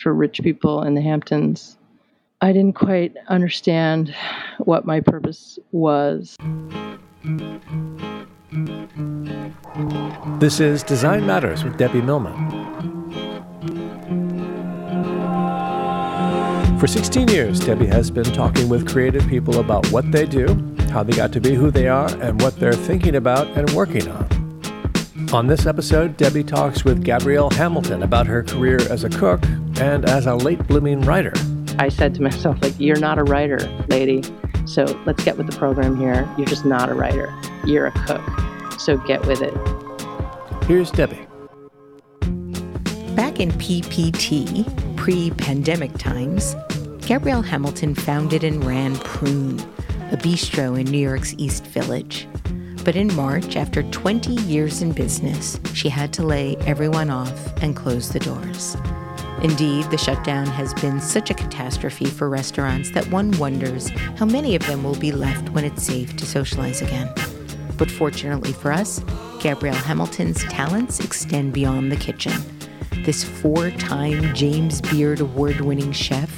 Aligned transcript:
for 0.00 0.14
rich 0.14 0.40
people 0.42 0.82
in 0.82 0.94
the 0.94 1.02
Hamptons. 1.02 1.76
I 2.40 2.52
didn't 2.52 2.74
quite 2.74 3.14
understand 3.28 4.14
what 4.58 4.86
my 4.86 5.00
purpose 5.00 5.58
was. 5.72 6.38
This 10.38 10.58
is 10.58 10.82
Design 10.82 11.26
Matters 11.26 11.62
with 11.62 11.76
Debbie 11.76 12.00
Millman. 12.00 12.34
For 16.80 16.86
16 16.86 17.28
years, 17.28 17.60
Debbie 17.60 17.86
has 17.86 18.10
been 18.10 18.24
talking 18.24 18.70
with 18.70 18.88
creative 18.88 19.26
people 19.28 19.60
about 19.60 19.86
what 19.88 20.10
they 20.12 20.24
do, 20.24 20.46
how 20.92 21.02
they 21.02 21.12
got 21.12 21.30
to 21.32 21.40
be 21.40 21.54
who 21.54 21.70
they 21.70 21.88
are, 21.88 22.10
and 22.22 22.40
what 22.40 22.56
they're 22.58 22.72
thinking 22.72 23.16
about 23.16 23.46
and 23.48 23.70
working 23.72 24.08
on. 24.08 24.39
On 25.32 25.46
this 25.46 25.64
episode, 25.64 26.16
Debbie 26.16 26.42
talks 26.42 26.84
with 26.84 27.04
Gabrielle 27.04 27.50
Hamilton 27.50 28.02
about 28.02 28.26
her 28.26 28.42
career 28.42 28.80
as 28.90 29.04
a 29.04 29.08
cook 29.08 29.40
and 29.78 30.04
as 30.04 30.26
a 30.26 30.34
late 30.34 30.66
blooming 30.66 31.02
writer. 31.02 31.32
I 31.78 31.88
said 31.88 32.16
to 32.16 32.22
myself, 32.22 32.60
like, 32.62 32.74
you're 32.80 32.98
not 32.98 33.16
a 33.16 33.22
writer, 33.22 33.58
lady. 33.88 34.24
So 34.66 34.84
let's 35.06 35.22
get 35.22 35.36
with 35.38 35.46
the 35.48 35.56
program 35.56 35.96
here. 35.96 36.28
You're 36.36 36.48
just 36.48 36.64
not 36.64 36.88
a 36.88 36.94
writer. 36.94 37.32
You're 37.64 37.86
a 37.86 37.92
cook. 37.92 38.22
So 38.80 38.96
get 38.96 39.24
with 39.26 39.40
it. 39.40 39.54
Here's 40.64 40.90
Debbie. 40.90 41.26
Back 43.14 43.38
in 43.38 43.52
PPT, 43.52 44.96
pre 44.96 45.30
pandemic 45.30 45.96
times, 45.96 46.56
Gabrielle 47.06 47.42
Hamilton 47.42 47.94
founded 47.94 48.42
and 48.42 48.64
ran 48.64 48.96
Prune, 48.96 49.60
a 50.10 50.16
bistro 50.16 50.78
in 50.78 50.86
New 50.90 50.98
York's 50.98 51.34
East 51.38 51.64
Village. 51.66 52.26
But 52.84 52.96
in 52.96 53.14
March, 53.14 53.56
after 53.56 53.82
20 53.82 54.32
years 54.32 54.80
in 54.80 54.92
business, 54.92 55.60
she 55.74 55.90
had 55.90 56.12
to 56.14 56.22
lay 56.22 56.56
everyone 56.58 57.10
off 57.10 57.62
and 57.62 57.76
close 57.76 58.08
the 58.08 58.20
doors. 58.20 58.76
Indeed, 59.42 59.84
the 59.90 59.98
shutdown 59.98 60.46
has 60.46 60.72
been 60.74 61.00
such 61.00 61.30
a 61.30 61.34
catastrophe 61.34 62.06
for 62.06 62.28
restaurants 62.28 62.90
that 62.92 63.10
one 63.10 63.32
wonders 63.32 63.90
how 64.16 64.24
many 64.24 64.54
of 64.54 64.66
them 64.66 64.82
will 64.82 64.96
be 64.96 65.12
left 65.12 65.50
when 65.50 65.64
it's 65.64 65.82
safe 65.82 66.16
to 66.16 66.26
socialize 66.26 66.80
again. 66.80 67.12
But 67.76 67.90
fortunately 67.90 68.52
for 68.52 68.72
us, 68.72 69.02
Gabrielle 69.40 69.74
Hamilton's 69.74 70.42
talents 70.44 71.00
extend 71.00 71.52
beyond 71.52 71.92
the 71.92 71.96
kitchen. 71.96 72.32
This 73.04 73.24
four 73.24 73.70
time 73.72 74.34
James 74.34 74.80
Beard 74.80 75.20
Award 75.20 75.60
winning 75.60 75.92
chef 75.92 76.30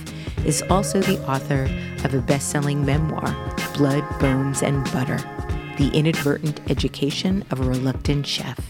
is 0.44 0.62
also 0.70 1.00
the 1.00 1.20
author 1.28 1.64
of 2.04 2.14
a 2.14 2.20
best 2.20 2.50
selling 2.50 2.84
memoir, 2.84 3.34
Blood, 3.76 4.04
Bones, 4.18 4.62
and 4.62 4.84
Butter 4.92 5.18
the 5.78 5.88
Inadvertent 5.94 6.60
Education 6.70 7.44
of 7.50 7.60
a 7.60 7.64
Reluctant 7.64 8.26
Chef. 8.26 8.60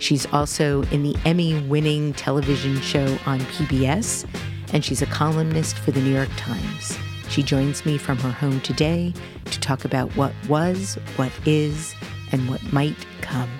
She's 0.00 0.26
also 0.32 0.82
in 0.84 1.02
the 1.04 1.16
Emmy 1.24 1.60
winning 1.62 2.14
television 2.14 2.80
show 2.80 3.16
on 3.26 3.38
PBS, 3.40 4.26
and 4.72 4.84
she's 4.84 5.02
a 5.02 5.06
columnist 5.06 5.78
for 5.78 5.92
the 5.92 6.00
New 6.00 6.12
York 6.12 6.28
Times. 6.36 6.98
She 7.28 7.42
joins 7.42 7.86
me 7.86 7.96
from 7.96 8.18
her 8.18 8.32
home 8.32 8.60
today 8.60 9.14
to 9.44 9.60
talk 9.60 9.84
about 9.84 10.10
what 10.16 10.32
was, 10.48 10.96
what 11.16 11.32
is, 11.44 11.94
and 12.32 12.48
what 12.48 12.62
might 12.72 13.06
come. 13.20 13.50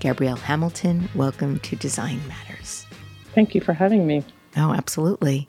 Gabrielle 0.00 0.36
Hamilton, 0.36 1.08
welcome 1.14 1.58
to 1.60 1.76
Design 1.76 2.20
Matters. 2.28 2.86
Thank 3.34 3.54
you 3.54 3.62
for 3.62 3.72
having 3.72 4.06
me. 4.06 4.24
Oh, 4.56 4.72
absolutely. 4.72 5.48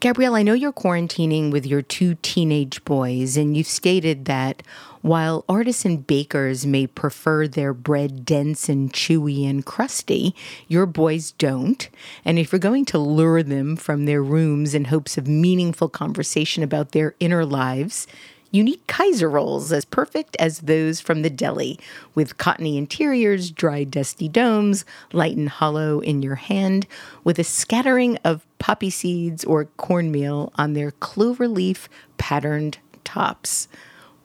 Gabrielle, 0.00 0.34
I 0.34 0.42
know 0.42 0.54
you're 0.54 0.72
quarantining 0.72 1.52
with 1.52 1.66
your 1.66 1.82
two 1.82 2.14
teenage 2.22 2.82
boys, 2.84 3.36
and 3.36 3.56
you've 3.56 3.66
stated 3.66 4.24
that 4.24 4.62
while 5.06 5.44
artisan 5.48 5.98
bakers 5.98 6.66
may 6.66 6.84
prefer 6.84 7.46
their 7.46 7.72
bread 7.72 8.24
dense 8.24 8.68
and 8.68 8.92
chewy 8.92 9.48
and 9.48 9.64
crusty, 9.64 10.34
your 10.66 10.84
boys 10.84 11.30
don't. 11.30 11.88
And 12.24 12.40
if 12.40 12.50
you're 12.50 12.58
going 12.58 12.86
to 12.86 12.98
lure 12.98 13.44
them 13.44 13.76
from 13.76 14.04
their 14.04 14.20
rooms 14.20 14.74
in 14.74 14.86
hopes 14.86 15.16
of 15.16 15.28
meaningful 15.28 15.88
conversation 15.88 16.64
about 16.64 16.90
their 16.90 17.14
inner 17.20 17.44
lives, 17.44 18.08
you 18.50 18.64
need 18.64 18.84
Kaiser 18.88 19.30
rolls 19.30 19.70
as 19.70 19.84
perfect 19.84 20.36
as 20.40 20.60
those 20.60 20.98
from 20.98 21.22
the 21.22 21.30
deli, 21.30 21.78
with 22.16 22.38
cottony 22.38 22.76
interiors, 22.76 23.52
dry, 23.52 23.84
dusty 23.84 24.28
domes, 24.28 24.84
light 25.12 25.36
and 25.36 25.48
hollow 25.48 26.00
in 26.00 26.20
your 26.20 26.34
hand, 26.34 26.84
with 27.22 27.38
a 27.38 27.44
scattering 27.44 28.16
of 28.24 28.44
poppy 28.58 28.90
seeds 28.90 29.44
or 29.44 29.66
cornmeal 29.76 30.52
on 30.56 30.72
their 30.72 30.90
clover 30.90 31.46
leaf 31.46 31.88
patterned 32.18 32.78
tops. 33.04 33.68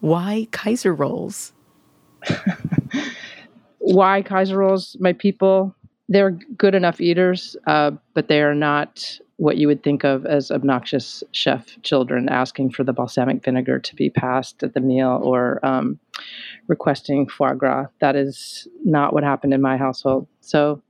Why 0.02 0.48
Kaiser 0.50 0.92
rolls? 0.92 1.52
Why 3.78 4.22
Kaiser 4.22 4.58
rolls? 4.58 4.96
My 4.98 5.12
people, 5.12 5.76
they're 6.08 6.32
good 6.32 6.74
enough 6.74 7.00
eaters, 7.00 7.56
uh, 7.68 7.92
but 8.12 8.26
they 8.26 8.42
are 8.42 8.54
not 8.54 9.20
what 9.36 9.58
you 9.58 9.68
would 9.68 9.84
think 9.84 10.02
of 10.02 10.26
as 10.26 10.50
obnoxious 10.50 11.22
chef 11.30 11.80
children 11.82 12.28
asking 12.28 12.70
for 12.70 12.82
the 12.82 12.92
balsamic 12.92 13.44
vinegar 13.44 13.78
to 13.78 13.94
be 13.94 14.10
passed 14.10 14.64
at 14.64 14.74
the 14.74 14.80
meal 14.80 15.20
or 15.22 15.64
um, 15.64 16.00
requesting 16.66 17.28
foie 17.28 17.54
gras. 17.54 17.86
That 18.00 18.16
is 18.16 18.66
not 18.84 19.12
what 19.12 19.22
happened 19.22 19.54
in 19.54 19.62
my 19.62 19.76
household. 19.76 20.26
So 20.40 20.82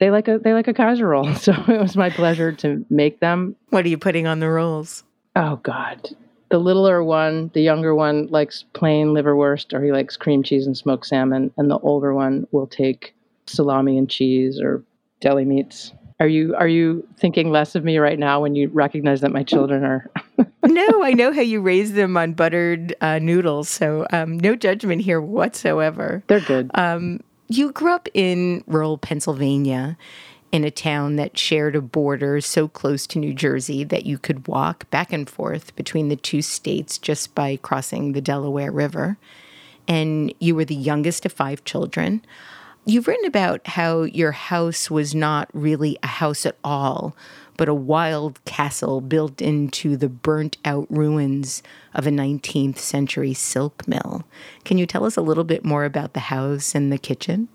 they 0.00 0.10
like 0.10 0.26
a 0.26 0.38
they 0.38 0.54
like 0.54 0.68
a 0.68 0.74
Kaiser 0.74 1.06
roll. 1.06 1.30
So 1.34 1.52
it 1.52 1.80
was 1.82 1.96
my 1.96 2.08
pleasure 2.08 2.50
to 2.52 2.86
make 2.88 3.20
them. 3.20 3.56
What 3.68 3.84
are 3.84 3.90
you 3.90 3.98
putting 3.98 4.26
on 4.26 4.40
the 4.40 4.48
rolls? 4.48 5.04
Oh 5.36 5.56
God. 5.56 6.16
The 6.54 6.60
littler 6.60 7.02
one, 7.02 7.50
the 7.52 7.62
younger 7.62 7.96
one 7.96 8.28
likes 8.28 8.64
plain 8.74 9.08
liverwurst 9.08 9.72
or 9.72 9.82
he 9.82 9.90
likes 9.90 10.16
cream 10.16 10.44
cheese 10.44 10.68
and 10.68 10.76
smoked 10.76 11.04
salmon, 11.04 11.50
and 11.56 11.68
the 11.68 11.80
older 11.80 12.14
one 12.14 12.46
will 12.52 12.68
take 12.68 13.12
salami 13.46 13.98
and 13.98 14.08
cheese 14.08 14.60
or 14.60 14.84
deli 15.18 15.44
meats. 15.44 15.92
Are 16.20 16.28
you 16.28 16.54
are 16.54 16.68
you 16.68 17.04
thinking 17.18 17.50
less 17.50 17.74
of 17.74 17.82
me 17.82 17.98
right 17.98 18.20
now 18.20 18.40
when 18.40 18.54
you 18.54 18.68
recognize 18.68 19.20
that 19.22 19.32
my 19.32 19.42
children 19.42 19.82
are? 19.82 20.08
no, 20.64 21.02
I 21.02 21.10
know 21.10 21.32
how 21.32 21.40
you 21.40 21.60
raise 21.60 21.94
them 21.94 22.16
on 22.16 22.34
buttered 22.34 22.94
uh, 23.00 23.18
noodles, 23.18 23.68
so 23.68 24.06
um, 24.12 24.38
no 24.38 24.54
judgment 24.54 25.02
here 25.02 25.20
whatsoever. 25.20 26.22
They're 26.28 26.38
good. 26.38 26.70
Um, 26.74 27.18
you 27.48 27.72
grew 27.72 27.92
up 27.92 28.08
in 28.14 28.62
rural 28.68 28.96
Pennsylvania, 28.96 29.96
in 30.54 30.62
a 30.62 30.70
town 30.70 31.16
that 31.16 31.36
shared 31.36 31.74
a 31.74 31.80
border 31.80 32.40
so 32.40 32.68
close 32.68 33.08
to 33.08 33.18
New 33.18 33.34
Jersey 33.34 33.82
that 33.82 34.06
you 34.06 34.16
could 34.18 34.46
walk 34.46 34.88
back 34.88 35.12
and 35.12 35.28
forth 35.28 35.74
between 35.74 36.10
the 36.10 36.14
two 36.14 36.42
states 36.42 36.96
just 36.96 37.34
by 37.34 37.56
crossing 37.56 38.12
the 38.12 38.20
Delaware 38.20 38.70
River. 38.70 39.18
And 39.88 40.32
you 40.38 40.54
were 40.54 40.64
the 40.64 40.76
youngest 40.76 41.26
of 41.26 41.32
five 41.32 41.64
children. 41.64 42.24
You've 42.84 43.08
written 43.08 43.24
about 43.24 43.66
how 43.66 44.02
your 44.02 44.30
house 44.30 44.88
was 44.88 45.12
not 45.12 45.48
really 45.52 45.98
a 46.04 46.06
house 46.06 46.46
at 46.46 46.56
all, 46.62 47.16
but 47.56 47.68
a 47.68 47.74
wild 47.74 48.38
castle 48.44 49.00
built 49.00 49.42
into 49.42 49.96
the 49.96 50.08
burnt 50.08 50.56
out 50.64 50.86
ruins 50.88 51.64
of 51.94 52.06
a 52.06 52.10
19th 52.10 52.78
century 52.78 53.34
silk 53.34 53.88
mill. 53.88 54.22
Can 54.64 54.78
you 54.78 54.86
tell 54.86 55.04
us 55.04 55.16
a 55.16 55.20
little 55.20 55.42
bit 55.42 55.64
more 55.64 55.84
about 55.84 56.12
the 56.12 56.20
house 56.20 56.76
and 56.76 56.92
the 56.92 56.98
kitchen? 56.98 57.48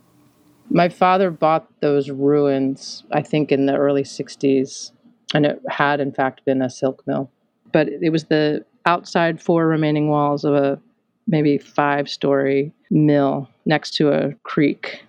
My 0.69 0.89
father 0.89 1.31
bought 1.31 1.67
those 1.81 2.09
ruins, 2.09 3.03
I 3.11 3.21
think, 3.21 3.51
in 3.51 3.65
the 3.65 3.75
early 3.75 4.03
60s, 4.03 4.91
and 5.33 5.45
it 5.45 5.61
had, 5.69 5.99
in 5.99 6.11
fact, 6.11 6.45
been 6.45 6.61
a 6.61 6.69
silk 6.69 7.03
mill. 7.07 7.31
But 7.71 7.89
it 7.89 8.11
was 8.11 8.25
the 8.25 8.65
outside 8.85 9.41
four 9.41 9.67
remaining 9.67 10.09
walls 10.09 10.43
of 10.43 10.53
a 10.53 10.79
maybe 11.27 11.57
five 11.57 12.09
story 12.09 12.71
mill 12.91 13.49
next 13.65 13.95
to 13.95 14.11
a 14.11 14.33
creek. 14.43 15.03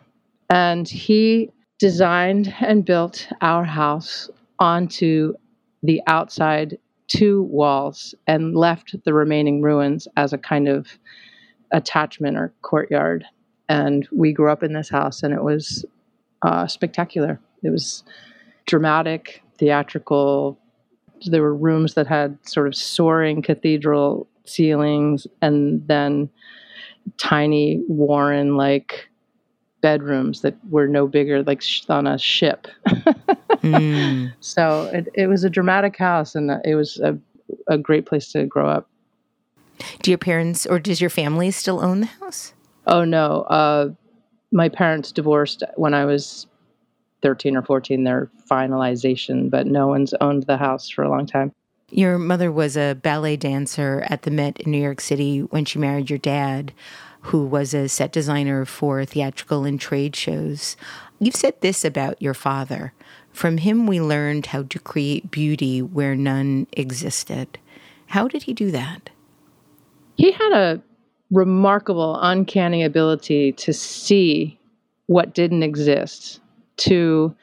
And 0.50 0.88
he 0.88 1.50
designed 1.78 2.54
and 2.60 2.84
built 2.84 3.28
our 3.40 3.64
house 3.64 4.28
onto 4.58 5.34
the 5.82 6.00
outside 6.06 6.78
two 7.08 7.42
walls 7.44 8.14
and 8.26 8.54
left 8.54 8.94
the 9.04 9.14
remaining 9.14 9.62
ruins 9.62 10.06
as 10.16 10.32
a 10.32 10.38
kind 10.38 10.68
of 10.68 10.86
attachment 11.72 12.36
or 12.36 12.52
courtyard. 12.62 13.24
And 13.70 14.08
we 14.10 14.32
grew 14.32 14.50
up 14.50 14.64
in 14.64 14.72
this 14.72 14.88
house, 14.88 15.22
and 15.22 15.32
it 15.32 15.44
was 15.44 15.84
uh, 16.42 16.66
spectacular. 16.66 17.38
It 17.62 17.70
was 17.70 18.02
dramatic, 18.66 19.44
theatrical. 19.58 20.58
There 21.26 21.40
were 21.40 21.54
rooms 21.54 21.94
that 21.94 22.08
had 22.08 22.36
sort 22.42 22.66
of 22.66 22.74
soaring 22.74 23.42
cathedral 23.42 24.26
ceilings, 24.44 25.28
and 25.40 25.86
then 25.86 26.28
tiny 27.16 27.80
Warren 27.86 28.56
like 28.56 29.08
bedrooms 29.82 30.40
that 30.40 30.56
were 30.68 30.88
no 30.88 31.06
bigger, 31.06 31.44
like 31.44 31.62
on 31.88 32.08
a 32.08 32.18
ship. 32.18 32.66
mm. 32.88 34.32
So 34.40 34.90
it, 34.92 35.08
it 35.14 35.26
was 35.28 35.44
a 35.44 35.50
dramatic 35.50 35.96
house, 35.96 36.34
and 36.34 36.50
it 36.64 36.74
was 36.74 36.98
a, 36.98 37.16
a 37.68 37.78
great 37.78 38.04
place 38.04 38.32
to 38.32 38.46
grow 38.46 38.68
up. 38.68 38.88
Do 40.02 40.10
your 40.10 40.18
parents 40.18 40.66
or 40.66 40.80
does 40.80 41.00
your 41.00 41.08
family 41.08 41.52
still 41.52 41.80
own 41.80 42.00
the 42.00 42.06
house? 42.06 42.52
Oh 42.90 43.04
no, 43.04 43.42
uh, 43.42 43.90
my 44.52 44.68
parents 44.68 45.12
divorced 45.12 45.62
when 45.76 45.94
I 45.94 46.04
was 46.04 46.46
thirteen 47.22 47.56
or 47.56 47.62
fourteen. 47.62 48.04
Their 48.04 48.30
finalization, 48.50 49.48
but 49.48 49.66
no 49.66 49.86
one's 49.86 50.12
owned 50.20 50.42
the 50.42 50.56
house 50.56 50.90
for 50.90 51.04
a 51.04 51.08
long 51.08 51.24
time. 51.24 51.52
Your 51.88 52.18
mother 52.18 52.52
was 52.52 52.76
a 52.76 52.94
ballet 52.94 53.36
dancer 53.36 54.04
at 54.08 54.22
the 54.22 54.30
Met 54.30 54.60
in 54.60 54.70
New 54.70 54.82
York 54.82 55.00
City 55.00 55.40
when 55.40 55.64
she 55.64 55.78
married 55.78 56.10
your 56.10 56.18
dad, 56.18 56.72
who 57.22 57.46
was 57.46 57.74
a 57.74 57.88
set 57.88 58.12
designer 58.12 58.64
for 58.64 59.04
theatrical 59.04 59.64
and 59.64 59.80
trade 59.80 60.14
shows. 60.14 60.76
You've 61.18 61.36
said 61.36 61.60
this 61.60 61.84
about 61.84 62.20
your 62.20 62.34
father. 62.34 62.92
From 63.32 63.58
him, 63.58 63.86
we 63.86 64.00
learned 64.00 64.46
how 64.46 64.64
to 64.64 64.78
create 64.78 65.30
beauty 65.30 65.80
where 65.80 66.16
none 66.16 66.66
existed. 66.72 67.58
How 68.06 68.26
did 68.26 68.44
he 68.44 68.52
do 68.52 68.70
that? 68.72 69.10
He 70.16 70.32
had 70.32 70.52
a 70.52 70.82
remarkable, 71.30 72.18
uncanny 72.20 72.82
ability 72.82 73.52
to 73.52 73.72
see 73.72 74.58
what 75.06 75.34
didn't 75.34 75.62
exist, 75.62 76.40
to 76.76 77.34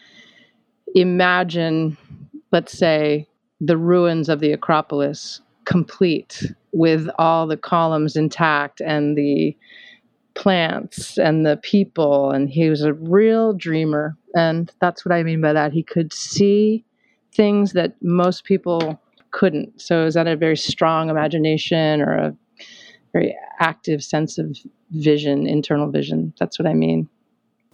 imagine, 0.95 1.97
let's 2.51 2.77
say, 2.77 3.27
the 3.59 3.77
ruins 3.77 4.29
of 4.29 4.39
the 4.39 4.51
Acropolis 4.51 5.41
complete 5.65 6.43
with 6.71 7.09
all 7.17 7.47
the 7.47 7.57
columns 7.57 8.15
intact 8.15 8.81
and 8.81 9.17
the 9.17 9.55
plants 10.35 11.17
and 11.17 11.45
the 11.45 11.57
people. 11.57 12.31
And 12.31 12.49
he 12.49 12.69
was 12.69 12.83
a 12.83 12.93
real 12.93 13.53
dreamer. 13.53 14.15
And 14.35 14.71
that's 14.79 15.03
what 15.03 15.13
I 15.13 15.23
mean 15.23 15.41
by 15.41 15.53
that. 15.53 15.73
He 15.73 15.83
could 15.83 16.13
see 16.13 16.85
things 17.33 17.73
that 17.73 17.95
most 18.01 18.43
people 18.43 19.01
couldn't. 19.31 19.81
So 19.81 20.05
is 20.05 20.13
that 20.13 20.27
a 20.27 20.35
very 20.35 20.57
strong 20.57 21.09
imagination 21.09 22.01
or 22.01 22.13
a 22.13 22.35
very 23.13 23.35
active 23.59 24.03
sense 24.03 24.37
of 24.37 24.57
vision, 24.91 25.47
internal 25.47 25.89
vision? 25.89 26.33
That's 26.39 26.59
what 26.59 26.67
I 26.67 26.73
mean. 26.73 27.09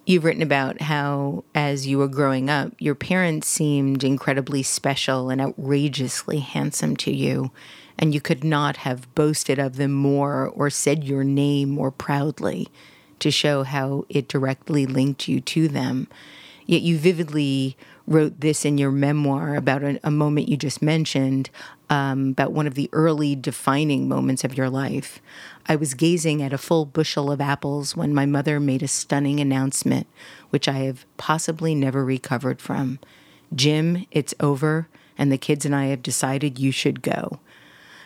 You've 0.06 0.26
written 0.26 0.42
about 0.42 0.82
how, 0.82 1.46
as 1.56 1.88
you 1.88 1.98
were 1.98 2.10
growing 2.10 2.50
up, 2.50 2.74
your 2.78 2.96
parents 2.96 3.48
seemed 3.48 4.04
incredibly 4.04 4.62
special 4.62 5.30
and 5.30 5.40
outrageously 5.40 6.40
handsome 6.40 6.98
to 6.98 7.12
you, 7.14 7.52
and 7.98 8.14
you 8.14 8.20
could 8.20 8.44
not 8.44 8.78
have 8.78 9.14
boasted 9.16 9.60
of 9.60 9.78
them 9.78 9.94
more 9.94 10.48
or 10.48 10.70
said 10.70 11.06
your 11.06 11.24
name 11.24 11.70
more 11.70 11.92
proudly 11.92 12.68
to 13.20 13.32
show 13.32 13.64
how 13.64 14.06
it 14.10 14.28
directly 14.28 14.86
linked 14.86 15.30
you 15.30 15.40
to 15.40 15.70
them. 15.70 16.10
Yet 16.66 16.82
you 16.82 16.98
vividly 16.98 17.78
wrote 18.06 18.42
this 18.42 18.66
in 18.66 18.78
your 18.78 18.92
memoir 18.92 19.56
about 19.56 19.84
a, 19.84 20.00
a 20.04 20.12
moment 20.12 20.50
you 20.50 20.58
just 20.58 20.82
mentioned, 20.82 21.50
um, 21.90 22.30
about 22.30 22.52
one 22.52 22.68
of 22.68 22.76
the 22.76 22.90
early 22.92 23.36
defining 23.36 24.08
moments 24.08 24.44
of 24.44 24.58
your 24.58 24.70
life. 24.70 25.22
I 25.68 25.76
was 25.76 25.94
gazing 25.94 26.42
at 26.42 26.54
a 26.54 26.58
full 26.58 26.86
bushel 26.86 27.32
of 27.32 27.40
apples 27.40 27.96
when 27.96 28.14
my 28.14 28.26
mother 28.26 28.60
made 28.60 28.84
a 28.84 28.88
stunning 28.88 29.40
announcement, 29.40 30.08
which 30.50 30.68
I 30.68 30.80
have 30.80 31.06
possibly 31.18 31.74
never 31.76 32.04
recovered 32.04 32.62
from. 32.62 33.00
Jim, 33.56 34.06
it's 34.12 34.34
over, 34.40 34.88
and 35.18 35.32
the 35.32 35.38
kids 35.38 35.66
and 35.66 35.76
I 35.76 35.86
have 35.86 36.02
decided 36.02 36.60
you 36.60 36.72
should 36.72 37.02
go. 37.02 37.40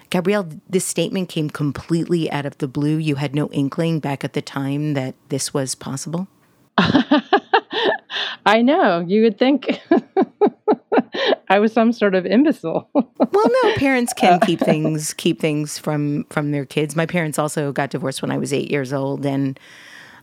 Gabrielle, 0.10 0.50
this 0.70 0.86
statement 0.86 1.30
came 1.30 1.50
completely 1.50 2.32
out 2.32 2.46
of 2.46 2.58
the 2.60 2.68
blue. 2.68 2.98
You 2.98 3.16
had 3.16 3.36
no 3.36 3.50
inkling 3.50 4.00
back 4.00 4.24
at 4.24 4.34
the 4.34 4.42
time 4.42 4.94
that 4.94 5.16
this 5.30 5.54
was 5.54 5.76
possible? 5.76 6.28
I 8.48 8.62
know. 8.62 9.04
You 9.06 9.24
would 9.24 9.38
think 9.38 9.82
I 11.50 11.60
was 11.60 11.74
some 11.74 11.92
sort 11.92 12.16
of 12.16 12.26
imbecile. 12.26 12.90
well, 12.94 13.46
no, 13.64 13.76
parents 13.76 14.14
can 14.14 14.34
uh. 14.34 14.46
keep 14.46 14.62
things 14.62 15.14
keep 15.14 15.42
things 15.42 15.78
from 15.78 16.24
from 16.30 16.52
their 16.52 16.66
kids. 16.66 16.96
My 16.96 17.06
parents 17.06 17.38
also 17.38 17.74
got 17.74 17.90
divorced 17.90 18.22
when 18.22 18.32
I 18.32 18.38
was 18.38 18.54
8 18.54 18.72
years 18.72 18.94
old 18.94 19.26
and 19.26 19.60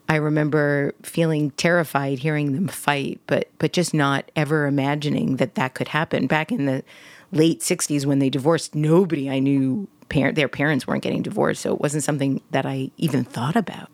I 0.09 0.17
remember 0.17 0.95
feeling 1.03 1.51
terrified 1.53 2.19
hearing 2.19 2.55
them 2.55 2.69
fight, 2.69 3.21
but 3.27 3.51
but 3.59 3.75
just 3.75 3.93
not 3.93 4.31
ever 4.35 4.67
imagining 4.67 5.37
that 5.37 5.55
that 5.57 5.75
could 5.75 5.89
happen. 5.89 6.27
Back 6.27 6.51
in 6.51 6.65
the 6.65 6.83
late 7.31 7.61
60s 7.61 8.07
when 8.07 8.21
they 8.21 8.31
divorced, 8.31 8.75
nobody 8.75 9.29
I 9.29 9.39
knew 9.39 9.87
parent 10.09 10.37
their 10.37 10.49
parents 10.49 10.87
weren't 10.87 11.03
getting 11.03 11.23
divorced, 11.23 11.61
so 11.61 11.75
it 11.75 11.81
wasn't 11.81 12.05
something 12.05 12.41
that 12.53 12.65
I 12.65 12.91
even 12.97 13.25
thought 13.25 13.57
about. 13.57 13.91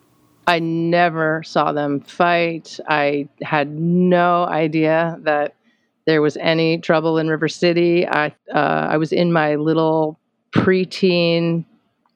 I 0.51 0.59
never 0.59 1.43
saw 1.43 1.71
them 1.71 2.01
fight. 2.01 2.77
I 2.85 3.29
had 3.41 3.71
no 3.71 4.43
idea 4.47 5.17
that 5.21 5.55
there 6.05 6.21
was 6.21 6.35
any 6.35 6.77
trouble 6.77 7.17
in 7.17 7.29
River 7.29 7.47
City. 7.47 8.05
I 8.05 8.35
uh, 8.53 8.87
I 8.91 8.97
was 8.97 9.13
in 9.13 9.31
my 9.31 9.55
little 9.55 10.19
preteen 10.53 11.63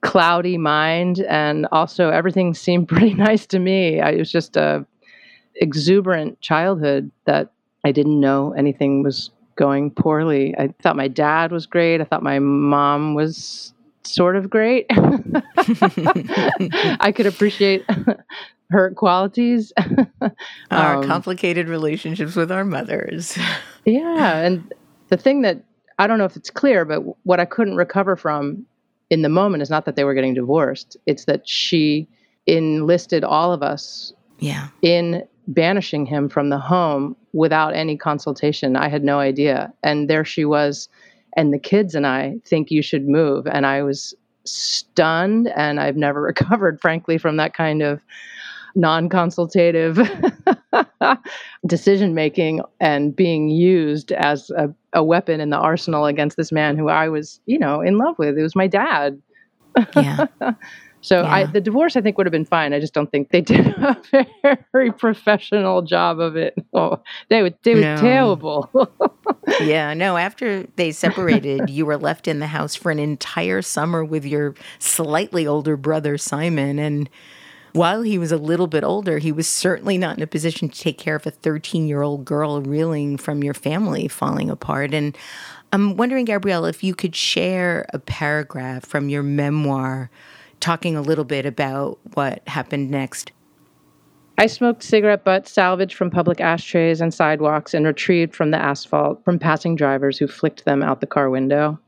cloudy 0.01 0.57
mind, 0.57 1.21
and 1.21 1.65
also 1.71 2.09
everything 2.09 2.53
seemed 2.65 2.89
pretty 2.89 3.13
nice 3.13 3.45
to 3.47 3.59
me. 3.59 4.01
I, 4.01 4.09
it 4.09 4.19
was 4.19 4.33
just 4.33 4.57
a 4.57 4.85
exuberant 5.55 6.41
childhood 6.41 7.11
that 7.23 7.53
I 7.85 7.93
didn't 7.93 8.19
know 8.19 8.51
anything 8.51 9.01
was 9.01 9.31
going 9.55 9.91
poorly. 9.91 10.53
I 10.57 10.73
thought 10.81 10.97
my 10.97 11.07
dad 11.07 11.53
was 11.53 11.67
great. 11.67 12.01
I 12.01 12.03
thought 12.03 12.21
my 12.21 12.39
mom 12.39 13.13
was 13.13 13.73
sort 14.05 14.35
of 14.35 14.49
great. 14.49 14.85
I 14.89 15.41
could 17.15 17.25
appreciate 17.25 17.85
her 18.69 18.91
qualities. 18.91 19.73
our 20.71 20.97
um, 20.97 21.03
complicated 21.03 21.67
relationships 21.67 22.35
with 22.35 22.51
our 22.51 22.65
mothers. 22.65 23.37
yeah. 23.85 24.37
And 24.37 24.73
the 25.09 25.17
thing 25.17 25.41
that 25.41 25.63
I 25.99 26.07
don't 26.07 26.17
know 26.17 26.25
if 26.25 26.35
it's 26.35 26.49
clear, 26.49 26.85
but 26.85 27.01
what 27.25 27.39
I 27.39 27.45
couldn't 27.45 27.75
recover 27.75 28.15
from 28.15 28.65
in 29.09 29.21
the 29.21 29.29
moment 29.29 29.63
is 29.63 29.69
not 29.69 29.85
that 29.85 29.95
they 29.95 30.03
were 30.03 30.13
getting 30.13 30.33
divorced, 30.33 30.97
it's 31.05 31.25
that 31.25 31.47
she 31.47 32.07
enlisted 32.47 33.23
all 33.23 33.53
of 33.53 33.63
us 33.63 34.13
yeah. 34.39 34.67
in 34.81 35.23
banishing 35.47 36.05
him 36.05 36.27
from 36.27 36.49
the 36.49 36.57
home 36.57 37.15
without 37.33 37.75
any 37.75 37.97
consultation. 37.97 38.75
I 38.75 38.89
had 38.89 39.03
no 39.03 39.19
idea. 39.19 39.71
And 39.83 40.09
there 40.09 40.25
she 40.25 40.43
was 40.43 40.89
and 41.35 41.53
the 41.53 41.59
kids 41.59 41.95
and 41.95 42.07
I 42.07 42.37
think 42.45 42.71
you 42.71 42.81
should 42.81 43.07
move. 43.07 43.47
And 43.47 43.65
I 43.65 43.83
was 43.83 44.13
stunned, 44.45 45.47
and 45.55 45.79
I've 45.79 45.97
never 45.97 46.21
recovered, 46.33 46.79
frankly, 46.79 47.17
from 47.17 47.37
that 47.37 47.53
kind 47.53 47.81
of 47.81 47.99
non 48.75 49.09
consultative 49.09 49.99
decision 51.65 52.13
making 52.13 52.61
and 52.79 53.15
being 53.15 53.49
used 53.49 54.11
as 54.11 54.49
a, 54.51 54.73
a, 54.93 55.03
weapon 55.03 55.39
in 55.39 55.49
the 55.49 55.57
arsenal 55.57 56.05
against 56.05 56.35
this 56.35 56.51
man 56.51 56.77
who 56.77 56.89
I 56.89 57.07
was, 57.07 57.39
you 57.45 57.57
know, 57.57 57.79
in 57.79 57.97
love 57.97 58.19
with. 58.19 58.37
It 58.37 58.41
was 58.41 58.55
my 58.55 58.67
dad. 58.67 59.21
Yeah. 59.95 60.27
So 61.05 61.21
yeah. 61.21 61.31
I, 61.31 61.45
the 61.45 61.61
divorce, 61.61 61.95
I 61.95 62.01
think, 62.01 62.17
would 62.17 62.25
have 62.25 62.31
been 62.31 62.45
fine. 62.45 62.73
I 62.73 62.79
just 62.79 62.95
don't 62.95 63.11
think 63.11 63.29
they 63.29 63.41
did 63.41 63.67
a 64.43 64.57
very 64.71 64.91
professional 64.91 65.83
job 65.83 66.19
of 66.19 66.35
it. 66.35 66.55
Oh, 66.73 67.01
they 67.29 67.41
were 67.41 67.51
they 67.63 67.73
were 67.75 67.81
no. 67.81 67.95
terrible. 67.95 68.69
yeah, 69.61 69.93
no. 69.93 70.17
After 70.17 70.63
they 70.75 70.91
separated, 70.91 71.69
you 71.69 71.85
were 71.85 71.95
left 71.95 72.27
in 72.27 72.39
the 72.39 72.47
house 72.47 72.75
for 72.75 72.91
an 72.91 72.99
entire 72.99 73.61
summer 73.61 74.03
with 74.03 74.25
your 74.25 74.55
slightly 74.79 75.47
older 75.47 75.77
brother 75.77 76.17
Simon, 76.17 76.77
and 76.79 77.09
while 77.71 78.01
he 78.01 78.17
was 78.17 78.33
a 78.33 78.37
little 78.37 78.67
bit 78.67 78.83
older, 78.83 79.19
he 79.19 79.31
was 79.31 79.47
certainly 79.47 79.97
not 79.97 80.17
in 80.17 80.23
a 80.23 80.27
position 80.27 80.67
to 80.67 80.77
take 80.77 80.97
care 80.97 81.15
of 81.15 81.25
a 81.25 81.31
13 81.31 81.87
year 81.87 82.01
old 82.01 82.25
girl 82.25 82.61
reeling 82.61 83.15
from 83.15 83.41
your 83.41 83.53
family 83.53 84.09
falling 84.09 84.49
apart. 84.49 84.93
And 84.93 85.17
I'm 85.71 85.95
wondering, 85.95 86.25
Gabrielle, 86.25 86.65
if 86.65 86.83
you 86.83 86.93
could 86.93 87.15
share 87.15 87.85
a 87.93 87.99
paragraph 87.99 88.85
from 88.85 89.07
your 89.07 89.23
memoir 89.23 90.09
talking 90.59 90.95
a 90.95 91.01
little 91.01 91.23
bit 91.23 91.45
about 91.45 91.99
what 92.13 92.47
happened 92.47 92.89
next. 92.89 93.31
I 94.37 94.47
smoked 94.47 94.83
cigarette 94.83 95.23
butts 95.23 95.51
salvaged 95.51 95.95
from 95.95 96.09
public 96.09 96.41
ashtrays 96.41 96.99
and 96.99 97.13
sidewalks 97.13 97.73
and 97.73 97.85
retrieved 97.85 98.35
from 98.35 98.51
the 98.51 98.61
asphalt 98.61 99.23
from 99.23 99.39
passing 99.39 99.75
drivers 99.75 100.17
who 100.17 100.27
flicked 100.27 100.65
them 100.65 100.83
out 100.83 100.99
the 100.99 101.07
car 101.07 101.29
window. 101.29 101.79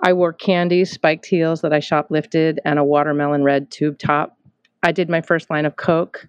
I 0.00 0.12
wore 0.12 0.32
candy, 0.32 0.84
spiked 0.84 1.26
heels 1.26 1.60
that 1.62 1.72
I 1.72 1.80
shoplifted, 1.80 2.58
and 2.64 2.78
a 2.78 2.84
watermelon 2.84 3.42
red 3.42 3.70
tube 3.70 3.98
top. 3.98 4.36
I 4.82 4.92
did 4.92 5.08
my 5.08 5.20
first 5.20 5.50
line 5.50 5.66
of 5.66 5.76
Coke, 5.76 6.28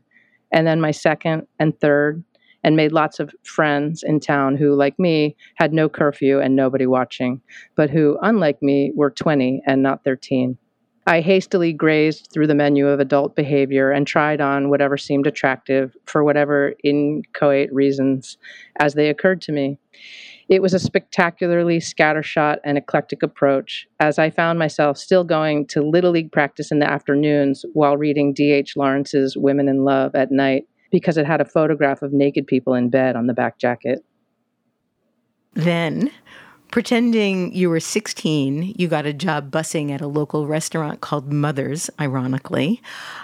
and 0.51 0.65
then 0.65 0.81
my 0.81 0.91
second 0.91 1.47
and 1.59 1.79
third, 1.79 2.23
and 2.63 2.75
made 2.75 2.91
lots 2.91 3.19
of 3.19 3.33
friends 3.43 4.03
in 4.03 4.19
town 4.19 4.57
who, 4.57 4.73
like 4.73 4.97
me, 4.97 5.35
had 5.55 5.73
no 5.73 5.89
curfew 5.89 6.39
and 6.39 6.55
nobody 6.55 6.85
watching, 6.85 7.41
but 7.75 7.89
who, 7.89 8.17
unlike 8.21 8.61
me, 8.61 8.91
were 8.95 9.11
20 9.11 9.61
and 9.65 9.83
not 9.83 10.03
13. 10.03 10.57
I 11.05 11.19
hastily 11.19 11.73
grazed 11.73 12.29
through 12.31 12.47
the 12.47 12.55
menu 12.55 12.87
of 12.87 12.99
adult 12.99 13.35
behavior 13.35 13.91
and 13.91 14.07
tried 14.07 14.39
on 14.39 14.69
whatever 14.69 14.97
seemed 14.97 15.27
attractive 15.27 15.97
for 16.05 16.23
whatever 16.23 16.73
inchoate 16.83 17.73
reasons 17.73 18.37
as 18.79 18.93
they 18.93 19.09
occurred 19.09 19.41
to 19.41 19.51
me. 19.51 19.77
It 20.47 20.61
was 20.61 20.73
a 20.73 20.79
spectacularly 20.79 21.79
scattershot 21.79 22.57
and 22.63 22.77
eclectic 22.77 23.21
approach, 23.23 23.87
as 23.99 24.17
I 24.19 24.29
found 24.29 24.59
myself 24.59 24.97
still 24.97 25.23
going 25.23 25.67
to 25.67 25.81
Little 25.81 26.11
League 26.11 26.31
practice 26.31 26.71
in 26.71 26.79
the 26.79 26.89
afternoons 26.89 27.65
while 27.73 27.97
reading 27.97 28.33
D.H. 28.33 28.77
Lawrence's 28.77 29.35
Women 29.35 29.67
in 29.67 29.83
Love 29.83 30.15
at 30.15 30.31
night 30.31 30.67
because 30.91 31.17
it 31.17 31.25
had 31.25 31.41
a 31.41 31.45
photograph 31.45 32.01
of 32.01 32.13
naked 32.13 32.45
people 32.45 32.75
in 32.75 32.89
bed 32.89 33.15
on 33.15 33.27
the 33.27 33.33
back 33.33 33.57
jacket. 33.57 33.99
Then, 35.53 36.11
pretending 36.73 37.53
you 37.53 37.69
were 37.69 37.79
16, 37.79 38.73
you 38.75 38.87
got 38.87 39.05
a 39.05 39.13
job 39.13 39.51
bussing 39.51 39.91
at 39.91 40.01
a 40.01 40.07
local 40.07 40.47
restaurant 40.47 41.01
called 41.01 41.31
Mother's, 41.31 41.87
ironically. 42.01 42.81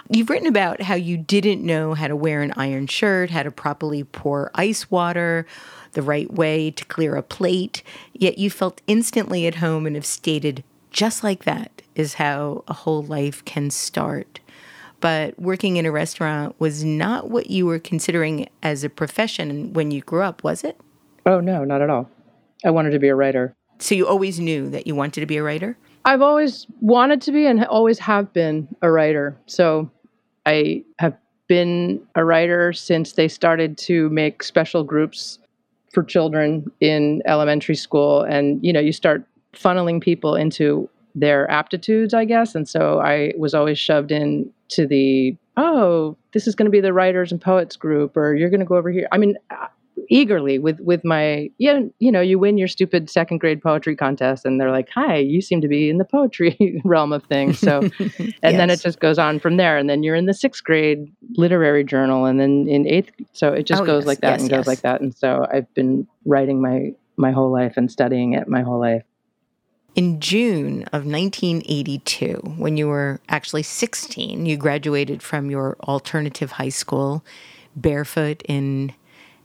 You've 0.08 0.30
written 0.30 0.46
about 0.46 0.82
how 0.82 0.94
you 0.94 1.16
didn't 1.16 1.66
know 1.66 1.94
how 1.94 2.06
to 2.06 2.14
wear 2.14 2.42
an 2.42 2.52
iron 2.56 2.86
shirt, 2.86 3.30
how 3.30 3.42
to 3.42 3.50
properly 3.50 4.04
pour 4.04 4.52
ice 4.54 4.88
water, 4.88 5.46
the 5.94 6.00
right 6.02 6.32
way 6.32 6.70
to 6.70 6.84
clear 6.84 7.16
a 7.16 7.24
plate, 7.24 7.82
yet 8.12 8.38
you 8.38 8.50
felt 8.50 8.82
instantly 8.86 9.48
at 9.48 9.56
home 9.56 9.84
and 9.84 9.96
have 9.96 10.06
stated, 10.06 10.62
just 10.92 11.24
like 11.24 11.42
that 11.42 11.82
is 11.96 12.14
how 12.14 12.62
a 12.68 12.72
whole 12.72 13.02
life 13.02 13.44
can 13.44 13.68
start. 13.68 14.38
But 15.00 15.36
working 15.40 15.76
in 15.76 15.86
a 15.86 15.90
restaurant 15.90 16.54
was 16.60 16.84
not 16.84 17.30
what 17.30 17.50
you 17.50 17.66
were 17.66 17.80
considering 17.80 18.48
as 18.62 18.84
a 18.84 18.88
profession 18.88 19.72
when 19.72 19.90
you 19.90 20.02
grew 20.02 20.22
up, 20.22 20.44
was 20.44 20.62
it? 20.62 20.80
Oh, 21.26 21.40
no, 21.40 21.64
not 21.64 21.82
at 21.82 21.90
all. 21.90 22.08
I 22.64 22.70
wanted 22.70 22.90
to 22.90 22.98
be 22.98 23.08
a 23.08 23.14
writer. 23.14 23.54
So 23.78 23.94
you 23.94 24.06
always 24.06 24.38
knew 24.38 24.68
that 24.70 24.86
you 24.86 24.94
wanted 24.94 25.20
to 25.20 25.26
be 25.26 25.38
a 25.38 25.42
writer? 25.42 25.76
I've 26.04 26.22
always 26.22 26.66
wanted 26.80 27.20
to 27.22 27.32
be 27.32 27.46
and 27.46 27.64
always 27.64 27.98
have 27.98 28.32
been 28.32 28.68
a 28.82 28.90
writer. 28.90 29.36
So 29.46 29.90
I 30.46 30.84
have 30.98 31.16
been 31.50 32.00
a 32.14 32.24
writer 32.24 32.72
since 32.72 33.12
they 33.14 33.26
started 33.26 33.76
to 33.76 34.08
make 34.10 34.42
special 34.42 34.84
groups 34.84 35.38
for 35.92 36.04
children 36.04 36.70
in 36.80 37.22
elementary 37.26 37.74
school 37.74 38.22
and 38.22 38.64
you 38.64 38.72
know 38.72 38.78
you 38.78 38.92
start 38.92 39.24
funneling 39.52 40.00
people 40.00 40.36
into 40.36 40.88
their 41.16 41.50
aptitudes 41.50 42.14
i 42.14 42.24
guess 42.24 42.54
and 42.54 42.68
so 42.68 43.00
i 43.00 43.32
was 43.36 43.52
always 43.52 43.76
shoved 43.78 44.12
in 44.12 44.48
to 44.68 44.86
the 44.86 45.36
oh 45.56 46.16
this 46.32 46.46
is 46.46 46.54
going 46.54 46.66
to 46.66 46.70
be 46.70 46.80
the 46.80 46.92
writers 46.92 47.32
and 47.32 47.40
poets 47.40 47.74
group 47.74 48.16
or 48.16 48.36
you're 48.36 48.50
going 48.50 48.60
to 48.60 48.66
go 48.66 48.76
over 48.76 48.90
here 48.90 49.08
i 49.10 49.18
mean 49.18 49.36
eagerly 50.08 50.58
with 50.58 50.78
with 50.80 51.04
my 51.04 51.50
yeah 51.58 51.80
you 51.98 52.10
know 52.10 52.20
you 52.20 52.38
win 52.38 52.56
your 52.58 52.68
stupid 52.68 53.10
second 53.10 53.38
grade 53.38 53.62
poetry 53.62 53.94
contest 53.94 54.44
and 54.44 54.60
they're 54.60 54.70
like 54.70 54.88
hi 54.88 55.16
you 55.16 55.40
seem 55.40 55.60
to 55.60 55.68
be 55.68 55.90
in 55.90 55.98
the 55.98 56.04
poetry 56.04 56.80
realm 56.84 57.12
of 57.12 57.24
things. 57.24 57.58
So 57.58 57.80
and 57.98 58.10
yes. 58.18 58.36
then 58.42 58.70
it 58.70 58.80
just 58.80 59.00
goes 59.00 59.18
on 59.18 59.38
from 59.38 59.56
there. 59.56 59.76
And 59.76 59.88
then 59.88 60.02
you're 60.02 60.14
in 60.14 60.26
the 60.26 60.34
sixth 60.34 60.64
grade 60.64 61.12
literary 61.36 61.84
journal 61.84 62.24
and 62.24 62.40
then 62.40 62.66
in 62.68 62.86
eighth 62.86 63.12
so 63.32 63.52
it 63.52 63.64
just 63.64 63.82
oh, 63.82 63.86
goes 63.86 64.02
yes, 64.02 64.06
like 64.06 64.20
that 64.20 64.30
yes, 64.32 64.40
and 64.42 64.50
goes 64.50 64.66
like 64.66 64.80
that. 64.80 65.00
And 65.00 65.14
so 65.14 65.46
i've 65.52 65.72
been 65.74 66.06
writing 66.24 66.60
my 66.60 66.92
my 67.16 67.30
whole 67.30 67.52
life 67.52 67.76
and 67.76 67.90
studying 67.90 68.32
it 68.32 68.48
my 68.48 68.62
whole 68.62 68.80
life. 68.80 69.02
In 69.96 70.20
June 70.20 70.84
of 70.92 71.04
1982, 71.04 72.54
when 72.56 72.76
you 72.76 72.86
were 72.86 73.20
actually 73.28 73.64
16, 73.64 74.46
you 74.46 74.56
graduated 74.56 75.20
from 75.20 75.50
your 75.50 75.76
alternative 75.82 76.52
high 76.52 76.68
school 76.68 77.24
barefoot 77.74 78.42
in 78.48 78.92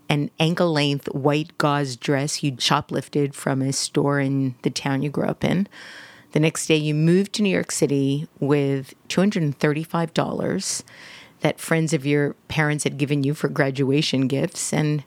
an 0.10 0.30
ankle 0.40 0.72
length 0.72 1.08
white 1.14 1.58
gauze 1.58 1.96
dress 1.96 2.44
you'd 2.44 2.62
shoplifted 2.62 3.34
from 3.34 3.62
a 3.62 3.74
store 3.74 4.20
in 4.20 4.56
the 4.62 4.70
town 4.70 5.02
you 5.02 5.10
grew 5.10 5.26
up 5.26 5.44
in. 5.44 5.68
The 6.32 6.40
next 6.40 6.68
day, 6.68 6.76
you 6.76 6.94
moved 6.94 7.34
to 7.34 7.42
New 7.42 7.50
York 7.50 7.72
City 7.72 8.28
with 8.40 8.94
$235 9.08 10.84
that 11.40 11.60
friends 11.60 11.94
of 11.94 12.06
your 12.06 12.34
parents 12.48 12.84
had 12.84 12.98
given 12.98 13.24
you 13.24 13.34
for 13.34 13.48
graduation 13.48 14.28
gifts. 14.28 14.74
And 14.74 15.04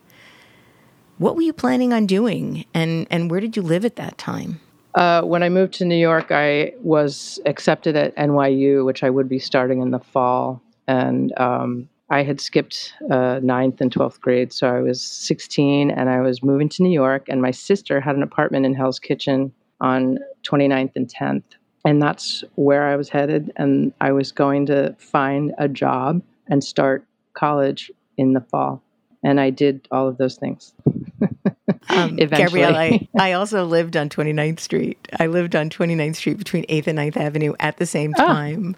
what 1.18 1.36
were 1.36 1.42
you 1.42 1.52
planning 1.52 1.92
on 1.92 2.06
doing? 2.06 2.64
And, 2.72 3.06
and 3.10 3.30
where 3.30 3.40
did 3.40 3.56
you 3.56 3.62
live 3.62 3.84
at 3.84 3.96
that 3.96 4.16
time? 4.16 4.60
Uh, 4.94 5.22
when 5.22 5.42
I 5.42 5.48
moved 5.48 5.74
to 5.74 5.84
New 5.84 5.96
York, 5.96 6.30
I 6.30 6.72
was 6.80 7.38
accepted 7.44 7.94
at 7.94 8.16
NYU, 8.16 8.84
which 8.84 9.04
I 9.04 9.10
would 9.10 9.28
be 9.28 9.38
starting 9.38 9.82
in 9.82 9.90
the 9.90 9.98
fall. 9.98 10.62
And 10.86 11.38
um, 11.38 11.88
I 12.10 12.22
had 12.22 12.40
skipped 12.40 12.94
uh, 13.10 13.40
ninth 13.42 13.80
and 13.80 13.92
12th 13.92 14.20
grade. 14.20 14.52
So 14.52 14.68
I 14.68 14.80
was 14.80 15.02
16 15.02 15.90
and 15.90 16.08
I 16.08 16.20
was 16.20 16.42
moving 16.42 16.68
to 16.70 16.82
New 16.82 16.92
York. 16.92 17.26
And 17.28 17.42
my 17.42 17.50
sister 17.50 18.00
had 18.00 18.16
an 18.16 18.22
apartment 18.22 18.64
in 18.64 18.74
Hell's 18.74 18.98
Kitchen 18.98 19.52
on 19.80 20.18
29th 20.44 20.92
and 20.96 21.08
10th. 21.08 21.42
And 21.84 22.02
that's 22.02 22.42
where 22.54 22.88
I 22.88 22.96
was 22.96 23.08
headed. 23.08 23.52
And 23.56 23.92
I 24.00 24.12
was 24.12 24.32
going 24.32 24.66
to 24.66 24.94
find 24.98 25.54
a 25.58 25.68
job 25.68 26.22
and 26.48 26.64
start 26.64 27.04
college 27.34 27.90
in 28.16 28.32
the 28.32 28.40
fall. 28.40 28.82
And 29.22 29.40
I 29.40 29.50
did 29.50 29.86
all 29.90 30.08
of 30.08 30.16
those 30.16 30.36
things. 30.36 30.72
um, 31.88 32.16
Gabrielle, 32.16 32.76
I, 32.76 33.06
I 33.18 33.32
also 33.32 33.64
lived 33.64 33.96
on 33.96 34.08
29th 34.08 34.60
Street. 34.60 35.08
I 35.18 35.26
lived 35.26 35.54
on 35.54 35.70
29th 35.70 36.16
Street 36.16 36.38
between 36.38 36.64
8th 36.66 36.86
and 36.86 36.98
9th 36.98 37.16
Avenue 37.16 37.54
at 37.60 37.76
the 37.76 37.86
same 37.86 38.14
ah. 38.18 38.26
time. 38.26 38.76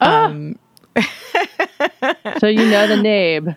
Oh. 0.00 0.10
Um, 0.10 0.58
so 2.38 2.46
you 2.46 2.70
know 2.70 2.86
the 2.86 3.00
name. 3.02 3.54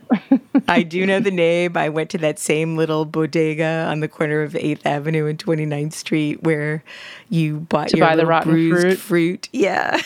I 0.68 0.84
do 0.84 1.06
know 1.06 1.20
the 1.20 1.32
name. 1.32 1.76
I 1.78 1.90
went 1.90 2.10
to 2.12 2.18
that 2.20 2.40
same 2.40 2.78
little 2.78 3.06
bodega 3.06 3.86
on 3.90 4.00
the 4.00 4.08
corner 4.08 4.42
of 4.42 4.54
8th 4.54 4.86
Avenue 4.86 5.26
and 5.28 5.38
29th 5.38 5.94
Street 5.94 6.44
where 6.44 6.84
you 7.30 7.60
bought 7.62 7.90
to 7.90 7.98
your 7.98 8.08
buy 8.08 8.16
the 8.16 8.26
rotten 8.26 8.52
fruit. 8.52 8.98
fruit. 8.98 9.50
Yeah. 9.52 10.02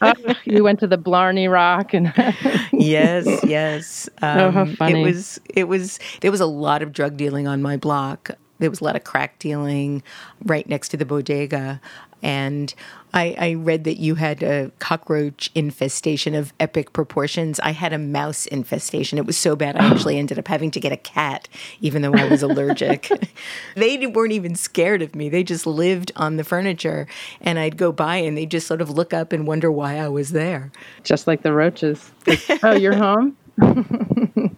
oh, 0.00 0.14
you 0.44 0.64
went 0.64 0.80
to 0.80 0.86
the 0.86 0.98
Blarney 0.98 1.48
Rock 1.48 1.94
and 1.94 2.12
Yes, 2.72 3.26
yes. 3.44 4.08
Um, 4.22 4.38
oh, 4.38 4.50
how 4.50 4.62
um, 4.62 4.76
funny. 4.76 5.00
It 5.00 5.04
was 5.04 5.40
it 5.48 5.64
was 5.64 5.98
there 6.20 6.30
was 6.30 6.40
a 6.40 6.46
lot 6.46 6.82
of 6.82 6.92
drug 6.92 7.16
dealing 7.16 7.46
on 7.46 7.62
my 7.62 7.76
block. 7.76 8.30
There 8.58 8.70
was 8.70 8.80
a 8.80 8.84
lot 8.84 8.96
of 8.96 9.04
crack 9.04 9.38
dealing 9.38 10.02
right 10.44 10.68
next 10.68 10.90
to 10.90 10.96
the 10.96 11.04
bodega. 11.04 11.80
And 12.24 12.74
I, 13.12 13.36
I, 13.38 13.54
read 13.54 13.84
that 13.84 13.98
you 13.98 14.14
had 14.14 14.42
a 14.42 14.72
cockroach 14.78 15.50
infestation 15.54 16.34
of 16.34 16.54
epic 16.58 16.94
proportions. 16.94 17.60
I 17.60 17.70
had 17.72 17.92
a 17.92 17.98
mouse 17.98 18.46
infestation. 18.46 19.18
It 19.18 19.26
was 19.26 19.36
so 19.36 19.54
bad, 19.54 19.76
I 19.76 19.86
oh. 19.86 19.94
actually 19.94 20.18
ended 20.18 20.38
up 20.38 20.48
having 20.48 20.70
to 20.72 20.80
get 20.80 20.90
a 20.90 20.96
cat, 20.96 21.48
even 21.82 22.00
though 22.00 22.14
I 22.14 22.26
was 22.26 22.42
allergic. 22.42 23.10
they 23.76 24.04
weren't 24.06 24.32
even 24.32 24.56
scared 24.56 25.02
of 25.02 25.14
me. 25.14 25.28
They 25.28 25.44
just 25.44 25.66
lived 25.66 26.12
on 26.16 26.38
the 26.38 26.44
furniture. 26.44 27.06
And 27.42 27.58
I'd 27.58 27.76
go 27.76 27.92
by 27.92 28.16
and 28.16 28.38
they'd 28.38 28.50
just 28.50 28.66
sort 28.66 28.80
of 28.80 28.88
look 28.88 29.12
up 29.12 29.32
and 29.32 29.46
wonder 29.46 29.70
why 29.70 29.98
I 29.98 30.08
was 30.08 30.30
there. 30.30 30.72
Just 31.02 31.26
like 31.26 31.42
the 31.42 31.52
roaches. 31.52 32.10
Like, 32.26 32.64
oh, 32.64 32.72
you're 32.72 32.94
home? 32.96 33.36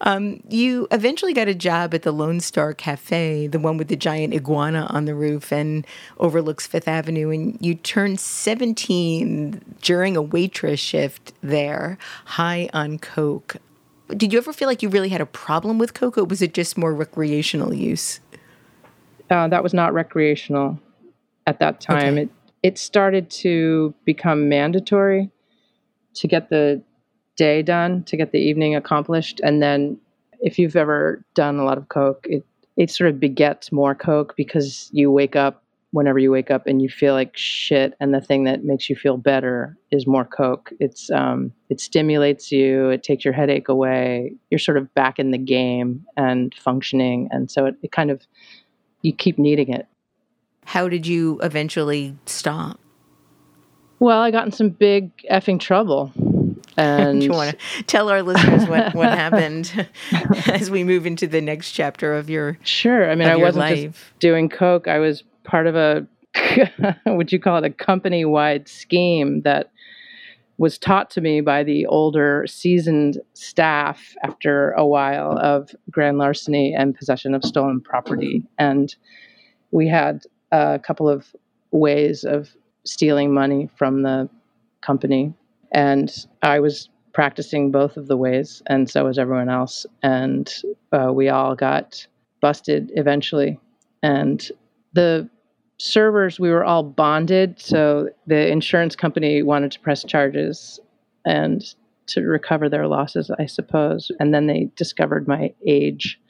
um, 0.00 0.42
you 0.48 0.88
eventually 0.90 1.32
got 1.32 1.48
a 1.48 1.54
job 1.54 1.94
at 1.94 2.02
the 2.02 2.12
Lone 2.12 2.40
Star 2.40 2.72
Cafe, 2.72 3.46
the 3.48 3.58
one 3.58 3.76
with 3.76 3.88
the 3.88 3.96
giant 3.96 4.34
iguana 4.34 4.86
on 4.90 5.04
the 5.04 5.14
roof 5.14 5.52
and 5.52 5.86
overlooks 6.18 6.66
Fifth 6.66 6.88
Avenue. 6.88 7.30
And 7.30 7.58
you 7.60 7.74
turned 7.74 8.20
17 8.20 9.76
during 9.82 10.16
a 10.16 10.22
waitress 10.22 10.80
shift 10.80 11.32
there, 11.42 11.98
high 12.24 12.70
on 12.72 12.98
Coke. 12.98 13.56
Did 14.08 14.32
you 14.32 14.38
ever 14.38 14.52
feel 14.52 14.68
like 14.68 14.82
you 14.82 14.88
really 14.88 15.10
had 15.10 15.20
a 15.20 15.26
problem 15.26 15.78
with 15.78 15.92
Coke, 15.92 16.16
or 16.16 16.24
was 16.24 16.40
it 16.40 16.54
just 16.54 16.78
more 16.78 16.94
recreational 16.94 17.74
use? 17.74 18.20
Uh, 19.30 19.48
that 19.48 19.62
was 19.62 19.74
not 19.74 19.92
recreational 19.92 20.78
at 21.46 21.58
that 21.60 21.80
time. 21.80 22.14
Okay. 22.14 22.22
It 22.22 22.30
it 22.62 22.78
started 22.78 23.30
to 23.30 23.94
become 24.04 24.48
mandatory 24.48 25.30
to 26.14 26.26
get 26.26 26.50
the 26.50 26.82
day 27.38 27.62
done 27.62 28.02
to 28.04 28.16
get 28.16 28.32
the 28.32 28.38
evening 28.38 28.76
accomplished. 28.76 29.40
And 29.42 29.62
then 29.62 29.98
if 30.40 30.58
you've 30.58 30.76
ever 30.76 31.24
done 31.34 31.58
a 31.58 31.64
lot 31.64 31.78
of 31.78 31.88
Coke, 31.88 32.26
it, 32.28 32.44
it 32.76 32.90
sort 32.90 33.08
of 33.08 33.18
begets 33.18 33.72
more 33.72 33.94
Coke 33.94 34.34
because 34.36 34.90
you 34.92 35.10
wake 35.10 35.36
up 35.36 35.62
whenever 35.92 36.18
you 36.18 36.30
wake 36.30 36.50
up 36.50 36.66
and 36.66 36.82
you 36.82 36.88
feel 36.88 37.14
like 37.14 37.34
shit 37.34 37.94
and 37.98 38.12
the 38.12 38.20
thing 38.20 38.44
that 38.44 38.64
makes 38.64 38.90
you 38.90 38.96
feel 38.96 39.16
better 39.16 39.76
is 39.90 40.06
more 40.06 40.24
coke. 40.24 40.70
It's 40.80 41.10
um 41.10 41.50
it 41.70 41.80
stimulates 41.80 42.52
you 42.52 42.90
it 42.90 43.02
takes 43.02 43.24
your 43.24 43.32
headache 43.32 43.68
away 43.68 44.34
you're 44.50 44.58
sort 44.58 44.76
of 44.76 44.92
back 44.94 45.18
in 45.18 45.30
the 45.30 45.38
game 45.38 46.04
and 46.16 46.54
functioning. 46.54 47.28
And 47.30 47.50
so 47.50 47.66
it, 47.66 47.76
it 47.82 47.92
kind 47.92 48.10
of 48.10 48.26
you 49.00 49.14
keep 49.14 49.38
needing 49.38 49.72
it. 49.72 49.86
How 50.66 50.88
did 50.88 51.06
you 51.06 51.40
eventually 51.42 52.16
stop? 52.26 52.78
Well 53.98 54.20
i 54.20 54.30
got 54.30 54.44
in 54.44 54.52
some 54.52 54.68
big 54.68 55.10
effing 55.30 55.58
trouble 55.58 56.12
And 56.78 57.20
Do 57.20 57.26
you 57.26 57.32
want 57.32 57.58
to 57.58 57.82
tell 57.82 58.08
our 58.08 58.22
listeners 58.22 58.66
what, 58.68 58.94
what 58.94 59.10
happened 59.10 59.88
as 60.46 60.70
we 60.70 60.84
move 60.84 61.06
into 61.06 61.26
the 61.26 61.40
next 61.40 61.72
chapter 61.72 62.14
of 62.14 62.30
your 62.30 62.58
Sure. 62.62 63.10
I 63.10 63.14
mean, 63.14 63.28
I 63.28 63.36
wasn't 63.36 63.60
life? 63.60 63.92
just 63.92 64.18
doing 64.20 64.48
coke. 64.48 64.86
I 64.88 64.98
was 64.98 65.24
part 65.44 65.66
of 65.66 65.74
a 65.76 66.06
would 67.06 67.32
you 67.32 67.40
call 67.40 67.58
it 67.58 67.64
a 67.64 67.70
company-wide 67.70 68.68
scheme 68.68 69.42
that 69.42 69.72
was 70.56 70.78
taught 70.78 71.10
to 71.10 71.20
me 71.20 71.40
by 71.40 71.64
the 71.64 71.86
older 71.86 72.44
seasoned 72.46 73.20
staff 73.34 74.14
after 74.22 74.72
a 74.72 74.86
while 74.86 75.38
of 75.38 75.70
grand 75.90 76.18
larceny 76.18 76.74
and 76.74 76.94
possession 76.94 77.34
of 77.34 77.42
stolen 77.44 77.80
property 77.80 78.44
and 78.58 78.94
we 79.70 79.88
had 79.88 80.22
a 80.52 80.78
couple 80.78 81.08
of 81.08 81.34
ways 81.72 82.24
of 82.24 82.50
stealing 82.84 83.32
money 83.32 83.68
from 83.76 84.02
the 84.02 84.28
company 84.80 85.34
and 85.72 86.26
i 86.42 86.60
was 86.60 86.88
practicing 87.18 87.72
both 87.72 87.96
of 87.96 88.06
the 88.06 88.16
ways 88.16 88.62
and 88.68 88.88
so 88.88 89.06
was 89.06 89.18
everyone 89.18 89.48
else. 89.48 89.84
And 90.04 90.48
uh, 90.92 91.12
we 91.12 91.28
all 91.28 91.56
got 91.56 92.06
busted 92.40 92.92
eventually. 92.94 93.58
And 94.04 94.48
the 94.92 95.28
servers 95.78 96.38
we 96.38 96.48
were 96.48 96.64
all 96.64 96.84
bonded 96.84 97.60
so 97.60 98.08
the 98.28 98.48
insurance 98.48 98.94
company 98.94 99.42
wanted 99.42 99.72
to 99.72 99.80
press 99.80 100.04
charges 100.04 100.78
and 101.24 101.74
to 102.06 102.20
recover 102.22 102.68
their 102.68 102.86
losses 102.86 103.32
i 103.40 103.46
suppose. 103.46 104.12
And 104.20 104.32
then 104.32 104.46
they 104.46 104.70
discovered 104.76 105.26
my 105.26 105.52
age 105.66 106.20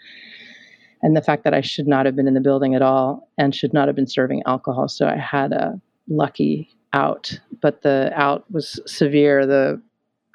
and 1.03 1.15
the 1.15 1.23
fact 1.23 1.45
that 1.45 1.53
i 1.53 1.61
should 1.61 1.87
not 1.87 2.07
have 2.07 2.17
been 2.17 2.29
in 2.29 2.35
the 2.35 2.41
building 2.41 2.75
at 2.75 2.81
all 2.81 3.29
and 3.37 3.55
should 3.55 3.75
not 3.75 3.89
have 3.89 3.97
been 3.97 4.07
serving 4.07 4.43
alcohol. 4.47 4.89
So 4.89 5.07
i 5.07 5.17
had 5.17 5.53
a 5.53 5.79
lucky 6.09 6.75
out 6.93 7.39
but 7.61 7.83
the 7.83 8.11
out 8.15 8.51
was 8.51 8.81
severe 8.87 9.47
the 9.47 9.81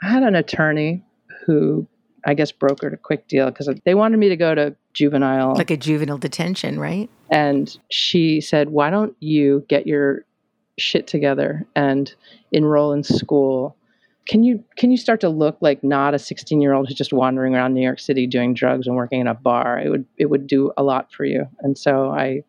i 0.01 0.09
had 0.09 0.23
an 0.23 0.35
attorney 0.35 1.03
who 1.45 1.87
i 2.25 2.33
guess 2.33 2.51
brokered 2.51 2.93
a 2.93 2.97
quick 2.97 3.27
deal 3.27 3.49
because 3.49 3.69
they 3.85 3.95
wanted 3.95 4.17
me 4.17 4.29
to 4.29 4.35
go 4.37 4.53
to 4.53 4.75
juvenile 4.93 5.55
like 5.55 5.71
a 5.71 5.77
juvenile 5.77 6.19
detention, 6.19 6.79
right? 6.79 7.09
and 7.33 7.79
she 7.89 8.39
said, 8.39 8.69
Why 8.69 8.91
don't 8.91 9.15
you 9.19 9.65
get 9.67 9.87
your 9.87 10.23
shit 10.77 11.07
together 11.07 11.65
and 11.75 12.13
enroll 12.51 12.93
in 12.93 13.03
school? 13.03 13.75
Can 14.27 14.43
you 14.43 14.63
can 14.77 14.91
you 14.91 14.97
start 14.97 15.19
to 15.21 15.29
look 15.29 15.57
like 15.59 15.83
not 15.83 16.13
a 16.13 16.19
16 16.19 16.61
year 16.61 16.73
old 16.73 16.87
who's 16.87 16.95
just 16.95 17.11
wandering 17.11 17.55
around 17.55 17.73
New 17.73 17.81
York 17.81 17.99
City 17.99 18.27
doing 18.27 18.53
drugs 18.53 18.85
and 18.85 18.95
working 18.95 19.19
in 19.19 19.27
a 19.27 19.33
bar? 19.33 19.79
It 19.79 19.89
would 19.89 20.05
it 20.17 20.27
would 20.27 20.45
do 20.45 20.71
a 20.77 20.83
lot 20.83 21.11
for 21.11 21.25
you. 21.25 21.47
And 21.61 21.75
so 21.75 22.11
I 22.11 22.43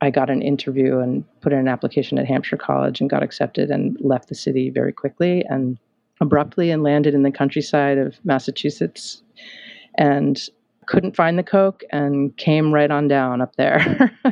I 0.00 0.10
got 0.10 0.30
an 0.30 0.42
interview 0.42 0.98
and 0.98 1.24
put 1.40 1.52
in 1.52 1.58
an 1.58 1.68
application 1.68 2.18
at 2.18 2.26
Hampshire 2.26 2.56
College 2.56 3.00
and 3.00 3.10
got 3.10 3.22
accepted 3.22 3.70
and 3.70 3.96
left 4.00 4.28
the 4.28 4.34
city 4.34 4.70
very 4.70 4.92
quickly 4.92 5.44
and 5.48 5.78
abruptly 6.20 6.70
and 6.70 6.82
landed 6.82 7.14
in 7.14 7.22
the 7.22 7.30
countryside 7.30 7.98
of 7.98 8.16
Massachusetts 8.24 9.22
and 9.96 10.40
couldn't 10.86 11.16
find 11.16 11.38
the 11.38 11.42
coke 11.42 11.84
and 11.90 12.36
came 12.36 12.72
right 12.72 12.90
on 12.90 13.08
down 13.08 13.40
up 13.40 13.56
there. 13.56 14.12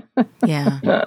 Yeah. 0.47 1.05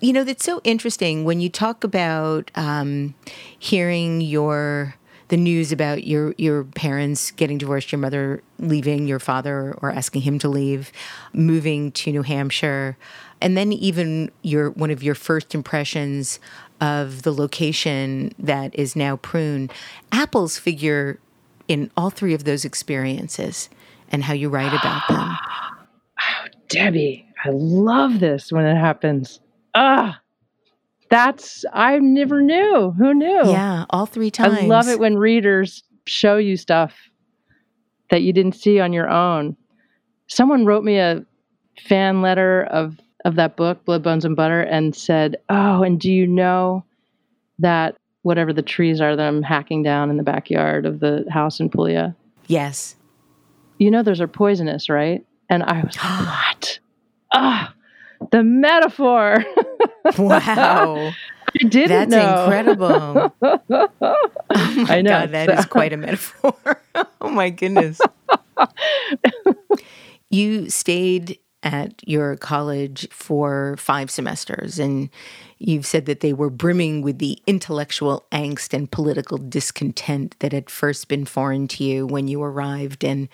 you 0.00 0.12
know, 0.12 0.22
that's 0.22 0.44
so 0.44 0.60
interesting 0.62 1.24
when 1.24 1.40
you 1.40 1.48
talk 1.48 1.82
about 1.82 2.52
um, 2.54 3.14
hearing 3.58 4.20
your 4.20 4.94
the 5.28 5.36
news 5.36 5.72
about 5.72 6.04
your 6.04 6.34
your 6.38 6.64
parents 6.64 7.32
getting 7.32 7.58
divorced, 7.58 7.90
your 7.90 7.98
mother 7.98 8.42
leaving, 8.58 9.06
your 9.06 9.18
father 9.18 9.76
or 9.82 9.90
asking 9.90 10.22
him 10.22 10.38
to 10.38 10.48
leave, 10.48 10.92
moving 11.32 11.90
to 11.92 12.12
New 12.12 12.22
Hampshire, 12.22 12.96
and 13.40 13.56
then 13.56 13.72
even 13.72 14.30
your 14.42 14.70
one 14.70 14.90
of 14.90 15.02
your 15.02 15.14
first 15.14 15.54
impressions 15.54 16.38
of 16.80 17.22
the 17.22 17.32
location 17.32 18.32
that 18.38 18.74
is 18.74 18.94
now 18.94 19.16
Prune. 19.16 19.70
Apples 20.12 20.58
figure 20.58 21.18
in 21.66 21.90
all 21.96 22.10
three 22.10 22.34
of 22.34 22.44
those 22.44 22.64
experiences 22.64 23.68
and 24.10 24.24
how 24.24 24.32
you 24.32 24.48
write 24.48 24.72
about 24.72 25.06
them. 25.08 25.36
Oh, 26.20 26.46
Debbie, 26.68 27.26
I 27.44 27.50
love 27.50 28.20
this 28.20 28.50
when 28.52 28.64
it 28.64 28.76
happens. 28.76 29.40
Ah, 29.74 30.20
that's 31.10 31.64
I 31.72 31.98
never 31.98 32.42
knew. 32.42 32.92
Who 32.98 33.14
knew? 33.14 33.50
Yeah, 33.50 33.84
all 33.90 34.06
three 34.06 34.30
times. 34.30 34.58
I 34.58 34.66
love 34.66 34.88
it 34.88 34.98
when 34.98 35.16
readers 35.16 35.82
show 36.06 36.36
you 36.36 36.56
stuff 36.56 36.94
that 38.10 38.22
you 38.22 38.32
didn't 38.32 38.56
see 38.56 38.80
on 38.80 38.92
your 38.92 39.08
own. 39.08 39.56
Someone 40.26 40.64
wrote 40.64 40.84
me 40.84 40.98
a 40.98 41.24
fan 41.86 42.22
letter 42.22 42.64
of 42.64 42.98
of 43.24 43.34
that 43.36 43.56
book, 43.56 43.84
Blood, 43.84 44.02
Bones, 44.02 44.24
and 44.24 44.36
Butter, 44.36 44.60
and 44.62 44.94
said, 44.94 45.36
"Oh, 45.48 45.82
and 45.82 46.00
do 46.00 46.10
you 46.12 46.26
know 46.26 46.84
that 47.58 47.96
whatever 48.22 48.52
the 48.52 48.62
trees 48.62 49.00
are 49.00 49.16
that 49.16 49.26
I'm 49.26 49.42
hacking 49.42 49.82
down 49.82 50.10
in 50.10 50.16
the 50.16 50.22
backyard 50.22 50.86
of 50.86 51.00
the 51.00 51.24
house 51.30 51.60
in 51.60 51.68
Puglia, 51.70 52.14
Yes. 52.46 52.96
you 53.78 53.90
know 53.90 54.02
those 54.02 54.20
are 54.20 54.28
poisonous, 54.28 54.88
right?" 54.88 55.24
And 55.50 55.62
I 55.62 55.82
was 55.82 55.96
like, 55.96 56.04
"What? 56.26 56.78
Ah, 57.32 57.74
the 58.30 58.42
metaphor." 58.42 59.44
Wow. 60.16 61.10
I 61.60 61.66
didn't 61.68 62.08
That's 62.08 62.10
know. 62.10 62.44
incredible. 62.44 63.34
Oh 64.50 64.84
my 64.88 64.96
I 64.96 65.02
know, 65.02 65.10
God, 65.10 65.30
that 65.32 65.50
is 65.50 65.64
so- 65.64 65.68
quite 65.68 65.92
a 65.92 65.96
metaphor. 65.98 66.54
oh 67.20 67.28
my 67.30 67.50
goodness. 67.50 68.00
you 70.30 70.70
stayed 70.70 71.38
at 71.62 72.06
your 72.06 72.36
college 72.36 73.08
for 73.10 73.76
five 73.78 74.10
semesters, 74.10 74.78
and 74.78 75.10
you've 75.58 75.86
said 75.86 76.06
that 76.06 76.20
they 76.20 76.32
were 76.32 76.50
brimming 76.50 77.02
with 77.02 77.18
the 77.18 77.38
intellectual 77.46 78.26
angst 78.30 78.72
and 78.72 78.90
political 78.90 79.38
discontent 79.38 80.36
that 80.38 80.52
had 80.52 80.70
first 80.70 81.08
been 81.08 81.24
foreign 81.24 81.66
to 81.68 81.84
you 81.84 82.06
when 82.06 82.28
you 82.28 82.42
arrived. 82.42 83.04
And 83.04 83.28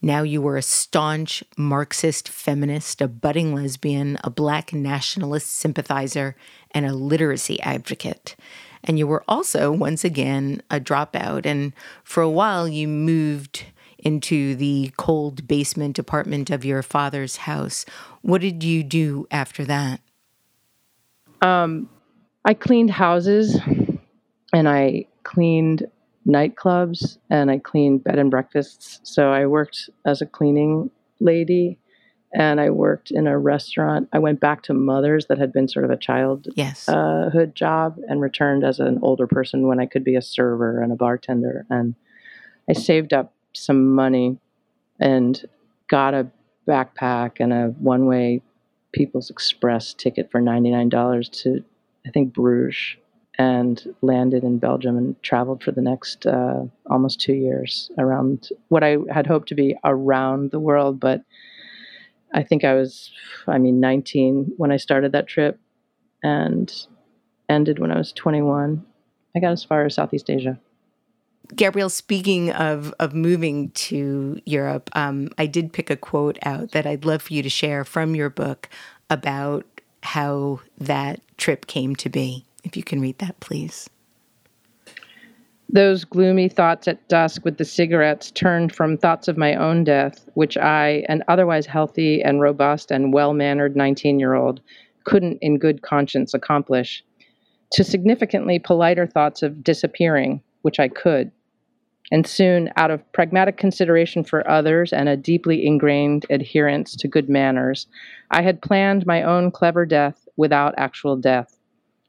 now 0.00 0.22
you 0.22 0.40
were 0.40 0.56
a 0.56 0.62
staunch 0.62 1.42
Marxist 1.56 2.28
feminist, 2.28 3.00
a 3.00 3.08
budding 3.08 3.54
lesbian, 3.54 4.18
a 4.22 4.30
black 4.30 4.72
nationalist 4.72 5.52
sympathizer, 5.52 6.36
and 6.70 6.86
a 6.86 6.94
literacy 6.94 7.60
advocate. 7.62 8.36
And 8.84 8.98
you 8.98 9.06
were 9.06 9.24
also, 9.26 9.72
once 9.72 10.04
again, 10.04 10.62
a 10.70 10.78
dropout. 10.78 11.44
And 11.44 11.72
for 12.04 12.22
a 12.22 12.30
while, 12.30 12.68
you 12.68 12.86
moved 12.86 13.64
into 14.06 14.54
the 14.54 14.92
cold 14.96 15.48
basement 15.48 15.98
apartment 15.98 16.48
of 16.48 16.64
your 16.64 16.80
father's 16.80 17.38
house. 17.38 17.84
What 18.22 18.40
did 18.40 18.62
you 18.62 18.84
do 18.84 19.26
after 19.32 19.64
that? 19.64 20.00
Um, 21.42 21.88
I 22.44 22.54
cleaned 22.54 22.90
houses 22.90 23.58
and 24.52 24.68
I 24.68 25.06
cleaned 25.24 25.86
nightclubs 26.24 27.18
and 27.30 27.50
I 27.50 27.58
cleaned 27.58 28.04
bed 28.04 28.18
and 28.18 28.30
breakfasts. 28.30 29.00
So 29.02 29.32
I 29.32 29.46
worked 29.46 29.90
as 30.04 30.22
a 30.22 30.26
cleaning 30.26 30.90
lady 31.18 31.78
and 32.32 32.60
I 32.60 32.70
worked 32.70 33.10
in 33.10 33.26
a 33.26 33.36
restaurant. 33.36 34.08
I 34.12 34.20
went 34.20 34.38
back 34.38 34.62
to 34.64 34.74
Mother's 34.74 35.26
that 35.26 35.38
had 35.38 35.52
been 35.52 35.66
sort 35.66 35.84
of 35.84 35.90
a 35.90 35.96
childhood 35.96 36.52
Yes. 36.54 36.88
uh, 36.88 37.30
job 37.54 37.98
and 38.08 38.20
returned 38.20 38.62
as 38.64 38.78
an 38.78 39.00
older 39.02 39.26
person 39.26 39.66
when 39.66 39.80
I 39.80 39.86
could 39.86 40.04
be 40.04 40.14
a 40.14 40.22
server 40.22 40.80
and 40.80 40.92
a 40.92 40.96
bartender. 40.96 41.66
And 41.70 41.96
I 42.68 42.72
saved 42.72 43.12
up 43.12 43.32
some 43.56 43.94
money 43.94 44.38
and 45.00 45.44
got 45.88 46.14
a 46.14 46.26
backpack 46.66 47.32
and 47.40 47.52
a 47.52 47.66
one 47.78 48.06
way 48.06 48.42
People's 48.92 49.30
Express 49.30 49.94
ticket 49.94 50.30
for 50.30 50.40
$99 50.40 51.30
to, 51.42 51.64
I 52.06 52.10
think, 52.10 52.32
Bruges 52.32 52.96
and 53.38 53.94
landed 54.00 54.42
in 54.42 54.58
Belgium 54.58 54.96
and 54.96 55.22
traveled 55.22 55.62
for 55.62 55.70
the 55.70 55.82
next 55.82 56.26
uh, 56.26 56.62
almost 56.88 57.20
two 57.20 57.34
years 57.34 57.90
around 57.98 58.48
what 58.68 58.82
I 58.82 58.96
had 59.12 59.26
hoped 59.26 59.48
to 59.50 59.54
be 59.54 59.76
around 59.84 60.50
the 60.50 60.60
world. 60.60 60.98
But 60.98 61.22
I 62.32 62.42
think 62.42 62.64
I 62.64 62.74
was, 62.74 63.10
I 63.46 63.58
mean, 63.58 63.78
19 63.80 64.54
when 64.56 64.72
I 64.72 64.78
started 64.78 65.12
that 65.12 65.26
trip 65.26 65.60
and 66.22 66.72
ended 67.48 67.78
when 67.78 67.92
I 67.92 67.98
was 67.98 68.12
21. 68.12 68.84
I 69.34 69.40
got 69.40 69.52
as 69.52 69.64
far 69.64 69.84
as 69.84 69.94
Southeast 69.94 70.30
Asia. 70.30 70.58
Gabrielle, 71.54 71.90
speaking 71.90 72.50
of 72.50 72.92
of 72.98 73.14
moving 73.14 73.70
to 73.70 74.40
Europe, 74.44 74.90
um, 74.94 75.28
I 75.38 75.46
did 75.46 75.72
pick 75.72 75.90
a 75.90 75.96
quote 75.96 76.38
out 76.42 76.72
that 76.72 76.86
I'd 76.86 77.04
love 77.04 77.22
for 77.22 77.34
you 77.34 77.42
to 77.42 77.50
share 77.50 77.84
from 77.84 78.14
your 78.14 78.30
book 78.30 78.68
about 79.10 79.64
how 80.02 80.60
that 80.78 81.20
trip 81.36 81.66
came 81.66 81.94
to 81.96 82.08
be. 82.08 82.44
If 82.64 82.76
you 82.76 82.82
can 82.82 83.00
read 83.00 83.18
that, 83.18 83.38
please. 83.40 83.88
Those 85.68 86.04
gloomy 86.04 86.48
thoughts 86.48 86.86
at 86.86 87.08
dusk 87.08 87.44
with 87.44 87.58
the 87.58 87.64
cigarettes 87.64 88.30
turned 88.30 88.72
from 88.72 88.96
thoughts 88.96 89.26
of 89.26 89.36
my 89.36 89.54
own 89.56 89.82
death, 89.82 90.28
which 90.34 90.56
I, 90.56 91.04
an 91.08 91.24
otherwise 91.26 91.66
healthy 91.66 92.22
and 92.22 92.40
robust 92.40 92.92
and 92.92 93.12
well 93.12 93.34
mannered 93.34 93.76
19 93.76 94.20
year 94.20 94.34
old, 94.34 94.60
couldn't 95.04 95.38
in 95.42 95.58
good 95.58 95.82
conscience 95.82 96.34
accomplish, 96.34 97.04
to 97.72 97.82
significantly 97.82 98.60
politer 98.60 99.06
thoughts 99.06 99.42
of 99.42 99.64
disappearing, 99.64 100.40
which 100.66 100.80
I 100.80 100.88
could. 100.88 101.30
And 102.10 102.26
soon, 102.26 102.70
out 102.76 102.90
of 102.90 103.12
pragmatic 103.12 103.56
consideration 103.56 104.24
for 104.24 104.50
others 104.50 104.92
and 104.92 105.08
a 105.08 105.16
deeply 105.16 105.64
ingrained 105.64 106.26
adherence 106.28 106.96
to 106.96 107.06
good 107.06 107.28
manners, 107.28 107.86
I 108.32 108.42
had 108.42 108.60
planned 108.62 109.06
my 109.06 109.22
own 109.22 109.52
clever 109.52 109.86
death 109.86 110.26
without 110.36 110.74
actual 110.76 111.16
death. 111.16 111.56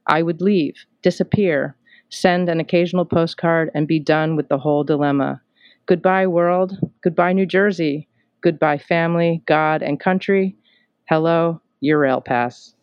I 0.07 0.23
would 0.23 0.41
leave, 0.41 0.73
disappear, 1.03 1.75
send 2.09 2.49
an 2.49 2.59
occasional 2.59 3.05
postcard, 3.05 3.69
and 3.75 3.87
be 3.87 3.99
done 3.99 4.35
with 4.35 4.49
the 4.49 4.57
whole 4.57 4.83
dilemma. 4.83 5.39
Goodbye, 5.85 6.25
world. 6.25 6.79
Goodbye, 7.03 7.33
New 7.33 7.45
Jersey. 7.45 8.07
Goodbye, 8.41 8.79
family, 8.79 9.43
God, 9.45 9.83
and 9.83 9.99
country. 9.99 10.55
Hello, 11.07 11.61
your 11.79 11.99
rail 11.99 12.21
pass. 12.21 12.73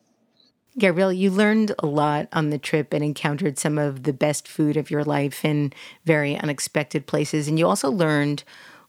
Gabrielle, 0.77 1.13
you 1.13 1.31
learned 1.31 1.73
a 1.79 1.87
lot 1.87 2.29
on 2.33 2.51
the 2.51 2.59
trip 2.59 2.93
and 2.93 3.05
encountered 3.05 3.59
some 3.59 3.79
of 3.79 4.03
the 4.03 4.13
best 4.13 4.49
food 4.49 4.77
of 4.77 4.91
your 4.91 5.05
life 5.05 5.45
in 5.45 5.73
very 6.05 6.37
unexpected 6.37 7.07
places. 7.07 7.47
And 7.47 7.59
you 7.59 7.67
also 7.67 7.91
learned 7.91 8.43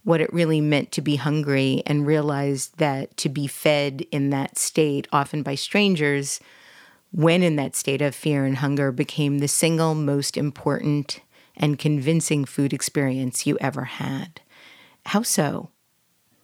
what 0.04 0.22
it 0.22 0.34
really 0.34 0.62
meant 0.62 0.92
to 0.94 1.02
be 1.02 1.16
hungry 1.16 1.84
and 1.86 2.08
realized 2.08 2.78
that 2.78 3.16
to 3.18 3.30
be 3.30 3.48
fed 3.48 4.06
in 4.12 4.32
that 4.32 4.58
state, 4.58 5.08
often 5.12 5.44
by 5.44 5.56
strangers, 5.56 6.40
when 7.12 7.44
in 7.44 7.56
that 7.56 7.76
state 7.76 8.02
of 8.02 8.16
fear 8.16 8.46
and 8.46 8.58
hunger, 8.58 8.92
became 8.92 9.40
the 9.40 9.48
single 9.48 9.96
most 9.96 10.38
important 10.38 11.22
and 11.56 11.80
convincing 11.80 12.46
food 12.46 12.74
experience 12.74 13.48
you 13.48 13.58
ever 13.62 13.86
had. 13.86 14.42
How 15.08 15.22
so? 15.22 15.70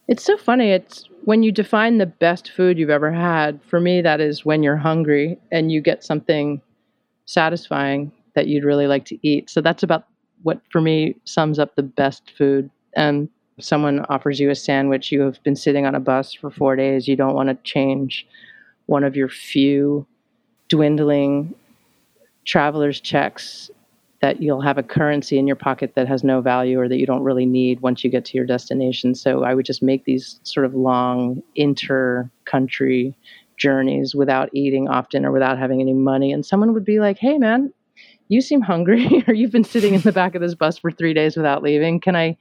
It's 0.08 0.24
so 0.24 0.36
funny. 0.36 0.70
It's 0.70 1.08
when 1.24 1.42
you 1.42 1.52
define 1.52 1.98
the 1.98 2.06
best 2.06 2.50
food 2.50 2.78
you've 2.78 2.90
ever 2.90 3.12
had, 3.12 3.60
for 3.64 3.80
me, 3.80 4.00
that 4.02 4.20
is 4.20 4.44
when 4.44 4.62
you're 4.62 4.76
hungry 4.76 5.38
and 5.50 5.70
you 5.70 5.80
get 5.80 6.04
something 6.04 6.60
satisfying 7.26 8.12
that 8.34 8.46
you'd 8.48 8.64
really 8.64 8.86
like 8.86 9.04
to 9.06 9.18
eat. 9.26 9.50
So 9.50 9.60
that's 9.60 9.82
about 9.82 10.06
what, 10.42 10.60
for 10.70 10.80
me, 10.80 11.16
sums 11.24 11.58
up 11.58 11.76
the 11.76 11.82
best 11.82 12.32
food. 12.36 12.70
And 12.94 13.28
someone 13.60 14.04
offers 14.08 14.40
you 14.40 14.50
a 14.50 14.54
sandwich, 14.54 15.12
you 15.12 15.20
have 15.20 15.42
been 15.42 15.56
sitting 15.56 15.86
on 15.86 15.94
a 15.94 16.00
bus 16.00 16.32
for 16.32 16.50
four 16.50 16.76
days, 16.76 17.06
you 17.06 17.16
don't 17.16 17.34
want 17.34 17.48
to 17.48 17.54
change 17.62 18.26
one 18.86 19.04
of 19.04 19.14
your 19.14 19.28
few 19.28 20.06
dwindling 20.68 21.54
traveler's 22.44 23.00
checks 23.00 23.70
that 24.22 24.40
you'll 24.40 24.60
have 24.60 24.78
a 24.78 24.84
currency 24.84 25.36
in 25.36 25.48
your 25.48 25.56
pocket 25.56 25.94
that 25.96 26.06
has 26.06 26.22
no 26.22 26.40
value 26.40 26.78
or 26.78 26.88
that 26.88 26.98
you 26.98 27.06
don't 27.06 27.24
really 27.24 27.44
need 27.44 27.80
once 27.80 28.04
you 28.04 28.08
get 28.08 28.24
to 28.24 28.36
your 28.38 28.46
destination. 28.46 29.16
So 29.16 29.42
I 29.42 29.52
would 29.52 29.66
just 29.66 29.82
make 29.82 30.04
these 30.04 30.38
sort 30.44 30.64
of 30.64 30.74
long 30.74 31.42
inter 31.56 32.30
country 32.44 33.16
journeys 33.56 34.14
without 34.14 34.48
eating 34.54 34.88
often 34.88 35.26
or 35.26 35.32
without 35.32 35.58
having 35.58 35.80
any 35.80 35.92
money. 35.92 36.32
And 36.32 36.46
someone 36.46 36.72
would 36.72 36.84
be 36.84 37.00
like, 37.00 37.18
hey, 37.18 37.36
man, 37.36 37.72
you 38.28 38.40
seem 38.40 38.60
hungry 38.60 39.24
or 39.28 39.34
you've 39.34 39.50
been 39.50 39.64
sitting 39.64 39.92
in 39.92 40.00
the 40.02 40.12
back 40.12 40.36
of 40.36 40.40
this 40.40 40.54
bus 40.54 40.78
for 40.78 40.92
three 40.92 41.12
days 41.12 41.36
without 41.36 41.62
leaving. 41.62 42.00
Can 42.00 42.16
I? 42.16 42.36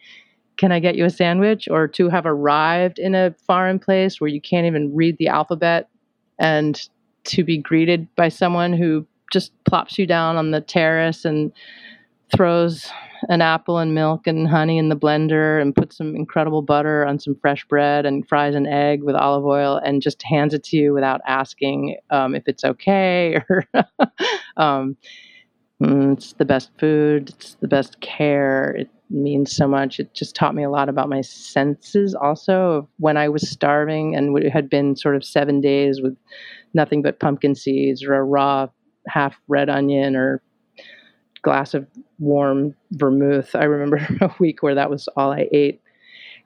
Can 0.58 0.72
I 0.72 0.80
get 0.80 0.96
you 0.96 1.06
a 1.06 1.10
sandwich? 1.10 1.68
Or 1.72 1.88
to 1.88 2.10
have 2.10 2.28
arrived 2.28 3.00
in 3.00 3.16
a 3.16 3.34
foreign 3.48 3.80
place 3.80 4.22
where 4.22 4.28
you 4.28 4.40
can't 4.40 4.68
even 4.68 4.94
read 4.94 5.18
the 5.18 5.30
alphabet 5.30 5.90
and 6.38 6.80
to 7.24 7.44
be 7.44 7.58
greeted 7.58 8.08
by 8.16 8.30
someone 8.30 8.74
who 8.74 9.08
just 9.32 9.52
plops 9.66 9.98
you 9.98 10.06
down 10.06 10.38
on 10.38 10.52
the 10.52 10.62
terrace 10.62 11.26
and 11.26 11.52
throws 12.36 12.92
an 13.30 13.42
apple 13.42 13.78
and 13.78 13.94
milk 13.94 14.26
and 14.26 14.48
honey 14.48 14.78
in 14.78 14.90
the 14.90 14.96
blender 14.96 15.62
and 15.62 15.76
puts 15.76 15.98
some 15.98 16.16
incredible 16.16 16.62
butter 16.62 17.06
on 17.06 17.20
some 17.20 17.36
fresh 17.36 17.66
bread 17.66 18.06
and 18.06 18.28
fries 18.28 18.56
an 18.56 18.66
egg 18.66 19.04
with 19.04 19.16
olive 19.16 19.46
oil 19.46 19.80
and 19.84 20.02
just 20.02 20.24
hands 20.24 20.54
it 20.54 20.64
to 20.64 20.78
you 20.78 20.94
without 20.94 21.22
asking 21.28 21.98
um, 22.10 22.34
if 22.34 22.44
it's 22.48 22.64
okay 22.64 23.36
or 23.50 23.66
um, 24.58 24.98
mm, 25.82 26.14
it's 26.14 26.34
the 26.34 26.46
best 26.46 26.72
food. 26.80 27.30
It's 27.30 27.56
the 27.62 27.68
best 27.68 28.00
care. 28.02 28.72
It 28.72 28.90
means 29.10 29.56
so 29.56 29.68
much. 29.68 30.00
It 30.00 30.14
just 30.14 30.36
taught 30.36 30.56
me 30.56 30.64
a 30.64 30.70
lot 30.70 30.90
about 30.90 31.10
my 31.10 31.22
senses 31.22 32.16
also 32.16 32.88
when 32.98 33.18
i 33.18 33.28
was 33.28 33.50
starving 33.50 34.16
and 34.16 34.38
it 34.38 34.50
had 34.50 34.70
been 34.70 34.96
sort 34.96 35.16
of 35.16 35.24
seven 35.24 35.60
days 35.60 36.02
with 36.02 36.16
nothing 36.74 37.02
but 37.02 37.20
pumpkin 37.20 37.54
seeds 37.54 38.04
or 38.04 38.14
a 38.14 38.24
raw 38.24 38.68
half 39.08 39.36
red 39.48 39.70
onion 39.70 40.16
or 40.16 40.42
glass 41.42 41.74
of 41.74 41.88
warm 42.20 42.76
vermouth. 42.92 43.56
I 43.56 43.64
remember 43.64 43.98
a 44.22 44.34
week 44.40 44.62
where 44.62 44.76
that 44.76 44.90
was 44.90 45.08
all 45.16 45.32
I 45.32 45.48
ate. 45.52 45.82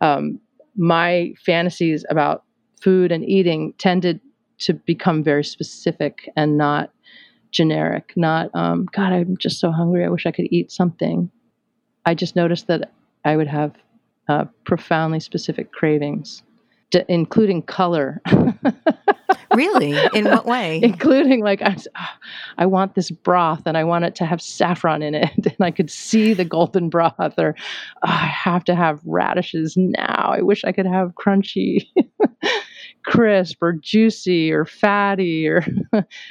Um, 0.02 0.40
my 0.76 1.34
fantasies 1.46 2.06
about 2.10 2.44
food 2.82 3.12
and 3.12 3.24
eating 3.28 3.74
tended 3.78 4.20
to 4.60 4.74
become 4.74 5.24
very 5.24 5.44
specific 5.44 6.30
and 6.36 6.58
not 6.58 6.92
generic. 7.52 8.14
Not, 8.16 8.50
um, 8.54 8.86
God, 8.92 9.14
I'm 9.14 9.38
just 9.38 9.60
so 9.60 9.72
hungry. 9.72 10.06
I 10.06 10.10
wish 10.10 10.26
I 10.26 10.32
could 10.32 10.48
eat 10.52 10.72
something. 10.72 11.30
I 12.06 12.14
just 12.14 12.36
noticed 12.36 12.68
that 12.68 12.92
I 13.24 13.38
would 13.38 13.48
have 13.48 13.74
uh, 14.28 14.46
profoundly 14.66 15.20
specific 15.20 15.72
cravings, 15.72 16.44
d- 16.92 17.04
including 17.08 17.62
color. 17.62 18.22
really? 19.54 19.98
In 20.14 20.26
what 20.26 20.46
way? 20.46 20.80
Including 20.84 21.42
like 21.42 21.62
I, 21.62 21.76
oh, 21.98 22.06
I 22.58 22.66
want 22.66 22.96
this 22.96 23.12
broth 23.12 23.64
and 23.66 23.78
I 23.78 23.84
want 23.84 24.06
it 24.06 24.16
to 24.16 24.26
have 24.26 24.42
saffron 24.42 25.02
in 25.02 25.16
it, 25.16 25.30
and 25.36 25.58
I 25.60 25.72
could 25.72 25.90
see 25.90 26.34
the 26.34 26.46
golden 26.46 26.90
broth, 26.90 27.34
or 27.38 27.56
oh, 27.58 28.08
I 28.08 28.28
have 28.28 28.64
to 28.66 28.76
have 28.76 29.00
radishes 29.06 29.76
now. 29.78 30.32
I 30.34 30.42
wish 30.42 30.64
I 30.64 30.72
could 30.72 30.88
have 30.88 31.14
crunchy, 31.16 31.88
crisp, 33.06 33.62
or 33.62 33.74
juicy, 33.74 34.52
or 34.52 34.66
fatty, 34.66 35.48
or 35.48 35.66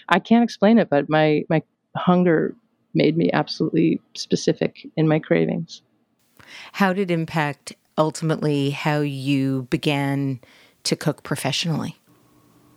I 0.09 0.19
can't 0.19 0.45
explain 0.45 0.79
it, 0.79 0.91
but 0.91 1.09
my 1.09 1.45
my 1.49 1.63
hunger 1.97 2.55
made 2.95 3.17
me 3.17 3.31
absolutely 3.33 4.01
specific 4.15 4.87
in 4.97 5.09
my 5.09 5.19
cravings. 5.19 5.83
How 6.73 6.93
did 6.93 7.11
impact 7.11 7.75
ultimately 7.97 8.71
how 8.71 9.01
you 9.01 9.67
began 9.71 10.41
to 10.85 10.97
cook 10.97 11.23
professionally? 11.23 11.97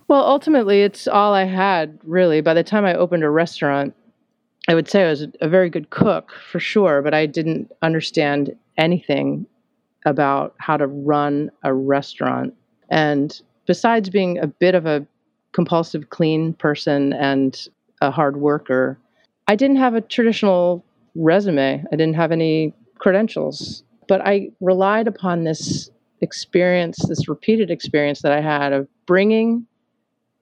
Well, 0.08 0.24
ultimately, 0.24 0.82
it's 0.82 1.06
all 1.06 1.34
I 1.34 1.44
had, 1.44 1.98
really. 2.02 2.40
By 2.40 2.54
the 2.54 2.64
time 2.64 2.84
I 2.84 2.94
opened 2.94 3.24
a 3.24 3.30
restaurant, 3.30 3.94
I 4.66 4.74
would 4.74 4.88
say 4.88 5.04
I 5.04 5.10
was 5.10 5.26
a 5.40 5.48
very 5.48 5.68
good 5.68 5.90
cook 5.90 6.32
for 6.50 6.60
sure, 6.60 7.02
but 7.02 7.14
I 7.14 7.26
didn't 7.26 7.70
understand 7.82 8.54
anything 8.76 9.46
about 10.06 10.54
how 10.58 10.76
to 10.76 10.86
run 10.86 11.50
a 11.62 11.74
restaurant. 11.74 12.54
And 12.90 13.38
besides 13.66 14.08
being 14.08 14.38
a 14.38 14.46
bit 14.46 14.74
of 14.74 14.86
a 14.86 15.06
compulsive 15.52 16.10
clean 16.10 16.54
person 16.54 17.12
and 17.12 17.68
a 18.00 18.10
hard 18.10 18.38
worker, 18.38 18.98
I 19.46 19.56
didn't 19.56 19.76
have 19.76 19.94
a 19.94 20.00
traditional 20.00 20.84
resume. 21.14 21.84
I 21.92 21.96
didn't 21.96 22.14
have 22.14 22.32
any 22.32 22.74
credentials, 22.98 23.82
but 24.08 24.20
I 24.22 24.50
relied 24.60 25.06
upon 25.06 25.44
this 25.44 25.90
experience, 26.20 26.98
this 27.08 27.28
repeated 27.28 27.70
experience 27.70 28.22
that 28.22 28.32
I 28.32 28.40
had 28.40 28.72
of 28.72 28.88
bringing 29.06 29.66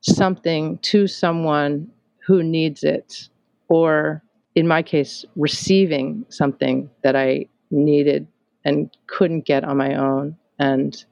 something 0.01 0.79
to 0.79 1.07
someone 1.07 1.91
who 2.27 2.43
needs 2.43 2.83
it, 2.83 3.29
or 3.69 4.23
in 4.55 4.67
my 4.67 4.83
case, 4.83 5.25
receiving 5.37 6.25
something 6.29 6.89
that 7.03 7.15
I 7.15 7.47
needed 7.71 8.27
and 8.65 8.91
couldn't 9.07 9.45
get 9.45 9.65
on 9.65 9.77
my 9.77 9.95
own. 9.95 10.37
And 10.59 11.05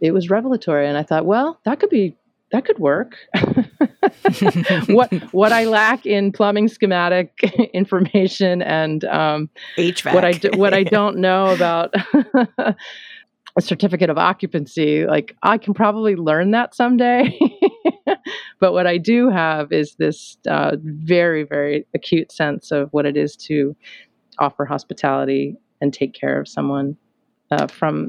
it 0.00 0.12
was 0.12 0.30
revelatory. 0.30 0.88
And 0.88 0.96
I 0.96 1.02
thought, 1.02 1.26
well, 1.26 1.60
that 1.64 1.80
could 1.80 1.90
be 1.90 2.16
that 2.52 2.64
could 2.64 2.78
work. 2.78 3.16
what 4.86 5.12
what 5.32 5.52
I 5.52 5.64
lack 5.64 6.06
in 6.06 6.32
plumbing 6.32 6.68
schematic 6.68 7.38
information 7.74 8.62
and 8.62 9.04
um, 9.04 9.50
HVAC. 9.76 10.14
What 10.14 10.24
I 10.24 10.32
do, 10.32 10.50
what 10.54 10.74
I 10.74 10.82
don't 10.96 11.18
know 11.18 11.46
about 11.54 11.94
a 12.58 12.74
certificate 13.60 14.10
of 14.10 14.18
occupancy, 14.18 15.06
like 15.06 15.36
I 15.42 15.58
can 15.58 15.74
probably 15.74 16.16
learn 16.16 16.50
that 16.50 16.74
someday. 16.74 17.38
but 18.60 18.72
what 18.72 18.86
I 18.86 18.98
do 18.98 19.30
have 19.30 19.72
is 19.72 19.94
this 19.94 20.36
uh, 20.48 20.76
very, 20.82 21.42
very 21.44 21.86
acute 21.94 22.32
sense 22.32 22.70
of 22.70 22.92
what 22.92 23.06
it 23.06 23.16
is 23.16 23.36
to 23.36 23.74
offer 24.38 24.64
hospitality 24.64 25.56
and 25.80 25.92
take 25.92 26.12
care 26.12 26.38
of 26.38 26.48
someone 26.48 26.96
uh, 27.50 27.66
from 27.66 28.08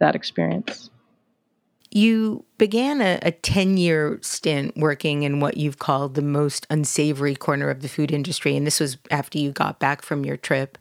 that 0.00 0.14
experience. 0.14 0.90
You 1.90 2.44
began 2.58 3.00
a 3.00 3.30
10 3.30 3.76
year 3.76 4.18
stint 4.22 4.76
working 4.76 5.22
in 5.22 5.40
what 5.40 5.56
you've 5.56 5.78
called 5.78 6.14
the 6.14 6.22
most 6.22 6.66
unsavory 6.70 7.34
corner 7.34 7.70
of 7.70 7.80
the 7.80 7.88
food 7.88 8.10
industry. 8.10 8.56
And 8.56 8.66
this 8.66 8.80
was 8.80 8.98
after 9.10 9.38
you 9.38 9.52
got 9.52 9.78
back 9.78 10.02
from 10.02 10.24
your 10.24 10.36
trip. 10.36 10.78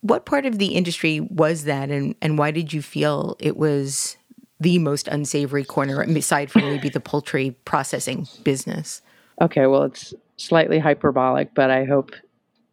What 0.00 0.26
part 0.26 0.46
of 0.46 0.58
the 0.58 0.68
industry 0.68 1.20
was 1.20 1.64
that, 1.64 1.90
and, 1.90 2.14
and 2.22 2.38
why 2.38 2.52
did 2.52 2.72
you 2.72 2.82
feel 2.82 3.36
it 3.40 3.56
was 3.56 4.16
the 4.60 4.78
most 4.78 5.08
unsavory 5.08 5.64
corner 5.64 6.02
aside 6.02 6.50
from 6.50 6.62
maybe 6.62 6.88
the 6.88 7.00
poultry 7.00 7.56
processing 7.64 8.26
business? 8.44 9.02
Okay, 9.40 9.66
well, 9.66 9.84
it's 9.84 10.14
slightly 10.36 10.78
hyperbolic, 10.78 11.54
but 11.54 11.70
I 11.70 11.84
hope 11.84 12.12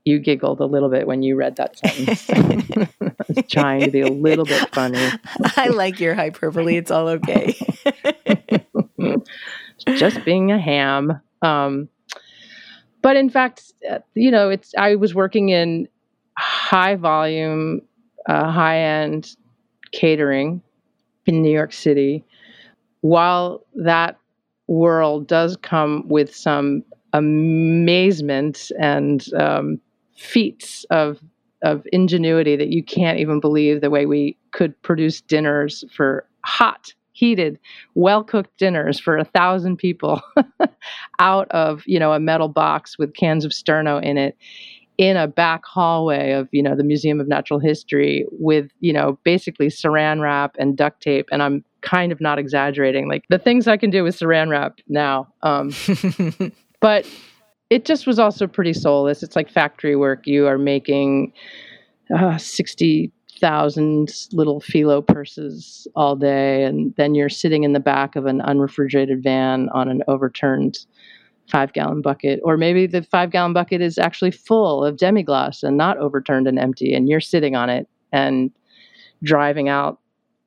you 0.06 0.20
giggled 0.20 0.60
a 0.60 0.66
little 0.66 0.90
bit 0.90 1.08
when 1.08 1.24
you 1.24 1.36
read 1.36 1.56
that 1.56 1.78
sentence. 1.80 2.30
I 2.30 3.12
was 3.28 3.46
trying 3.50 3.82
to 3.82 3.92
be 3.92 4.02
a 4.02 4.08
little 4.08 4.46
bit 4.46 4.74
funny. 4.74 5.04
I 5.58 5.70
like 5.70 6.00
your 6.00 6.14
hyperbole. 6.14 6.78
It's 6.78 6.92
all 6.92 7.10
okay. 7.10 7.56
Just 9.88 10.24
being 10.24 10.52
a 10.52 10.60
ham. 10.60 11.20
Um, 11.42 11.90
but 13.02 13.18
in 13.18 13.32
fact, 13.32 13.74
uh, 13.90 14.00
you 14.14 14.30
know, 14.30 14.50
it's 14.50 14.74
I 14.78 14.96
was 14.96 15.16
working 15.16 15.50
in 15.50 15.88
high 16.38 16.96
volume, 16.96 17.82
uh, 18.30 18.52
high 18.52 18.80
end 18.80 19.36
catering 19.92 20.62
in 21.26 21.42
New 21.42 21.52
York 21.52 21.74
City, 21.74 22.24
while 23.02 23.66
that 23.74 24.18
world 24.68 25.28
does 25.28 25.58
come 25.58 26.08
with 26.08 26.36
some 26.36 26.84
amazement 27.14 28.72
and 28.80 29.34
um, 29.34 29.80
feats 30.16 30.86
of 30.90 31.20
of 31.64 31.86
ingenuity 31.92 32.56
that 32.56 32.70
you 32.70 32.84
can't 32.84 33.20
even 33.20 33.40
believe 33.40 33.82
the 33.82 33.90
way 33.90 34.06
we 34.06 34.38
could 34.52 34.80
produce 34.82 35.22
dinners 35.22 35.84
for 35.92 36.28
hot 36.44 36.94
heated 37.14 37.58
well 37.96 38.24
cooked 38.24 38.56
dinners 38.58 39.00
for 39.00 39.18
a 39.18 39.24
thousand 39.24 39.78
people 39.78 40.22
out 41.20 41.50
of 41.52 41.82
you 41.86 41.98
know 41.98 42.14
a 42.14 42.20
metal 42.20 42.50
box 42.50 42.98
with 42.98 43.14
cans 43.16 43.46
of 43.46 43.52
sterno 43.52 44.04
in 44.04 44.18
it 44.18 44.38
in 44.98 45.18
a 45.18 45.28
back 45.28 45.66
hallway 45.66 46.32
of 46.32 46.48
you 46.52 46.64
know 46.64 46.76
the 46.76 46.84
museum 46.84 47.20
of 47.20 47.28
natural 47.28 47.60
history 47.60 48.26
with 48.32 48.70
you 48.80 48.94
know 48.94 49.20
basically 49.24 49.68
saran 49.68 50.22
wrap 50.22 50.56
and 50.58 50.78
duct 50.78 51.02
tape. 51.02 51.28
And 51.32 51.44
i'm 51.44 51.64
kind 51.82 52.12
of 52.12 52.20
not 52.20 52.40
exaggerating. 52.40 53.08
Like 53.08 53.26
the 53.30 53.38
things 53.38 53.68
i 53.68 53.78
can 53.78 53.90
do 53.90 54.04
with 54.04 54.18
saran 54.18 54.50
wrap 54.50 54.80
now 54.88 55.28
um, 55.44 55.72
but 56.80 57.08
it 57.70 57.86
just 57.86 58.06
was 58.06 58.20
also 58.20 58.48
pretty 58.48 58.74
soulless. 58.74 59.24
It's 59.24 59.36
like 59.36 59.50
factory 59.50 59.96
work. 59.96 60.28
You 60.28 60.48
are 60.48 60.58
making 60.58 61.34
uh, 62.16 62.38
60,000 62.38 64.14
little 64.32 64.62
phyllo 64.62 65.06
purses 65.06 65.88
all 65.96 66.16
day 66.16 66.64
and 66.64 66.94
then 66.96 67.16
you're 67.16 67.30
sitting 67.30 67.64
in 67.64 67.74
the 67.74 67.80
back 67.80 68.16
of 68.16 68.26
an 68.28 68.42
unrefrigerated 68.42 69.24
van 69.24 69.70
on 69.70 69.90
an 69.90 70.04
overturned 70.08 70.78
five 71.50 71.74
gallon 71.74 72.02
bucket. 72.02 72.40
Or 72.44 72.58
maybe 72.58 72.88
the 72.88 73.04
five 73.04 73.32
gallon 73.32 73.54
bucket 73.54 73.82
is 73.82 73.98
actually 73.98 74.32
full 74.32 74.84
of 74.84 74.98
demi-glace 74.98 75.64
and 75.64 75.78
not 75.78 75.98
overturned 75.98 76.48
and 76.48 76.60
empty 76.60 76.94
and 76.94 77.10
you're 77.10 77.20
sitting 77.20 77.56
on 77.56 77.70
it 77.70 77.88
and 78.12 78.52
driving 79.24 79.70
out 79.70 80.00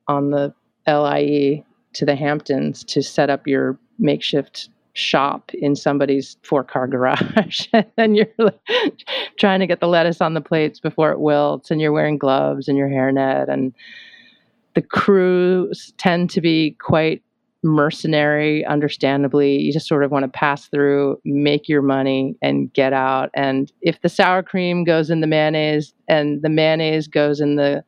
on 0.07 0.31
the 0.31 0.53
LIE 0.87 1.63
to 1.93 2.05
the 2.05 2.15
hamptons 2.15 2.83
to 2.85 3.01
set 3.01 3.29
up 3.29 3.45
your 3.45 3.77
makeshift 3.97 4.69
shop 4.99 5.51
in 5.53 5.75
somebody's 5.75 6.37
four 6.43 6.63
car 6.63 6.87
garage 6.87 7.67
and 7.97 8.17
you're 8.17 8.53
trying 9.39 9.59
to 9.59 9.67
get 9.67 9.79
the 9.79 9.87
lettuce 9.87 10.21
on 10.21 10.33
the 10.33 10.41
plates 10.41 10.79
before 10.79 11.11
it 11.11 11.19
wilts 11.19 11.71
and 11.71 11.81
you're 11.81 11.91
wearing 11.91 12.17
gloves 12.17 12.67
and 12.67 12.77
your 12.77 12.89
hairnet 12.89 13.49
and 13.49 13.73
the 14.75 14.81
crews 14.81 15.93
tend 15.97 16.29
to 16.29 16.41
be 16.41 16.75
quite 16.79 17.23
mercenary, 17.63 18.65
understandably. 18.65 19.57
You 19.57 19.73
just 19.73 19.87
sort 19.87 20.03
of 20.03 20.11
want 20.11 20.23
to 20.23 20.29
pass 20.29 20.67
through, 20.67 21.19
make 21.25 21.67
your 21.67 21.81
money, 21.81 22.37
and 22.41 22.71
get 22.73 22.93
out. 22.93 23.29
And 23.33 23.71
if 23.81 24.01
the 24.01 24.09
sour 24.09 24.43
cream 24.43 24.83
goes 24.83 25.09
in 25.09 25.21
the 25.21 25.27
mayonnaise 25.27 25.93
and 26.07 26.41
the 26.41 26.49
mayonnaise 26.49 27.07
goes 27.07 27.41
in 27.41 27.55
the 27.55 27.83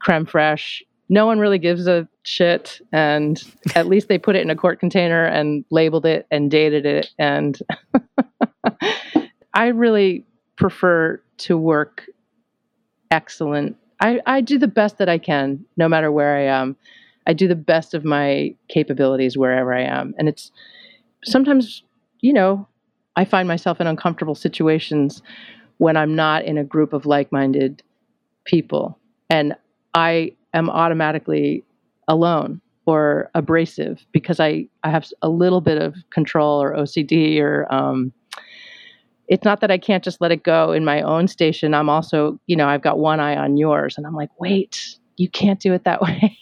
creme 0.00 0.26
fraiche, 0.26 0.82
no 1.08 1.26
one 1.26 1.38
really 1.38 1.58
gives 1.58 1.86
a 1.86 2.06
shit. 2.22 2.80
And 2.92 3.42
at 3.74 3.86
least 3.86 4.08
they 4.08 4.18
put 4.18 4.36
it 4.36 4.42
in 4.42 4.50
a 4.50 4.56
quart 4.56 4.80
container 4.80 5.24
and 5.24 5.64
labeled 5.70 6.06
it 6.06 6.26
and 6.30 6.50
dated 6.50 6.84
it. 6.84 7.10
And 7.18 7.58
I 9.54 9.68
really 9.68 10.24
prefer 10.56 11.22
to 11.38 11.56
work 11.56 12.04
excellent. 13.10 13.76
I, 14.00 14.20
I 14.26 14.40
do 14.40 14.58
the 14.58 14.68
best 14.68 14.98
that 14.98 15.08
I 15.08 15.18
can, 15.18 15.64
no 15.76 15.88
matter 15.88 16.12
where 16.12 16.36
I 16.36 16.42
am. 16.42 16.76
I 17.26 17.32
do 17.32 17.48
the 17.48 17.56
best 17.56 17.94
of 17.94 18.04
my 18.04 18.54
capabilities 18.68 19.36
wherever 19.36 19.74
I 19.74 19.82
am. 19.82 20.14
And 20.18 20.28
it's 20.28 20.50
sometimes, 21.24 21.82
you 22.20 22.32
know, 22.32 22.66
I 23.16 23.24
find 23.24 23.48
myself 23.48 23.80
in 23.80 23.86
uncomfortable 23.86 24.34
situations 24.34 25.22
when 25.78 25.96
I'm 25.96 26.14
not 26.14 26.44
in 26.44 26.58
a 26.58 26.64
group 26.64 26.92
of 26.92 27.06
like 27.06 27.32
minded 27.32 27.82
people. 28.44 28.98
And 29.28 29.56
I 29.94 30.32
am 30.54 30.70
automatically 30.70 31.64
alone 32.06 32.60
or 32.86 33.30
abrasive 33.34 34.04
because 34.12 34.40
I, 34.40 34.66
I 34.82 34.90
have 34.90 35.06
a 35.20 35.28
little 35.28 35.60
bit 35.60 35.80
of 35.80 35.94
control 36.10 36.62
or 36.62 36.74
OCD 36.74 37.38
or 37.40 37.66
um, 37.72 38.12
it's 39.28 39.44
not 39.44 39.60
that 39.60 39.70
I 39.70 39.76
can't 39.76 40.02
just 40.02 40.20
let 40.20 40.32
it 40.32 40.42
go 40.42 40.72
in 40.72 40.84
my 40.84 41.02
own 41.02 41.28
station. 41.28 41.74
I'm 41.74 41.90
also, 41.90 42.40
you 42.46 42.56
know, 42.56 42.66
I've 42.66 42.80
got 42.80 42.98
one 42.98 43.20
eye 43.20 43.36
on 43.36 43.58
yours 43.58 43.98
and 43.98 44.06
I'm 44.06 44.14
like, 44.14 44.30
wait, 44.40 44.96
you 45.18 45.28
can't 45.28 45.60
do 45.60 45.74
it 45.74 45.84
that 45.84 46.00
way. 46.02 46.38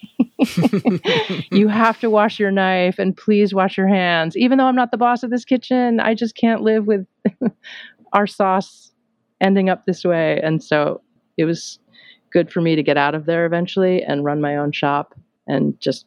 you 1.51 1.67
have 1.67 1.99
to 1.99 2.09
wash 2.09 2.39
your 2.39 2.51
knife 2.51 2.97
and 2.97 3.17
please 3.17 3.53
wash 3.53 3.77
your 3.77 3.89
hands. 3.89 4.37
Even 4.37 4.57
though 4.57 4.65
I'm 4.65 4.75
not 4.75 4.91
the 4.91 4.97
boss 4.97 5.23
of 5.23 5.29
this 5.29 5.43
kitchen, 5.43 5.99
I 5.99 6.13
just 6.13 6.35
can't 6.35 6.61
live 6.61 6.87
with 6.87 7.05
our 8.13 8.25
sauce 8.25 8.91
ending 9.41 9.69
up 9.69 9.85
this 9.85 10.05
way. 10.05 10.39
And 10.41 10.63
so 10.63 11.01
it 11.37 11.43
was 11.45 11.79
good 12.31 12.51
for 12.51 12.61
me 12.61 12.75
to 12.75 12.83
get 12.83 12.97
out 12.97 13.15
of 13.15 13.25
there 13.25 13.45
eventually 13.45 14.03
and 14.03 14.23
run 14.23 14.41
my 14.41 14.57
own 14.57 14.71
shop 14.71 15.15
and 15.47 15.79
just 15.79 16.05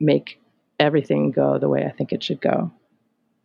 make 0.00 0.40
everything 0.78 1.30
go 1.30 1.58
the 1.58 1.68
way 1.68 1.84
I 1.84 1.90
think 1.90 2.12
it 2.12 2.22
should 2.22 2.40
go. 2.40 2.70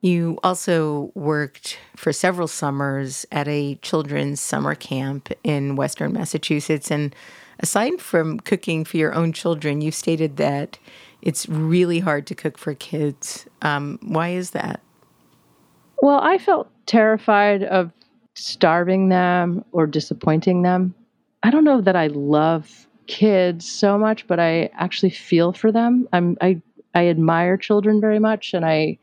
You 0.01 0.37
also 0.43 1.11
worked 1.15 1.79
for 1.95 2.13
several 2.13 2.47
summers 2.47 3.25
at 3.31 3.47
a 3.47 3.75
children's 3.75 4.39
summer 4.39 4.75
camp 4.75 5.31
in 5.43 5.75
Western 5.75 6.13
Massachusetts 6.13 6.91
and 6.91 7.15
aside 7.59 7.99
from 7.99 8.39
cooking 8.39 8.85
for 8.85 8.97
your 8.97 9.13
own 9.13 9.33
children, 9.33 9.81
you 9.81 9.91
stated 9.91 10.37
that 10.37 10.77
it's 11.21 11.49
really 11.49 11.99
hard 11.99 12.27
to 12.27 12.35
cook 12.35 12.57
for 12.57 12.73
kids. 12.75 13.47
Um, 13.61 13.97
why 14.03 14.29
is 14.29 14.51
that? 14.51 14.81
Well, 16.01 16.19
I 16.19 16.37
felt 16.37 16.69
terrified 16.85 17.63
of 17.63 17.91
starving 18.35 19.09
them 19.09 19.65
or 19.71 19.87
disappointing 19.87 20.61
them. 20.61 20.93
I 21.47 21.49
don't 21.49 21.63
know 21.63 21.79
that 21.79 21.95
I 21.95 22.07
love 22.07 22.87
kids 23.07 23.65
so 23.71 23.97
much, 23.97 24.27
but 24.27 24.37
I 24.37 24.69
actually 24.73 25.11
feel 25.11 25.53
for 25.53 25.71
them. 25.71 26.05
I'm, 26.11 26.35
I 26.41 26.61
I 26.93 27.07
admire 27.07 27.55
children 27.55 28.01
very 28.01 28.19
much, 28.19 28.53
and 28.53 28.65
I 28.65 28.97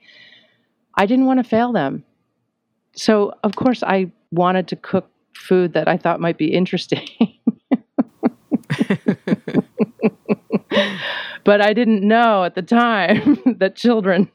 I 0.95 1.07
didn't 1.07 1.25
want 1.25 1.39
to 1.39 1.45
fail 1.45 1.73
them. 1.73 2.05
So 2.95 3.33
of 3.45 3.57
course 3.57 3.83
I 3.83 4.13
wanted 4.31 4.69
to 4.69 4.77
cook 4.77 5.09
food 5.35 5.73
that 5.73 5.89
I 5.89 5.97
thought 5.97 6.21
might 6.21 6.37
be 6.37 6.53
interesting. 6.53 7.09
but 11.45 11.63
I 11.63 11.73
didn't 11.73 12.07
know 12.07 12.45
at 12.45 12.57
the 12.57 12.63
time 12.63 13.39
that 13.59 13.75
children 13.75 14.31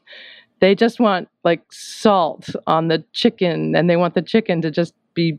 they 0.58 0.74
just 0.74 0.98
want 0.98 1.28
like 1.44 1.62
salt 1.70 2.50
on 2.66 2.88
the 2.88 3.04
chicken 3.12 3.76
and 3.76 3.88
they 3.88 3.96
want 3.96 4.14
the 4.14 4.22
chicken 4.22 4.62
to 4.62 4.72
just 4.72 4.94
be 5.14 5.38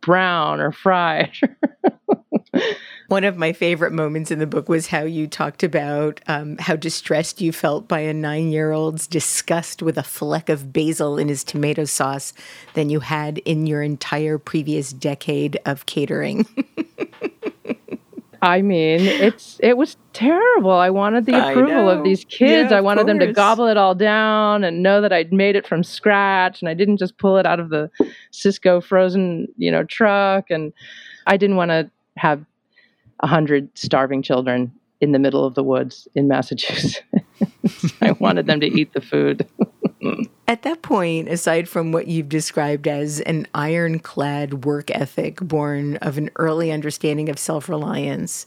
brown 0.00 0.60
or 0.60 0.72
fried. 0.72 1.32
One 3.08 3.24
of 3.24 3.36
my 3.36 3.52
favorite 3.52 3.92
moments 3.92 4.30
in 4.30 4.38
the 4.38 4.46
book 4.46 4.68
was 4.68 4.86
how 4.86 5.02
you 5.02 5.26
talked 5.26 5.64
about 5.64 6.20
um, 6.28 6.56
how 6.58 6.76
distressed 6.76 7.40
you 7.40 7.50
felt 7.50 7.88
by 7.88 8.00
a 8.00 8.14
nine 8.14 8.52
year 8.52 8.70
old's 8.70 9.08
disgust 9.08 9.82
with 9.82 9.98
a 9.98 10.02
fleck 10.04 10.48
of 10.48 10.72
basil 10.72 11.18
in 11.18 11.28
his 11.28 11.42
tomato 11.42 11.84
sauce 11.84 12.32
than 12.74 12.88
you 12.88 13.00
had 13.00 13.38
in 13.38 13.66
your 13.66 13.82
entire 13.82 14.38
previous 14.38 14.92
decade 14.92 15.58
of 15.66 15.86
catering. 15.86 16.46
I 18.42 18.62
mean, 18.62 19.00
it's 19.00 19.58
it 19.62 19.76
was 19.76 19.96
terrible. 20.12 20.70
I 20.70 20.90
wanted 20.90 21.26
the 21.26 21.34
approval 21.34 21.90
of 21.90 22.04
these 22.04 22.24
kids. 22.24 22.70
Yeah, 22.70 22.78
I 22.78 22.80
wanted 22.80 23.06
them 23.06 23.18
to 23.18 23.32
gobble 23.32 23.66
it 23.66 23.76
all 23.76 23.94
down 23.94 24.64
and 24.64 24.82
know 24.82 25.02
that 25.02 25.12
I'd 25.12 25.32
made 25.32 25.56
it 25.56 25.66
from 25.66 25.82
scratch 25.82 26.62
and 26.62 26.68
I 26.68 26.74
didn't 26.74 26.96
just 26.96 27.18
pull 27.18 27.36
it 27.36 27.44
out 27.44 27.60
of 27.60 27.68
the 27.68 27.90
Sysco 28.32 28.82
frozen, 28.82 29.48
you 29.58 29.70
know, 29.70 29.84
truck 29.84 30.46
and 30.50 30.72
I 31.26 31.36
didn't 31.36 31.56
want 31.56 31.70
to 31.70 31.90
have 32.16 32.44
a 33.20 33.26
hundred 33.26 33.68
starving 33.76 34.22
children 34.22 34.72
in 35.00 35.12
the 35.12 35.18
middle 35.18 35.44
of 35.44 35.54
the 35.54 35.62
woods 35.62 36.08
in 36.14 36.26
Massachusetts. 36.26 37.00
I 38.00 38.12
wanted 38.12 38.46
them 38.46 38.60
to 38.60 38.66
eat 38.66 38.92
the 38.94 39.00
food. 39.00 39.46
At 40.50 40.62
that 40.62 40.82
point, 40.82 41.28
aside 41.28 41.68
from 41.68 41.92
what 41.92 42.08
you've 42.08 42.28
described 42.28 42.88
as 42.88 43.20
an 43.20 43.46
ironclad 43.54 44.64
work 44.64 44.90
ethic 44.90 45.36
born 45.36 45.96
of 45.98 46.18
an 46.18 46.28
early 46.34 46.72
understanding 46.72 47.28
of 47.28 47.38
self 47.38 47.68
reliance, 47.68 48.46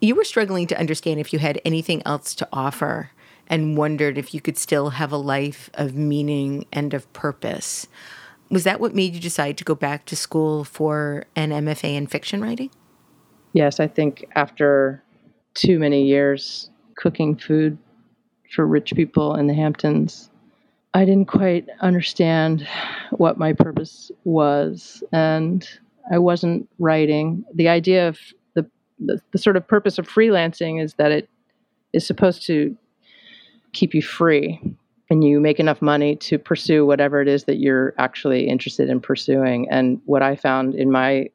you 0.00 0.14
were 0.14 0.24
struggling 0.24 0.66
to 0.68 0.78
understand 0.78 1.20
if 1.20 1.34
you 1.34 1.38
had 1.38 1.60
anything 1.62 2.02
else 2.06 2.34
to 2.36 2.48
offer 2.54 3.10
and 3.48 3.76
wondered 3.76 4.16
if 4.16 4.32
you 4.32 4.40
could 4.40 4.56
still 4.56 4.88
have 4.88 5.12
a 5.12 5.18
life 5.18 5.68
of 5.74 5.94
meaning 5.94 6.64
and 6.72 6.94
of 6.94 7.12
purpose. 7.12 7.86
Was 8.50 8.64
that 8.64 8.80
what 8.80 8.94
made 8.94 9.12
you 9.12 9.20
decide 9.20 9.58
to 9.58 9.64
go 9.64 9.74
back 9.74 10.06
to 10.06 10.16
school 10.16 10.64
for 10.64 11.26
an 11.36 11.50
MFA 11.50 11.96
in 11.96 12.06
fiction 12.06 12.40
writing? 12.40 12.70
Yes, 13.52 13.78
I 13.78 13.88
think 13.88 14.24
after 14.36 15.02
too 15.52 15.78
many 15.78 16.06
years 16.06 16.70
cooking 16.96 17.36
food 17.36 17.76
for 18.54 18.66
rich 18.66 18.94
people 18.94 19.34
in 19.34 19.48
the 19.48 19.54
Hamptons, 19.54 20.30
I 20.96 21.04
didn't 21.04 21.26
quite 21.26 21.68
understand 21.80 22.66
what 23.10 23.36
my 23.36 23.52
purpose 23.52 24.10
was, 24.24 25.04
and 25.12 25.68
I 26.10 26.16
wasn't 26.16 26.70
writing. 26.78 27.44
The 27.52 27.68
idea 27.68 28.08
of 28.08 28.18
the, 28.54 28.64
the, 28.98 29.20
the 29.30 29.36
sort 29.36 29.58
of 29.58 29.68
purpose 29.68 29.98
of 29.98 30.08
freelancing 30.08 30.82
is 30.82 30.94
that 30.94 31.12
it 31.12 31.28
is 31.92 32.06
supposed 32.06 32.46
to 32.46 32.74
keep 33.74 33.92
you 33.92 34.00
free 34.00 34.58
and 35.10 35.22
you 35.22 35.38
make 35.38 35.60
enough 35.60 35.82
money 35.82 36.16
to 36.16 36.38
pursue 36.38 36.86
whatever 36.86 37.20
it 37.20 37.28
is 37.28 37.44
that 37.44 37.58
you're 37.58 37.92
actually 37.98 38.48
interested 38.48 38.88
in 38.88 38.98
pursuing. 38.98 39.68
And 39.70 40.00
what 40.06 40.22
I 40.22 40.34
found 40.34 40.74
in 40.74 40.90
my 40.90 41.28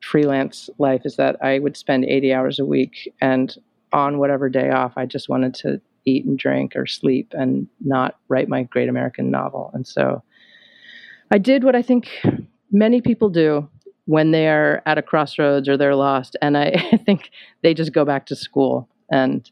freelance 0.00 0.70
life 0.78 1.02
is 1.04 1.16
that 1.16 1.42
I 1.42 1.58
would 1.58 1.76
spend 1.76 2.04
80 2.04 2.32
hours 2.32 2.60
a 2.60 2.64
week 2.64 3.12
and 3.20 3.52
on 3.92 4.18
whatever 4.18 4.48
day 4.48 4.70
off, 4.70 4.92
I 4.96 5.06
just 5.06 5.28
wanted 5.28 5.54
to 5.54 5.80
eat 6.04 6.24
and 6.24 6.38
drink 6.38 6.74
or 6.76 6.86
sleep 6.86 7.32
and 7.32 7.68
not 7.80 8.18
write 8.28 8.48
my 8.48 8.64
great 8.64 8.88
American 8.88 9.30
novel. 9.30 9.70
And 9.74 9.86
so 9.86 10.22
I 11.30 11.38
did 11.38 11.64
what 11.64 11.76
I 11.76 11.82
think 11.82 12.10
many 12.70 13.00
people 13.00 13.30
do 13.30 13.68
when 14.06 14.32
they 14.32 14.48
are 14.48 14.82
at 14.86 14.98
a 14.98 15.02
crossroads 15.02 15.68
or 15.68 15.76
they're 15.76 15.94
lost. 15.94 16.36
And 16.42 16.56
I, 16.56 16.88
I 16.92 16.96
think 16.96 17.30
they 17.62 17.74
just 17.74 17.92
go 17.92 18.04
back 18.04 18.26
to 18.26 18.36
school. 18.36 18.88
And 19.10 19.48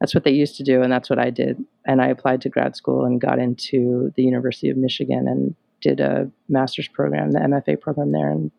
that's 0.00 0.14
what 0.14 0.24
they 0.24 0.30
used 0.30 0.56
to 0.56 0.62
do. 0.62 0.82
And 0.82 0.92
that's 0.92 1.08
what 1.08 1.18
I 1.18 1.30
did. 1.30 1.62
And 1.86 2.02
I 2.02 2.08
applied 2.08 2.40
to 2.42 2.48
grad 2.48 2.76
school 2.76 3.04
and 3.04 3.20
got 3.20 3.38
into 3.38 4.12
the 4.16 4.22
University 4.22 4.68
of 4.68 4.76
Michigan 4.76 5.26
and 5.28 5.54
did 5.80 6.00
a 6.00 6.30
master's 6.48 6.88
program, 6.88 7.32
the 7.32 7.38
MFA 7.38 7.80
program 7.80 8.12
there 8.12 8.30
in 8.30 8.50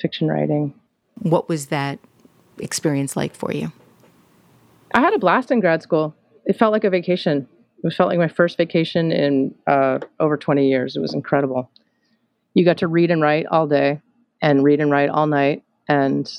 fiction 0.00 0.28
writing. 0.28 0.74
What 1.20 1.48
was 1.48 1.66
that 1.66 1.98
experience 2.58 3.16
like 3.16 3.34
for 3.34 3.52
you? 3.52 3.72
I 4.94 5.00
had 5.00 5.14
a 5.14 5.18
blast 5.18 5.50
in 5.50 5.60
grad 5.60 5.82
school. 5.82 6.14
It 6.44 6.58
felt 6.58 6.72
like 6.72 6.84
a 6.84 6.90
vacation. 6.90 7.48
It 7.84 7.92
felt 7.92 8.08
like 8.08 8.18
my 8.18 8.28
first 8.28 8.56
vacation 8.56 9.12
in 9.12 9.54
uh, 9.66 9.98
over 10.20 10.36
20 10.36 10.68
years. 10.68 10.96
It 10.96 11.00
was 11.00 11.14
incredible. 11.14 11.70
You 12.54 12.64
got 12.64 12.78
to 12.78 12.88
read 12.88 13.10
and 13.10 13.22
write 13.22 13.46
all 13.46 13.66
day 13.66 14.00
and 14.40 14.62
read 14.62 14.80
and 14.80 14.90
write 14.90 15.08
all 15.08 15.26
night. 15.26 15.62
And 15.88 16.30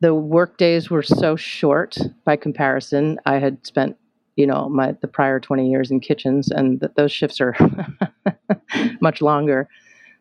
the 0.00 0.14
work 0.14 0.56
days 0.56 0.90
were 0.90 1.02
so 1.02 1.36
short 1.36 1.96
by 2.24 2.36
comparison. 2.36 3.18
I 3.26 3.38
had 3.38 3.64
spent, 3.66 3.96
you 4.36 4.46
know, 4.46 4.68
my 4.68 4.92
the 5.00 5.08
prior 5.08 5.38
20 5.38 5.70
years 5.70 5.90
in 5.90 6.00
kitchens, 6.00 6.50
and 6.50 6.80
th- 6.80 6.92
those 6.96 7.12
shifts 7.12 7.40
are 7.40 7.54
much 9.00 9.20
longer. 9.20 9.68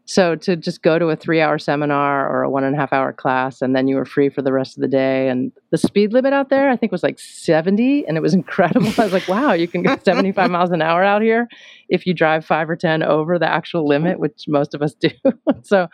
So 0.10 0.36
to 0.38 0.56
just 0.56 0.82
go 0.82 0.98
to 0.98 1.10
a 1.10 1.16
three 1.16 1.40
hour 1.40 1.60
seminar 1.60 2.28
or 2.28 2.42
a 2.42 2.50
one 2.50 2.64
and 2.64 2.76
a 2.76 2.80
half 2.80 2.92
hour 2.92 3.14
class, 3.14 3.62
and 3.62 3.76
then 3.76 3.88
you 3.88 3.96
were 3.96 4.06
free 4.06 4.30
for 4.30 4.42
the 4.42 4.52
rest 4.52 4.76
of 4.76 4.82
the 4.82 4.88
day. 4.88 5.30
And 5.30 5.52
the 5.70 5.78
speed 5.78 6.14
limit 6.14 6.34
out 6.34 6.50
there, 6.50 6.68
I 6.68 6.78
think, 6.78 6.92
was 6.92 7.04
like 7.04 7.20
70, 7.20 8.08
and 8.08 8.18
it 8.18 8.22
was 8.22 8.34
incredible. 8.42 8.92
I 8.98 9.04
was 9.04 9.14
like, 9.14 9.28
wow, 9.28 9.54
you 9.54 9.68
can 9.68 9.84
go 9.84 9.96
75 10.04 10.50
miles 10.50 10.72
an 10.72 10.82
hour 10.82 11.04
out 11.04 11.22
here 11.22 11.48
if 11.90 12.08
you 12.08 12.16
drive 12.16 12.44
five 12.44 12.72
or 12.72 12.76
10 12.76 13.04
over 13.04 13.38
the 13.38 13.48
actual 13.48 13.88
limit, 13.88 14.20
which 14.20 14.46
most 14.48 14.74
of 14.74 14.82
us 14.82 14.96
do. 14.96 15.12
so 15.62 15.88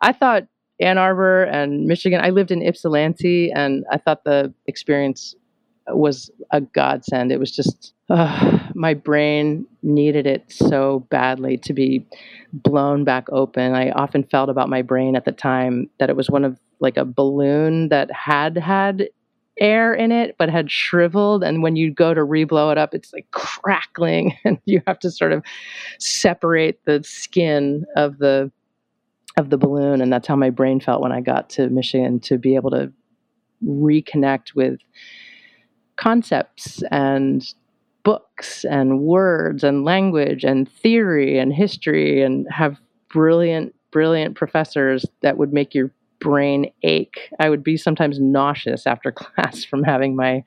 I 0.00 0.12
thought 0.12 0.44
Ann 0.80 0.96
Arbor 0.96 1.44
and 1.44 1.84
Michigan. 1.84 2.22
I 2.22 2.30
lived 2.30 2.52
in 2.52 2.66
Ypsilanti, 2.66 3.52
and 3.52 3.84
I 3.92 3.98
thought 3.98 4.24
the 4.24 4.54
experience 4.66 5.34
was 5.88 6.30
a 6.52 6.62
godsend. 6.62 7.30
It 7.30 7.38
was 7.38 7.54
just 7.54 7.92
uh, 8.08 8.58
my 8.82 8.94
brain 8.94 9.64
needed 9.84 10.26
it 10.26 10.44
so 10.48 11.06
badly 11.08 11.56
to 11.56 11.72
be 11.72 12.04
blown 12.52 13.04
back 13.04 13.28
open. 13.30 13.76
I 13.76 13.92
often 13.92 14.24
felt 14.24 14.50
about 14.50 14.68
my 14.68 14.82
brain 14.82 15.14
at 15.14 15.24
the 15.24 15.30
time 15.30 15.88
that 16.00 16.10
it 16.10 16.16
was 16.16 16.28
one 16.28 16.44
of 16.44 16.58
like 16.80 16.96
a 16.96 17.04
balloon 17.04 17.90
that 17.90 18.10
had 18.10 18.58
had 18.58 19.08
air 19.60 19.94
in 19.94 20.10
it 20.10 20.34
but 20.36 20.48
had 20.48 20.68
shriveled 20.68 21.44
and 21.44 21.62
when 21.62 21.76
you 21.76 21.92
go 21.92 22.12
to 22.12 22.22
reblow 22.22 22.72
it 22.72 22.78
up 22.78 22.92
it's 22.94 23.12
like 23.12 23.30
crackling 23.30 24.34
and 24.44 24.58
you 24.64 24.82
have 24.86 24.98
to 24.98 25.10
sort 25.10 25.30
of 25.30 25.44
separate 26.00 26.80
the 26.86 27.00
skin 27.04 27.84
of 27.94 28.16
the 28.18 28.50
of 29.36 29.50
the 29.50 29.58
balloon 29.58 30.00
and 30.00 30.10
that's 30.10 30.26
how 30.26 30.34
my 30.34 30.48
brain 30.48 30.80
felt 30.80 31.02
when 31.02 31.12
i 31.12 31.20
got 31.20 31.50
to 31.50 31.68
michigan 31.68 32.18
to 32.18 32.38
be 32.38 32.54
able 32.54 32.70
to 32.70 32.90
reconnect 33.62 34.54
with 34.54 34.80
concepts 35.96 36.82
and 36.90 37.54
books 38.04 38.64
and 38.64 39.00
words 39.00 39.62
and 39.62 39.84
language 39.84 40.44
and 40.44 40.70
theory 40.70 41.38
and 41.38 41.52
history 41.52 42.22
and 42.22 42.46
have 42.50 42.80
brilliant 43.10 43.74
brilliant 43.90 44.34
professors 44.34 45.04
that 45.20 45.36
would 45.36 45.52
make 45.52 45.74
your 45.74 45.90
brain 46.18 46.72
ache. 46.82 47.30
I 47.38 47.50
would 47.50 47.62
be 47.62 47.76
sometimes 47.76 48.18
nauseous 48.18 48.86
after 48.86 49.12
class 49.12 49.64
from 49.64 49.84
having 49.84 50.16
my 50.16 50.44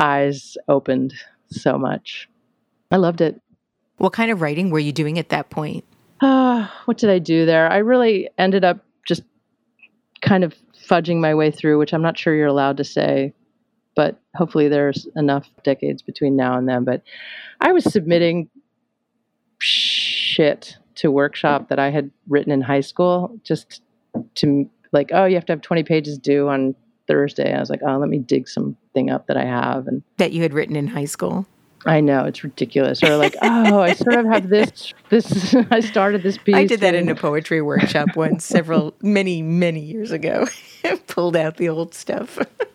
eyes 0.00 0.56
opened 0.68 1.14
so 1.50 1.76
much. 1.76 2.28
I 2.90 2.96
loved 2.96 3.20
it. 3.20 3.40
What 3.96 4.12
kind 4.12 4.30
of 4.30 4.40
writing 4.40 4.70
were 4.70 4.78
you 4.78 4.92
doing 4.92 5.18
at 5.18 5.30
that 5.30 5.50
point? 5.50 5.84
Uh, 6.20 6.68
what 6.84 6.98
did 6.98 7.10
I 7.10 7.18
do 7.18 7.44
there? 7.44 7.70
I 7.70 7.78
really 7.78 8.28
ended 8.38 8.64
up 8.64 8.84
just 9.06 9.22
kind 10.22 10.44
of 10.44 10.54
fudging 10.88 11.20
my 11.20 11.34
way 11.34 11.50
through, 11.50 11.78
which 11.78 11.92
I'm 11.92 12.02
not 12.02 12.18
sure 12.18 12.34
you're 12.34 12.46
allowed 12.46 12.76
to 12.78 12.84
say, 12.84 13.34
but 13.94 14.20
hopefully 14.34 14.68
there's 14.68 15.06
enough 15.16 15.48
decades 15.62 16.02
between 16.02 16.36
now 16.36 16.56
and 16.56 16.68
then. 16.68 16.84
But 16.84 17.02
I 17.60 17.72
was 17.72 17.84
submitting 17.84 18.48
shit 19.58 20.76
to 20.96 21.10
workshop 21.10 21.68
that 21.68 21.78
I 21.78 21.90
had 21.90 22.10
written 22.28 22.52
in 22.52 22.60
high 22.60 22.80
school 22.80 23.38
just 23.42 23.82
to 24.36 24.68
like, 24.92 25.10
oh, 25.12 25.24
you 25.24 25.34
have 25.34 25.46
to 25.46 25.52
have 25.52 25.62
20 25.62 25.82
pages 25.82 26.18
due 26.18 26.48
on 26.48 26.74
Thursday. 27.06 27.52
I 27.52 27.60
was 27.60 27.70
like, 27.70 27.80
oh, 27.86 27.98
let 27.98 28.08
me 28.08 28.18
dig 28.18 28.48
something 28.48 29.10
up 29.10 29.26
that 29.26 29.36
I 29.36 29.44
have 29.44 29.86
and 29.86 30.02
that 30.18 30.32
you 30.32 30.42
had 30.42 30.54
written 30.54 30.76
in 30.76 30.86
high 30.86 31.04
school. 31.04 31.46
I 31.86 32.00
know 32.00 32.24
it's 32.24 32.42
ridiculous. 32.42 33.02
Or 33.02 33.16
like, 33.16 33.36
oh, 33.42 33.80
I 33.80 33.92
sort 33.92 34.14
of 34.16 34.26
have 34.26 34.48
this. 34.48 34.94
This 35.10 35.54
I 35.70 35.80
started 35.80 36.22
this 36.22 36.38
piece. 36.38 36.54
I 36.54 36.64
did 36.64 36.80
that 36.80 36.94
in 36.94 37.08
a 37.08 37.14
poetry 37.14 37.60
workshop 37.60 38.16
once, 38.16 38.44
several 38.44 38.94
many 39.02 39.42
many 39.42 39.80
years 39.80 40.10
ago. 40.10 40.46
Pulled 41.06 41.36
out 41.36 41.56
the 41.56 41.68
old 41.68 41.94
stuff. 41.94 42.38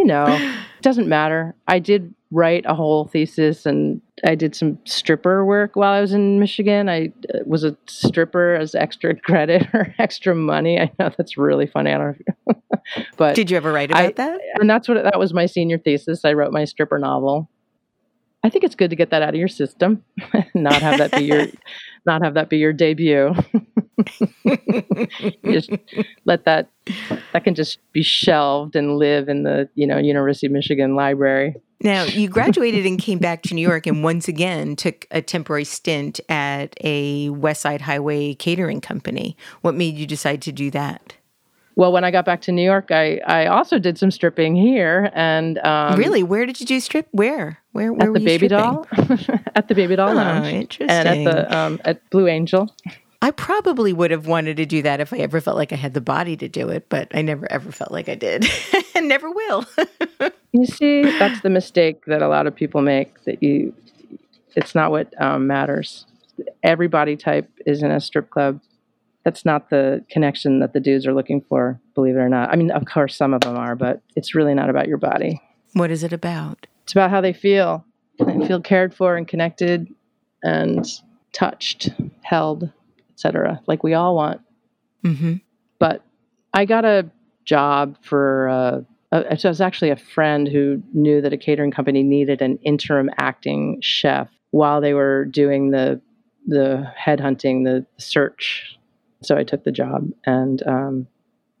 you 0.00 0.06
know, 0.06 0.26
it 0.28 0.82
doesn't 0.82 1.08
matter. 1.08 1.54
I 1.68 1.78
did 1.78 2.14
write 2.30 2.64
a 2.66 2.74
whole 2.74 3.04
thesis, 3.04 3.66
and 3.66 4.00
I 4.24 4.34
did 4.34 4.54
some 4.54 4.78
stripper 4.86 5.44
work 5.44 5.76
while 5.76 5.92
I 5.92 6.00
was 6.00 6.14
in 6.14 6.40
Michigan. 6.40 6.88
I 6.88 7.12
uh, 7.34 7.40
was 7.44 7.64
a 7.64 7.76
stripper 7.86 8.54
as 8.54 8.74
extra 8.74 9.14
credit 9.20 9.68
or 9.74 9.94
extra 9.98 10.34
money. 10.34 10.80
I 10.80 10.90
know 10.98 11.10
that's 11.14 11.36
really 11.36 11.66
funny. 11.66 11.92
I 11.92 11.98
don't 11.98 12.22
know. 12.46 12.62
but 13.18 13.36
did 13.36 13.50
you 13.50 13.58
ever 13.58 13.72
write 13.72 13.90
about 13.90 14.02
I, 14.02 14.12
that? 14.12 14.40
And 14.54 14.70
that's 14.70 14.88
what 14.88 15.04
that 15.04 15.18
was 15.18 15.34
my 15.34 15.44
senior 15.44 15.76
thesis. 15.76 16.24
I 16.24 16.32
wrote 16.32 16.52
my 16.52 16.64
stripper 16.64 16.98
novel 16.98 17.50
I 18.42 18.48
think 18.48 18.64
it's 18.64 18.74
good 18.74 18.90
to 18.90 18.96
get 18.96 19.10
that 19.10 19.22
out 19.22 19.30
of 19.30 19.34
your 19.34 19.48
system, 19.48 20.02
not 20.54 20.80
have 20.80 20.98
that 20.98 21.12
be 21.12 21.24
your, 21.24 21.46
not 22.06 22.22
have 22.22 22.34
that 22.34 22.48
be 22.48 22.56
your 22.56 22.72
debut. 22.72 23.34
Just 25.44 25.70
let 26.24 26.44
that 26.44 26.70
that 27.32 27.44
can 27.44 27.54
just 27.54 27.78
be 27.92 28.02
shelved 28.02 28.76
and 28.76 28.96
live 28.96 29.28
in 29.28 29.42
the 29.42 29.68
you 29.74 29.86
know 29.86 29.98
University 29.98 30.46
of 30.46 30.52
Michigan 30.52 30.94
library. 30.94 31.54
Now 31.82 32.04
you 32.04 32.28
graduated 32.28 32.84
and 32.84 32.98
came 32.98 33.18
back 33.18 33.42
to 33.44 33.54
New 33.54 33.66
York, 33.66 33.86
and 33.86 34.04
once 34.04 34.28
again 34.28 34.76
took 34.76 35.06
a 35.10 35.22
temporary 35.22 35.64
stint 35.64 36.20
at 36.28 36.74
a 36.82 37.30
West 37.30 37.62
Side 37.62 37.82
Highway 37.82 38.34
catering 38.34 38.80
company. 38.80 39.36
What 39.62 39.74
made 39.74 39.96
you 39.96 40.06
decide 40.06 40.42
to 40.42 40.52
do 40.52 40.70
that? 40.72 41.14
Well, 41.76 41.92
when 41.92 42.04
I 42.04 42.10
got 42.10 42.26
back 42.26 42.42
to 42.42 42.52
New 42.52 42.62
York, 42.62 42.90
I, 42.90 43.22
I 43.26 43.46
also 43.46 43.78
did 43.78 43.96
some 43.96 44.10
stripping 44.10 44.54
here. 44.54 45.10
And 45.14 45.56
um, 45.58 45.98
really, 45.98 46.22
where 46.22 46.44
did 46.44 46.60
you 46.60 46.66
do 46.66 46.78
strip? 46.78 47.08
Where? 47.12 47.58
Where? 47.72 47.92
Where 47.92 48.08
at 48.08 48.12
the 48.12 48.20
Baby 48.20 48.48
Doll, 48.48 48.86
at 49.54 49.68
the 49.68 49.74
Baby 49.74 49.96
Doll 49.96 50.10
oh, 50.10 50.14
Lounge, 50.14 50.52
interesting. 50.52 50.90
and 50.90 51.08
at 51.08 51.24
the 51.24 51.56
um, 51.56 51.80
at 51.86 52.10
Blue 52.10 52.26
Angel. 52.26 52.70
I 53.22 53.30
probably 53.32 53.92
would 53.92 54.10
have 54.10 54.26
wanted 54.26 54.56
to 54.56 54.66
do 54.66 54.82
that 54.82 55.00
if 55.00 55.12
I 55.12 55.18
ever 55.18 55.40
felt 55.40 55.56
like 55.56 55.72
I 55.72 55.76
had 55.76 55.92
the 55.92 56.00
body 56.00 56.36
to 56.38 56.48
do 56.48 56.70
it, 56.70 56.88
but 56.88 57.08
I 57.12 57.20
never 57.20 57.50
ever 57.50 57.70
felt 57.70 57.92
like 57.92 58.08
I 58.08 58.14
did, 58.14 58.46
and 58.94 59.08
never 59.08 59.30
will. 59.30 59.66
you 60.52 60.64
see, 60.64 61.02
that's 61.02 61.42
the 61.42 61.50
mistake 61.50 62.04
that 62.06 62.22
a 62.22 62.28
lot 62.28 62.46
of 62.46 62.54
people 62.54 62.80
make. 62.80 63.22
That 63.24 63.42
you, 63.42 63.74
it's 64.56 64.74
not 64.74 64.90
what 64.90 65.12
um, 65.20 65.46
matters. 65.46 66.06
Every 66.62 66.88
body 66.88 67.16
type 67.16 67.50
is 67.66 67.82
in 67.82 67.90
a 67.90 68.00
strip 68.00 68.30
club 68.30 68.60
that's 69.24 69.44
not 69.44 69.70
the 69.70 70.04
connection 70.10 70.60
that 70.60 70.72
the 70.72 70.80
dudes 70.80 71.06
are 71.06 71.14
looking 71.14 71.40
for, 71.42 71.80
believe 71.94 72.16
it 72.16 72.20
or 72.20 72.28
not. 72.28 72.50
I 72.50 72.56
mean, 72.56 72.70
of 72.70 72.84
course, 72.86 73.16
some 73.16 73.34
of 73.34 73.42
them 73.42 73.56
are, 73.56 73.76
but 73.76 74.00
it's 74.16 74.34
really 74.34 74.54
not 74.54 74.70
about 74.70 74.88
your 74.88 74.96
body. 74.96 75.40
What 75.74 75.90
is 75.90 76.02
it 76.02 76.12
about? 76.12 76.66
It's 76.84 76.92
about 76.92 77.10
how 77.10 77.20
they 77.20 77.32
feel. 77.32 77.84
They 78.18 78.46
feel 78.46 78.60
cared 78.60 78.94
for 78.94 79.16
and 79.16 79.28
connected 79.28 79.88
and 80.42 80.86
touched, 81.32 81.90
held, 82.22 82.72
etc. 83.20 83.60
Like 83.66 83.82
we 83.82 83.94
all 83.94 84.14
want. 84.16 84.40
Mm-hmm. 85.04 85.34
But 85.78 86.04
I 86.54 86.64
got 86.64 86.84
a 86.84 87.10
job 87.44 87.96
for. 88.02 88.48
Uh, 88.48 88.80
it 89.12 89.42
was 89.42 89.60
actually 89.60 89.90
a 89.90 89.96
friend 89.96 90.46
who 90.46 90.80
knew 90.94 91.20
that 91.20 91.32
a 91.32 91.36
catering 91.36 91.72
company 91.72 92.04
needed 92.04 92.42
an 92.42 92.58
interim 92.58 93.10
acting 93.18 93.80
chef 93.80 94.28
while 94.52 94.80
they 94.80 94.94
were 94.94 95.24
doing 95.24 95.70
the 95.70 96.00
the 96.46 96.90
headhunting, 96.96 97.64
the 97.64 97.84
search 97.98 98.78
so 99.22 99.36
I 99.36 99.44
took 99.44 99.64
the 99.64 99.72
job. 99.72 100.10
And 100.24 100.66
um, 100.66 101.06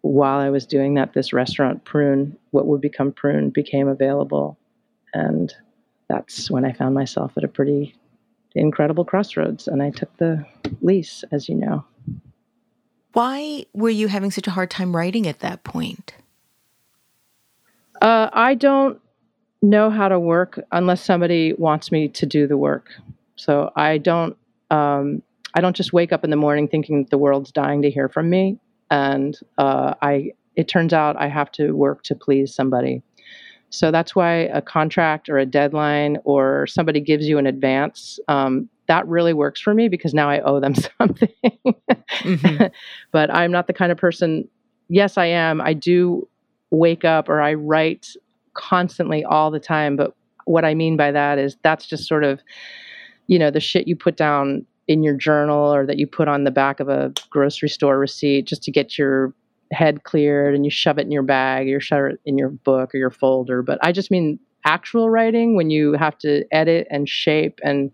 while 0.00 0.38
I 0.38 0.50
was 0.50 0.66
doing 0.66 0.94
that, 0.94 1.12
this 1.12 1.32
restaurant, 1.32 1.84
Prune, 1.84 2.36
what 2.50 2.66
would 2.66 2.80
become 2.80 3.12
Prune, 3.12 3.50
became 3.50 3.88
available. 3.88 4.58
And 5.12 5.52
that's 6.08 6.50
when 6.50 6.64
I 6.64 6.72
found 6.72 6.94
myself 6.94 7.32
at 7.36 7.44
a 7.44 7.48
pretty 7.48 7.94
incredible 8.54 9.04
crossroads. 9.04 9.68
And 9.68 9.82
I 9.82 9.90
took 9.90 10.14
the 10.16 10.44
lease, 10.80 11.24
as 11.32 11.48
you 11.48 11.54
know. 11.54 11.84
Why 13.12 13.66
were 13.72 13.90
you 13.90 14.08
having 14.08 14.30
such 14.30 14.46
a 14.46 14.52
hard 14.52 14.70
time 14.70 14.94
writing 14.94 15.26
at 15.26 15.40
that 15.40 15.64
point? 15.64 16.14
Uh, 18.00 18.30
I 18.32 18.54
don't 18.54 19.00
know 19.62 19.90
how 19.90 20.08
to 20.08 20.18
work 20.18 20.58
unless 20.72 21.04
somebody 21.04 21.52
wants 21.52 21.92
me 21.92 22.08
to 22.08 22.26
do 22.26 22.46
the 22.46 22.56
work. 22.56 22.90
So 23.36 23.72
I 23.76 23.98
don't 23.98 24.36
um, 24.70 25.22
I 25.54 25.60
don't 25.60 25.76
just 25.76 25.92
wake 25.92 26.12
up 26.12 26.24
in 26.24 26.30
the 26.30 26.36
morning 26.36 26.68
thinking 26.68 27.02
that 27.02 27.10
the 27.10 27.18
world's 27.18 27.50
dying 27.50 27.82
to 27.82 27.90
hear 27.90 28.08
from 28.08 28.30
me. 28.30 28.58
And 28.90 29.38
uh, 29.58 29.94
I, 30.00 30.32
it 30.56 30.68
turns 30.68 30.92
out 30.92 31.16
I 31.16 31.28
have 31.28 31.50
to 31.52 31.72
work 31.72 32.02
to 32.04 32.14
please 32.14 32.54
somebody. 32.54 33.02
So 33.70 33.90
that's 33.90 34.14
why 34.14 34.32
a 34.32 34.60
contract 34.60 35.28
or 35.28 35.38
a 35.38 35.46
deadline 35.46 36.18
or 36.24 36.66
somebody 36.66 37.00
gives 37.00 37.26
you 37.26 37.38
an 37.38 37.46
advance, 37.46 38.18
um, 38.28 38.68
that 38.88 39.06
really 39.06 39.32
works 39.32 39.60
for 39.60 39.72
me 39.72 39.88
because 39.88 40.12
now 40.12 40.28
I 40.28 40.40
owe 40.40 40.58
them 40.58 40.74
something. 40.98 41.28
mm-hmm. 41.44 42.64
But 43.12 43.32
I'm 43.32 43.52
not 43.52 43.68
the 43.68 43.72
kind 43.72 43.92
of 43.92 43.98
person, 43.98 44.48
yes, 44.88 45.16
I 45.16 45.26
am. 45.26 45.60
I 45.60 45.72
do 45.72 46.28
wake 46.70 47.04
up 47.04 47.28
or 47.28 47.40
I 47.40 47.54
write 47.54 48.08
constantly 48.54 49.24
all 49.24 49.50
the 49.50 49.60
time. 49.60 49.96
But 49.96 50.14
what 50.44 50.64
I 50.64 50.74
mean 50.74 50.96
by 50.96 51.12
that 51.12 51.38
is 51.38 51.56
that's 51.62 51.86
just 51.86 52.08
sort 52.08 52.24
of, 52.24 52.40
you 53.28 53.38
know, 53.38 53.50
the 53.50 53.60
shit 53.60 53.86
you 53.86 53.94
put 53.94 54.16
down 54.16 54.66
in 54.88 55.04
your 55.04 55.14
journal 55.14 55.72
or 55.72 55.86
that 55.86 55.98
you 55.98 56.06
put 56.06 56.26
on 56.26 56.42
the 56.42 56.50
back 56.50 56.80
of 56.80 56.88
a 56.88 57.12
grocery 57.30 57.68
store 57.68 57.96
receipt 57.96 58.46
just 58.46 58.64
to 58.64 58.72
get 58.72 58.98
your 58.98 59.32
head 59.72 60.04
cleared 60.04 60.54
and 60.54 60.64
you 60.64 60.70
shove 60.70 60.98
it 60.98 61.02
in 61.02 61.12
your 61.12 61.22
bag, 61.22 61.68
you 61.68 61.80
shove 61.80 62.04
it 62.06 62.20
in 62.24 62.38
your 62.38 62.50
book 62.50 62.94
or 62.94 62.98
your 62.98 63.10
folder. 63.10 63.62
But 63.62 63.78
I 63.82 63.92
just 63.92 64.10
mean 64.10 64.38
actual 64.64 65.08
writing 65.10 65.56
when 65.56 65.70
you 65.70 65.92
have 65.94 66.18
to 66.18 66.44
edit 66.52 66.86
and 66.90 67.08
shape 67.08 67.60
and 67.62 67.90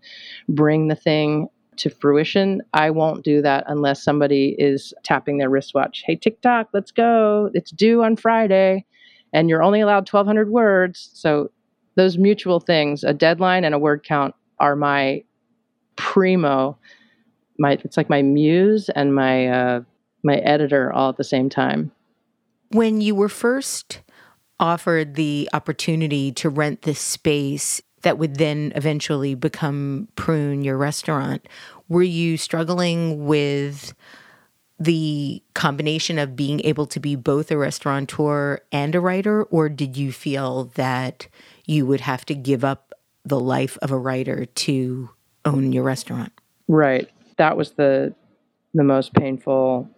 bring 0.49 0.87
the 0.87 0.95
thing 0.95 1.47
to 1.77 1.89
fruition. 1.89 2.61
I 2.73 2.89
won't 2.89 3.23
do 3.23 3.41
that 3.41 3.63
unless 3.67 4.03
somebody 4.03 4.55
is 4.57 4.93
tapping 5.03 5.37
their 5.37 5.49
wristwatch. 5.49 6.03
Hey, 6.05 6.15
TikTok, 6.15 6.69
let's 6.73 6.91
go. 6.91 7.49
It's 7.53 7.71
due 7.71 8.03
on 8.03 8.15
Friday 8.15 8.85
and 9.33 9.49
you're 9.49 9.63
only 9.63 9.81
allowed 9.81 10.11
1,200 10.11 10.49
words. 10.49 11.11
So 11.13 11.51
those 11.95 12.17
mutual 12.17 12.59
things, 12.59 13.03
a 13.03 13.13
deadline 13.13 13.63
and 13.63 13.75
a 13.75 13.79
word 13.79 14.03
count, 14.03 14.35
are 14.59 14.75
my 14.75 15.23
primo. 15.95 16.77
My 17.59 17.73
it's 17.83 17.97
like 17.97 18.09
my 18.09 18.21
muse 18.21 18.89
and 18.89 19.13
my 19.13 19.47
uh, 19.47 19.81
my 20.27 20.35
editor 20.37 20.93
all 20.93 21.09
at 21.09 21.17
the 21.17 21.23
same 21.23 21.49
time. 21.49 21.91
When 22.69 23.01
you 23.01 23.15
were 23.15 23.29
first 23.29 24.01
offered 24.59 25.15
the 25.15 25.49
opportunity 25.53 26.31
to 26.33 26.49
rent 26.49 26.83
this 26.83 26.99
space 26.99 27.81
that 28.01 28.17
would 28.17 28.35
then 28.35 28.71
eventually 28.75 29.33
become 29.33 30.07
Prune, 30.15 30.63
your 30.63 30.77
restaurant, 30.77 31.47
were 31.89 32.03
you 32.03 32.37
struggling 32.37 33.25
with 33.25 33.93
the 34.79 35.41
combination 35.55 36.19
of 36.19 36.35
being 36.35 36.61
able 36.63 36.85
to 36.85 36.99
be 36.99 37.15
both 37.15 37.49
a 37.49 37.57
restaurateur 37.57 38.59
and 38.71 38.93
a 38.93 38.99
writer, 38.99 39.43
or 39.45 39.69
did 39.69 39.97
you 39.97 40.11
feel 40.11 40.65
that 40.75 41.27
you 41.65 41.85
would 41.85 42.01
have 42.01 42.25
to 42.25 42.35
give 42.35 42.63
up 42.63 42.93
the 43.25 43.39
life 43.39 43.77
of 43.81 43.89
a 43.91 43.97
writer 43.97 44.45
to 44.45 45.09
own 45.45 45.71
your 45.71 45.83
restaurant? 45.83 46.31
Right. 46.67 47.09
That 47.37 47.57
was 47.57 47.71
the 47.71 48.13
the 48.73 48.83
most 48.83 49.13
painful 49.13 49.89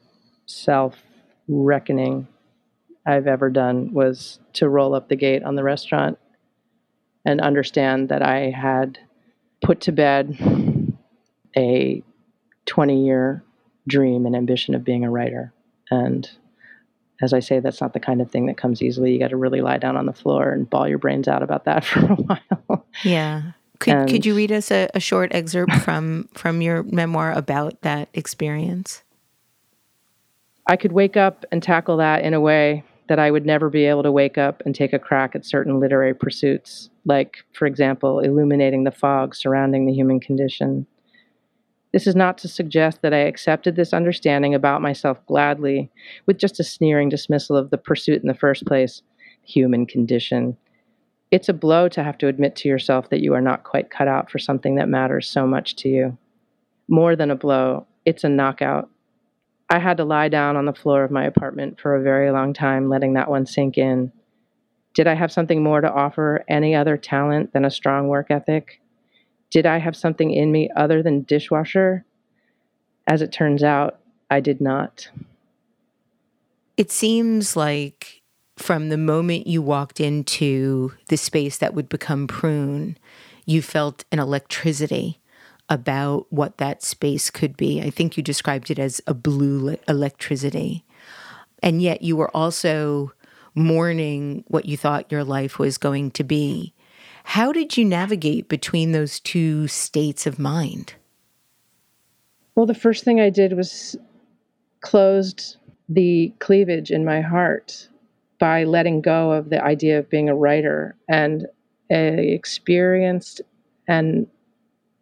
self 0.50 0.96
reckoning 1.48 2.28
I've 3.06 3.28
ever 3.28 3.50
done 3.50 3.94
was 3.94 4.40
to 4.54 4.68
roll 4.68 4.94
up 4.94 5.10
the 5.10 5.16
gate 5.16 5.44
on 5.44 5.56
the 5.56 5.64
restaurant 5.64 6.18
and 7.26 7.40
understand 7.40 8.10
that 8.10 8.22
I 8.22 8.50
had 8.50 9.00
put 9.62 9.82
to 9.82 9.92
bed 9.92 10.38
a 11.56 12.04
20 12.66 13.06
year 13.06 13.44
dream 13.88 14.26
and 14.26 14.36
ambition 14.36 14.76
of 14.76 14.84
being 14.84 15.04
a 15.04 15.10
writer. 15.10 15.54
And 15.92 16.30
as 17.22 17.34
I 17.34 17.40
say, 17.40 17.60
that's 17.60 17.82
not 17.82 17.94
the 17.94 18.00
kind 18.00 18.22
of 18.22 18.32
thing 18.32 18.46
that 18.46 18.58
comes 18.58 18.82
easily. 18.82 19.14
You 19.14 19.20
got 19.20 19.30
to 19.30 19.38
really 19.38 19.62
lie 19.62 19.78
down 19.78 19.98
on 19.98 20.06
the 20.06 20.14
floor 20.14 20.52
and 20.52 20.70
bawl 20.70 20.88
your 20.88 21.00
brains 21.00 21.28
out 21.28 21.44
about 21.44 21.66
that 21.66 21.84
for 21.86 22.00
a 22.00 22.16
while. 22.16 22.86
Yeah. 23.04 23.52
Could 23.80 23.94
and, 23.94 24.10
could 24.10 24.26
you 24.26 24.36
read 24.36 24.52
us 24.52 24.72
a, 24.72 24.90
a 24.94 25.00
short 25.00 25.34
excerpt 25.34 25.74
from 25.76 26.28
from 26.34 26.62
your 26.62 26.84
memoir 26.84 27.32
about 27.32 27.82
that 27.82 28.10
experience? 28.14 29.04
I 30.70 30.78
could 30.78 30.92
wake 30.92 31.18
up 31.18 31.46
and 31.52 31.64
tackle 31.64 31.98
that 31.98 32.24
in 32.24 32.36
a 32.36 32.40
way 32.40 32.84
that 33.08 33.18
I 33.18 33.32
would 33.32 33.44
never 33.44 33.72
be 33.72 33.86
able 33.86 34.04
to 34.04 34.12
wake 34.12 34.38
up 34.38 34.62
and 34.68 34.76
take 34.76 34.94
a 34.94 35.00
crack 35.00 35.36
at 35.36 35.44
certain 35.44 35.80
literary 35.80 36.14
pursuits, 36.14 36.92
like, 37.06 37.38
for 37.54 37.66
example, 37.66 38.20
illuminating 38.20 38.84
the 38.84 38.92
fog 38.92 39.34
surrounding 39.34 39.88
the 39.88 39.94
human 39.94 40.20
condition. 40.20 40.86
This 41.92 42.06
is 42.06 42.16
not 42.16 42.38
to 42.38 42.48
suggest 42.48 43.02
that 43.02 43.16
I 43.16 43.22
accepted 43.22 43.76
this 43.76 43.94
understanding 43.96 44.54
about 44.54 44.84
myself 44.84 45.18
gladly, 45.26 45.90
with 46.28 46.38
just 46.38 46.60
a 46.60 46.64
sneering 46.64 47.10
dismissal 47.10 47.58
of 47.58 47.72
the 47.72 47.80
pursuit 47.80 48.22
in 48.22 48.28
the 48.28 48.36
first 48.36 48.68
place 48.68 49.02
human 49.42 49.88
condition. 49.88 50.56
It's 51.32 51.50
a 51.50 51.54
blow 51.54 51.90
to 51.90 52.04
have 52.04 52.20
to 52.20 52.28
admit 52.28 52.56
to 52.58 52.70
yourself 52.70 53.10
that 53.10 53.22
you 53.22 53.34
are 53.34 53.42
not 53.42 53.64
quite 53.64 53.90
cut 53.90 54.08
out 54.08 54.30
for 54.30 54.38
something 54.38 54.76
that 54.76 54.88
matters 54.88 55.28
so 55.28 55.48
much 55.48 55.76
to 55.78 55.90
you. 55.90 56.16
More 56.88 57.16
than 57.16 57.32
a 57.32 57.36
blow, 57.36 57.88
it's 58.06 58.24
a 58.24 58.30
knockout. 58.30 58.88
I 59.70 59.80
had 59.80 59.98
to 59.98 60.04
lie 60.04 60.30
down 60.30 60.58
on 60.58 60.66
the 60.66 60.74
floor 60.74 61.04
of 61.04 61.12
my 61.12 61.26
apartment 61.26 61.80
for 61.80 61.96
a 61.96 62.02
very 62.02 62.32
long 62.32 62.54
time, 62.54 62.90
letting 62.90 63.14
that 63.14 63.30
one 63.30 63.46
sink 63.46 63.78
in. 63.78 64.12
Did 64.96 65.06
I 65.06 65.14
have 65.14 65.32
something 65.32 65.62
more 65.62 65.80
to 65.80 65.92
offer 65.92 66.44
any 66.48 66.74
other 66.74 66.98
talent 66.98 67.54
than 67.54 67.66
a 67.66 67.72
strong 67.72 68.08
work 68.08 68.32
ethic? 68.32 68.82
Did 69.52 69.66
I 69.66 69.78
have 69.78 69.96
something 69.96 70.32
in 70.32 70.52
me 70.52 70.70
other 70.76 71.04
than 71.04 71.22
dishwasher? 71.22 72.04
As 73.06 73.22
it 73.22 73.32
turns 73.32 73.64
out, 73.64 74.00
I 74.30 74.40
did 74.40 74.60
not. 74.60 75.10
It 76.76 76.92
seems 76.92 77.56
like 77.56 78.22
from 78.58 78.90
the 78.90 78.98
moment 78.98 79.48
you 79.48 79.62
walked 79.62 80.00
into 80.00 80.94
the 81.08 81.18
space 81.18 81.58
that 81.58 81.74
would 81.74 81.90
become 81.90 82.28
prune, 82.28 82.98
you 83.46 83.62
felt 83.62 84.04
an 84.12 84.20
electricity 84.20 85.20
about 85.70 86.26
what 86.32 86.58
that 86.58 86.84
space 86.84 87.30
could 87.30 87.56
be. 87.56 87.82
I 87.82 87.90
think 87.90 88.18
you 88.18 88.24
described 88.24 88.72
it 88.72 88.80
as 88.80 89.02
a 89.06 89.14
blue 89.14 89.78
electricity. 89.88 90.84
And 91.62 91.82
yet 91.82 92.02
you 92.02 92.16
were 92.16 92.36
also 92.36 93.14
mourning 93.56 94.44
what 94.48 94.66
you 94.66 94.78
thought 94.78 95.12
your 95.12 95.24
life 95.24 95.60
was 95.60 95.78
going 95.78 96.12
to 96.12 96.24
be. 96.24 96.74
How 97.24 97.52
did 97.52 97.78
you 97.78 97.86
navigate 97.86 98.50
between 98.50 98.92
those 98.92 99.20
two 99.20 99.68
states 99.68 100.26
of 100.26 100.40
mind? 100.40 100.96
Well, 102.56 102.66
the 102.66 102.74
first 102.74 103.04
thing 103.04 103.20
I 103.20 103.30
did 103.30 103.54
was 103.54 103.96
closed 104.82 105.58
the 105.88 106.34
cleavage 106.40 106.92
in 106.92 107.06
my 107.06 107.22
heart 107.22 107.88
by 108.40 108.64
letting 108.64 109.02
go 109.02 109.32
of 109.32 109.50
the 109.50 109.64
idea 109.64 110.00
of 110.00 110.10
being 110.10 110.30
a 110.30 110.36
writer 110.36 110.96
and 111.08 111.46
a 111.92 112.34
experienced 112.34 113.42
and 113.88 114.28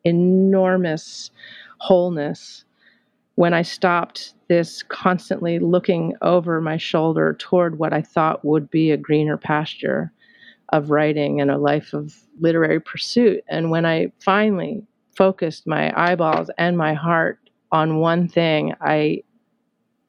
enormous 0.08 1.32
wholeness 1.80 2.66
when 3.36 3.54
I 3.54 3.62
stopped 3.62 4.34
this 4.48 4.82
constantly 4.84 5.60
looking 5.60 6.16
over 6.22 6.60
my 6.60 6.78
shoulder 6.78 7.36
toward 7.38 7.78
what 7.78 7.94
I 7.94 8.02
thought 8.02 8.44
would 8.44 8.72
be 8.72 8.92
a 8.92 8.98
greener 8.98 9.38
pasture 9.38 10.12
of 10.74 10.90
writing 10.90 11.40
and 11.40 11.52
a 11.52 11.58
life 11.58 11.94
of 11.94 12.16
literary 12.40 12.80
pursuit. 12.80 13.44
And 13.48 13.70
when 13.70 13.86
I 13.86 14.12
finally 14.20 14.84
focused 15.16 15.68
my 15.68 15.94
eyeballs 15.96 16.50
and 16.58 16.78
my 16.78 16.94
heart 16.94 17.40
on 17.72 18.00
one 18.00 18.28
thing, 18.28 18.74
I 18.82 19.24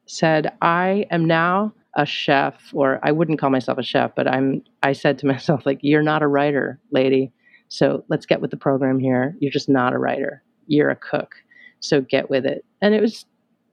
said, 0.05 0.51
I 0.61 1.05
am 1.11 1.25
now 1.25 1.73
a 1.95 2.05
chef, 2.05 2.55
or 2.73 2.99
I 3.03 3.11
wouldn't 3.11 3.39
call 3.39 3.49
myself 3.49 3.77
a 3.77 3.83
chef, 3.83 4.15
but 4.15 4.27
I'm 4.27 4.63
I 4.83 4.93
said 4.93 5.19
to 5.19 5.27
myself, 5.33 5.65
like, 5.65 5.79
you're 5.81 6.03
not 6.03 6.23
a 6.23 6.27
writer, 6.27 6.79
lady. 6.91 7.31
So 7.69 8.03
let's 8.09 8.25
get 8.25 8.41
with 8.41 8.51
the 8.51 8.57
program 8.57 8.99
here. 8.99 9.35
You're 9.39 9.51
just 9.51 9.69
not 9.69 9.93
a 9.93 9.97
writer. 9.97 10.43
You're 10.67 10.89
a 10.89 10.95
cook. 10.95 11.35
So 11.79 12.01
get 12.01 12.29
with 12.29 12.45
it. 12.45 12.65
And 12.81 12.93
it 12.93 13.01
was 13.01 13.25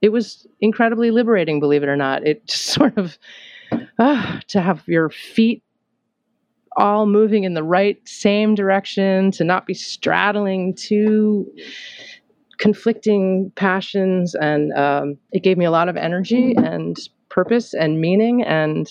it 0.03 0.11
was 0.11 0.47
incredibly 0.61 1.11
liberating, 1.11 1.59
believe 1.59 1.83
it 1.83 1.89
or 1.89 1.97
not. 1.97 2.27
It 2.27 2.47
just 2.49 2.67
sort 2.67 2.97
of 2.97 3.19
uh, 3.99 4.41
to 4.49 4.61
have 4.61 4.87
your 4.87 5.11
feet 5.11 5.63
all 6.77 7.07
moving 7.07 7.45
in 7.45 7.55
the 7.55 7.63
right 7.63 7.99
same 8.07 8.55
direction, 8.55 9.31
to 9.33 9.45
not 9.45 9.67
be 9.67 9.73
straddling 9.73 10.75
two 10.75 11.51
conflicting 12.59 13.51
passions, 13.57 14.35
and 14.35 14.73
um, 14.75 15.17
it 15.33 15.43
gave 15.43 15.57
me 15.57 15.65
a 15.65 15.71
lot 15.71 15.89
of 15.89 15.97
energy 15.97 16.55
and 16.57 16.97
purpose 17.31 17.73
and 17.73 18.01
meaning. 18.01 18.43
And 18.43 18.87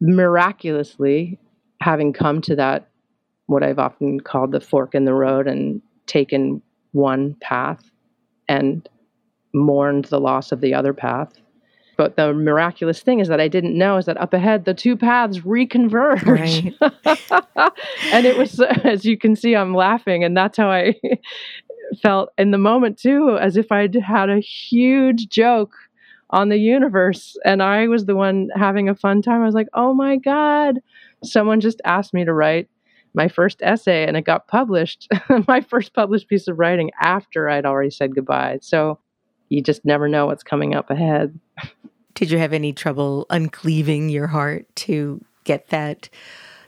miraculously, 0.00 1.40
having 1.80 2.12
come 2.12 2.40
to 2.42 2.56
that 2.56 2.87
what 3.48 3.62
I've 3.62 3.78
often 3.78 4.20
called 4.20 4.52
the 4.52 4.60
fork 4.60 4.94
in 4.94 5.06
the 5.06 5.14
road 5.14 5.48
and 5.48 5.80
taken 6.06 6.62
one 6.92 7.34
path 7.40 7.90
and 8.46 8.86
mourned 9.54 10.04
the 10.06 10.20
loss 10.20 10.52
of 10.52 10.60
the 10.60 10.74
other 10.74 10.92
path. 10.92 11.32
But 11.96 12.16
the 12.16 12.32
miraculous 12.32 13.00
thing 13.00 13.20
is 13.20 13.28
that 13.28 13.40
I 13.40 13.48
didn't 13.48 13.76
know 13.76 13.96
is 13.96 14.04
that 14.04 14.18
up 14.18 14.32
ahead 14.34 14.66
the 14.66 14.74
two 14.74 14.96
paths 14.96 15.38
reconverge. 15.40 16.24
Right. 16.26 17.72
and 18.12 18.26
it 18.26 18.36
was, 18.36 18.60
as 18.60 19.04
you 19.04 19.18
can 19.18 19.34
see, 19.34 19.56
I'm 19.56 19.74
laughing, 19.74 20.22
and 20.22 20.36
that's 20.36 20.58
how 20.58 20.70
I 20.70 20.94
felt 22.02 22.30
in 22.36 22.52
the 22.52 22.58
moment 22.58 22.98
too, 22.98 23.36
as 23.40 23.56
if 23.56 23.72
I'd 23.72 23.94
had 23.94 24.28
a 24.28 24.40
huge 24.40 25.28
joke 25.28 25.72
on 26.30 26.50
the 26.50 26.58
universe, 26.58 27.36
and 27.46 27.62
I 27.62 27.88
was 27.88 28.04
the 28.04 28.14
one 28.14 28.50
having 28.54 28.90
a 28.90 28.94
fun 28.94 29.22
time. 29.22 29.40
I 29.40 29.46
was 29.46 29.54
like, 29.54 29.68
"Oh 29.72 29.94
my 29.94 30.18
god, 30.18 30.80
someone 31.24 31.60
just 31.60 31.80
asked 31.84 32.12
me 32.12 32.24
to 32.24 32.32
write 32.34 32.68
my 33.18 33.28
first 33.28 33.60
essay 33.62 34.06
and 34.06 34.16
it 34.16 34.22
got 34.22 34.46
published, 34.46 35.08
my 35.48 35.60
first 35.60 35.92
published 35.92 36.28
piece 36.28 36.46
of 36.48 36.58
writing 36.58 36.90
after 37.00 37.50
I'd 37.50 37.66
already 37.66 37.90
said 37.90 38.14
goodbye. 38.14 38.60
So 38.62 39.00
you 39.50 39.60
just 39.60 39.84
never 39.84 40.08
know 40.08 40.26
what's 40.26 40.44
coming 40.44 40.74
up 40.74 40.88
ahead. 40.88 41.38
Did 42.14 42.30
you 42.30 42.38
have 42.38 42.52
any 42.52 42.72
trouble 42.72 43.26
uncleaving 43.28 44.08
your 44.08 44.28
heart 44.28 44.64
to 44.76 45.20
get 45.44 45.68
that 45.68 46.08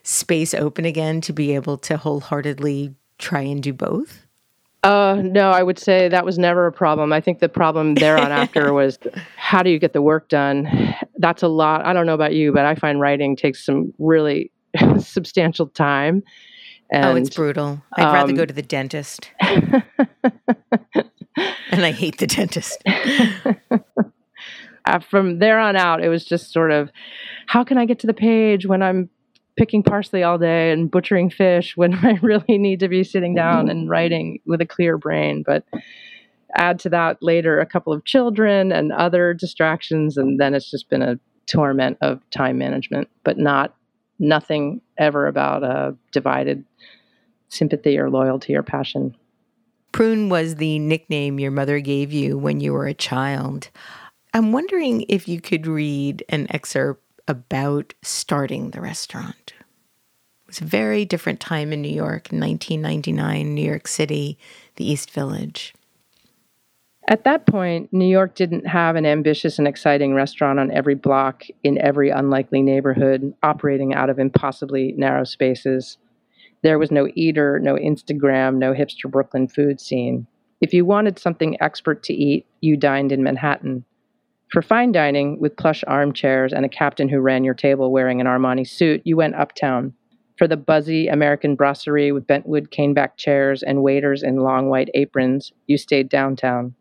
space 0.02 0.52
open 0.52 0.84
again 0.84 1.20
to 1.22 1.32
be 1.32 1.54
able 1.54 1.78
to 1.78 1.96
wholeheartedly 1.96 2.94
try 3.18 3.42
and 3.42 3.62
do 3.62 3.72
both? 3.72 4.26
Uh, 4.82 5.20
no, 5.22 5.50
I 5.50 5.62
would 5.62 5.78
say 5.78 6.08
that 6.08 6.24
was 6.24 6.38
never 6.38 6.66
a 6.66 6.72
problem. 6.72 7.12
I 7.12 7.20
think 7.20 7.38
the 7.38 7.48
problem 7.48 7.94
there 7.94 8.18
on 8.18 8.32
after 8.32 8.72
was 8.80 8.98
how 9.36 9.62
do 9.62 9.70
you 9.70 9.78
get 9.78 9.92
the 9.92 10.02
work 10.02 10.28
done? 10.28 10.96
That's 11.18 11.42
a 11.42 11.48
lot. 11.48 11.84
I 11.84 11.92
don't 11.92 12.06
know 12.06 12.14
about 12.14 12.34
you, 12.34 12.52
but 12.52 12.64
I 12.64 12.74
find 12.74 12.98
writing 12.98 13.36
takes 13.36 13.64
some 13.64 13.92
really 13.98 14.50
substantial 14.98 15.68
time. 15.68 16.22
And, 16.92 17.04
oh, 17.04 17.16
it's 17.16 17.34
brutal. 17.34 17.82
I'd 17.96 18.04
um, 18.04 18.14
rather 18.14 18.32
go 18.32 18.42
um, 18.42 18.48
to 18.48 18.54
the 18.54 18.62
dentist. 18.62 19.30
and 19.40 19.84
I 21.70 21.92
hate 21.92 22.18
the 22.18 22.26
dentist. 22.26 22.82
uh, 24.84 24.98
from 24.98 25.38
there 25.38 25.60
on 25.60 25.76
out, 25.76 26.02
it 26.02 26.08
was 26.08 26.24
just 26.24 26.52
sort 26.52 26.72
of 26.72 26.90
how 27.46 27.62
can 27.62 27.78
I 27.78 27.84
get 27.84 28.00
to 28.00 28.08
the 28.08 28.14
page 28.14 28.66
when 28.66 28.82
I'm 28.82 29.08
picking 29.56 29.82
parsley 29.82 30.22
all 30.22 30.38
day 30.38 30.72
and 30.72 30.90
butchering 30.90 31.30
fish 31.30 31.76
when 31.76 31.94
I 31.94 32.18
really 32.22 32.58
need 32.58 32.80
to 32.80 32.88
be 32.88 33.04
sitting 33.04 33.34
down 33.34 33.68
and 33.68 33.88
writing 33.88 34.40
with 34.46 34.60
a 34.60 34.66
clear 34.66 34.98
brain. 34.98 35.44
But 35.46 35.64
add 36.56 36.78
to 36.80 36.88
that 36.90 37.22
later 37.22 37.60
a 37.60 37.66
couple 37.66 37.92
of 37.92 38.04
children 38.04 38.72
and 38.72 38.92
other 38.92 39.34
distractions, 39.34 40.16
and 40.16 40.40
then 40.40 40.54
it's 40.54 40.70
just 40.70 40.88
been 40.88 41.02
a 41.02 41.18
torment 41.46 41.98
of 42.00 42.20
time 42.30 42.58
management, 42.58 43.08
but 43.24 43.38
not 43.38 43.74
nothing 44.20 44.80
ever 44.96 45.26
about 45.26 45.64
a 45.64 45.96
divided 46.12 46.64
sympathy 47.48 47.98
or 47.98 48.10
loyalty 48.10 48.54
or 48.54 48.62
passion. 48.62 49.16
Prune 49.92 50.28
was 50.28 50.56
the 50.56 50.78
nickname 50.78 51.40
your 51.40 51.50
mother 51.50 51.80
gave 51.80 52.12
you 52.12 52.38
when 52.38 52.60
you 52.60 52.72
were 52.72 52.86
a 52.86 52.94
child. 52.94 53.70
I'm 54.32 54.52
wondering 54.52 55.04
if 55.08 55.26
you 55.26 55.40
could 55.40 55.66
read 55.66 56.24
an 56.28 56.46
excerpt 56.50 57.02
about 57.26 57.94
starting 58.02 58.70
the 58.70 58.80
restaurant. 58.80 59.54
It 59.56 60.46
was 60.46 60.60
a 60.60 60.64
very 60.64 61.04
different 61.04 61.40
time 61.40 61.72
in 61.72 61.82
New 61.82 61.88
York, 61.88 62.28
1999, 62.30 63.54
New 63.54 63.64
York 63.64 63.88
City, 63.88 64.38
the 64.76 64.88
East 64.88 65.10
Village. 65.10 65.74
At 67.10 67.24
that 67.24 67.44
point, 67.44 67.92
New 67.92 68.06
York 68.06 68.36
didn't 68.36 68.68
have 68.68 68.94
an 68.94 69.04
ambitious 69.04 69.58
and 69.58 69.66
exciting 69.66 70.14
restaurant 70.14 70.60
on 70.60 70.70
every 70.70 70.94
block 70.94 71.42
in 71.64 71.76
every 71.78 72.10
unlikely 72.10 72.62
neighborhood, 72.62 73.34
operating 73.42 73.92
out 73.92 74.10
of 74.10 74.20
impossibly 74.20 74.94
narrow 74.96 75.24
spaces. 75.24 75.98
There 76.62 76.78
was 76.78 76.92
no 76.92 77.08
Eater, 77.16 77.58
no 77.58 77.74
Instagram, 77.74 78.58
no 78.58 78.72
hipster 78.72 79.10
Brooklyn 79.10 79.48
food 79.48 79.80
scene. 79.80 80.28
If 80.60 80.72
you 80.72 80.84
wanted 80.84 81.18
something 81.18 81.60
expert 81.60 82.04
to 82.04 82.14
eat, 82.14 82.46
you 82.60 82.76
dined 82.76 83.10
in 83.10 83.24
Manhattan. 83.24 83.84
For 84.52 84.62
fine 84.62 84.92
dining, 84.92 85.40
with 85.40 85.56
plush 85.56 85.82
armchairs 85.88 86.52
and 86.52 86.64
a 86.64 86.68
captain 86.68 87.08
who 87.08 87.18
ran 87.18 87.42
your 87.42 87.54
table 87.54 87.90
wearing 87.90 88.20
an 88.20 88.28
Armani 88.28 88.68
suit, 88.68 89.02
you 89.04 89.16
went 89.16 89.34
uptown. 89.34 89.94
For 90.38 90.46
the 90.46 90.56
buzzy 90.56 91.08
American 91.08 91.56
brasserie 91.56 92.12
with 92.12 92.28
bentwood 92.28 92.70
caneback 92.70 93.16
chairs 93.16 93.64
and 93.64 93.82
waiters 93.82 94.22
in 94.22 94.36
long 94.36 94.68
white 94.68 94.90
aprons, 94.94 95.52
you 95.66 95.76
stayed 95.76 96.08
downtown. 96.08 96.76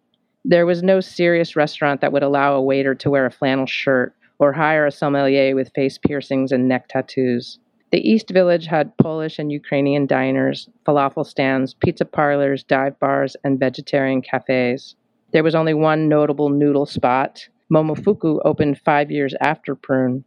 There 0.45 0.65
was 0.65 0.81
no 0.81 1.01
serious 1.01 1.55
restaurant 1.55 2.01
that 2.01 2.13
would 2.13 2.23
allow 2.23 2.55
a 2.55 2.61
waiter 2.61 2.95
to 2.95 3.09
wear 3.09 3.25
a 3.25 3.31
flannel 3.31 3.65
shirt 3.65 4.13
or 4.39 4.53
hire 4.53 4.85
a 4.85 4.91
sommelier 4.91 5.53
with 5.53 5.71
face 5.75 5.97
piercings 5.97 6.51
and 6.51 6.67
neck 6.67 6.87
tattoos. 6.87 7.59
The 7.91 8.07
East 8.07 8.29
Village 8.29 8.65
had 8.65 8.95
Polish 8.97 9.39
and 9.39 9.51
Ukrainian 9.51 10.05
diners, 10.05 10.69
falafel 10.85 11.25
stands, 11.25 11.73
pizza 11.73 12.05
parlors, 12.05 12.63
dive 12.63 12.97
bars, 12.99 13.35
and 13.43 13.59
vegetarian 13.59 14.21
cafes. 14.21 14.95
There 15.33 15.43
was 15.43 15.55
only 15.55 15.73
one 15.73 16.07
notable 16.07 16.49
noodle 16.49 16.85
spot, 16.85 17.47
Momofuku 17.71 18.39
opened 18.45 18.79
five 18.79 19.11
years 19.11 19.35
after 19.41 19.75
Prune. 19.75 20.23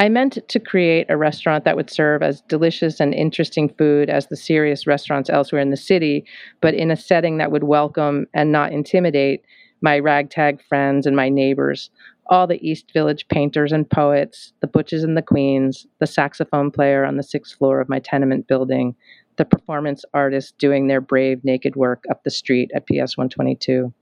I 0.00 0.08
meant 0.08 0.38
to 0.48 0.58
create 0.58 1.10
a 1.10 1.18
restaurant 1.18 1.66
that 1.66 1.76
would 1.76 1.90
serve 1.90 2.22
as 2.22 2.40
delicious 2.40 3.00
and 3.00 3.12
interesting 3.12 3.68
food 3.68 4.08
as 4.08 4.28
the 4.28 4.36
serious 4.36 4.86
restaurants 4.86 5.28
elsewhere 5.28 5.60
in 5.60 5.68
the 5.68 5.76
city, 5.76 6.24
but 6.62 6.72
in 6.72 6.90
a 6.90 6.96
setting 6.96 7.36
that 7.36 7.52
would 7.52 7.64
welcome 7.64 8.26
and 8.32 8.50
not 8.50 8.72
intimidate 8.72 9.44
my 9.82 9.98
ragtag 9.98 10.62
friends 10.62 11.06
and 11.06 11.14
my 11.14 11.28
neighbors, 11.28 11.90
all 12.28 12.46
the 12.46 12.66
East 12.66 12.94
Village 12.94 13.28
painters 13.28 13.72
and 13.72 13.90
poets, 13.90 14.54
the 14.60 14.66
butches 14.66 15.04
and 15.04 15.18
the 15.18 15.22
queens, 15.22 15.86
the 15.98 16.06
saxophone 16.06 16.70
player 16.70 17.04
on 17.04 17.18
the 17.18 17.22
sixth 17.22 17.58
floor 17.58 17.78
of 17.78 17.90
my 17.90 17.98
tenement 17.98 18.46
building, 18.46 18.94
the 19.36 19.44
performance 19.44 20.06
artists 20.14 20.52
doing 20.52 20.86
their 20.86 21.02
brave 21.02 21.44
naked 21.44 21.76
work 21.76 22.04
up 22.10 22.24
the 22.24 22.30
street 22.30 22.70
at 22.74 22.86
PS 22.86 23.18
122. 23.18 23.92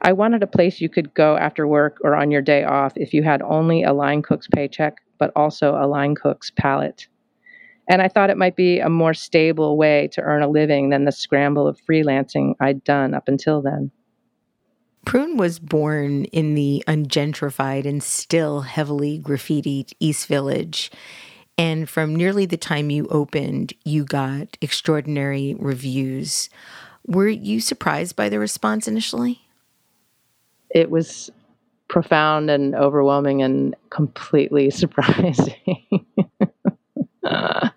I 0.00 0.12
wanted 0.12 0.42
a 0.42 0.48
place 0.48 0.80
you 0.80 0.88
could 0.88 1.14
go 1.14 1.36
after 1.36 1.66
work 1.66 1.98
or 2.02 2.16
on 2.16 2.30
your 2.30 2.42
day 2.42 2.64
off 2.64 2.92
if 2.96 3.14
you 3.14 3.22
had 3.22 3.42
only 3.42 3.82
a 3.82 3.92
line 3.92 4.22
cook's 4.22 4.48
paycheck, 4.52 4.98
but 5.22 5.30
also 5.36 5.76
a 5.76 5.86
line 5.86 6.16
cook's 6.16 6.50
palate. 6.50 7.06
And 7.88 8.02
I 8.02 8.08
thought 8.08 8.28
it 8.28 8.36
might 8.36 8.56
be 8.56 8.80
a 8.80 8.88
more 8.88 9.14
stable 9.14 9.76
way 9.76 10.08
to 10.14 10.20
earn 10.20 10.42
a 10.42 10.48
living 10.48 10.88
than 10.90 11.04
the 11.04 11.12
scramble 11.12 11.68
of 11.68 11.78
freelancing 11.88 12.56
I'd 12.58 12.82
done 12.82 13.14
up 13.14 13.28
until 13.28 13.62
then. 13.62 13.92
Prune 15.06 15.36
was 15.36 15.60
born 15.60 16.24
in 16.24 16.56
the 16.56 16.82
ungentrified 16.88 17.86
and 17.86 18.02
still 18.02 18.62
heavily 18.62 19.20
graffitied 19.20 19.92
East 20.00 20.26
Village. 20.26 20.90
And 21.56 21.88
from 21.88 22.16
nearly 22.16 22.44
the 22.44 22.56
time 22.56 22.90
you 22.90 23.06
opened, 23.06 23.74
you 23.84 24.02
got 24.02 24.58
extraordinary 24.60 25.54
reviews. 25.56 26.50
Were 27.06 27.28
you 27.28 27.60
surprised 27.60 28.16
by 28.16 28.28
the 28.28 28.40
response 28.40 28.88
initially? 28.88 29.42
it 30.74 30.90
was 30.90 31.30
profound 31.92 32.50
and 32.50 32.74
overwhelming 32.74 33.42
and 33.42 33.76
completely 33.90 34.70
surprising. 34.82 36.06
uh, 37.22 37.68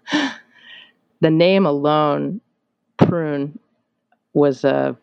the 1.20 1.30
name 1.30 1.66
alone, 1.68 2.41
prune, 2.97 3.59
was 4.34 4.63
a 4.63 4.97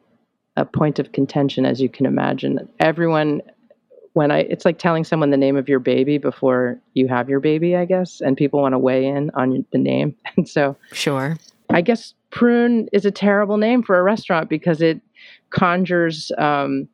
a 0.57 0.67
point 0.67 0.99
of 0.99 1.13
contention, 1.13 1.65
as 1.65 1.81
you 1.81 1.89
can 1.89 2.05
imagine. 2.05 2.69
Everyone, 2.79 3.41
when 4.13 4.31
I, 4.31 4.41
it's 4.41 4.67
like 4.67 4.79
telling 4.79 5.03
someone 5.03 5.31
the 5.31 5.39
name 5.39 5.57
of 5.57 5.67
your 5.67 5.79
baby 5.79 6.19
before 6.19 6.79
you 6.93 7.09
have 7.09 7.31
your 7.31 7.41
baby, 7.41 7.75
I 7.75 7.87
guess, 7.87 8.21
and 8.21 8.37
people 8.37 8.61
want 8.61 8.75
to 8.75 8.79
weigh 8.79 9.07
in 9.07 9.31
on 9.31 9.65
the 9.73 9.79
name. 9.79 10.15
And 10.37 10.47
so, 10.47 10.77
sure, 10.93 11.39
I 11.71 11.81
guess 11.81 12.13
prune 12.31 12.89
is 12.93 13.07
a 13.07 13.11
terrible 13.11 13.57
name 13.57 13.83
for 13.83 13.99
a 13.99 14.03
restaurant 14.03 14.51
because 14.51 14.83
it 14.83 15.01
conjures 15.51 16.31
um, 16.37 16.87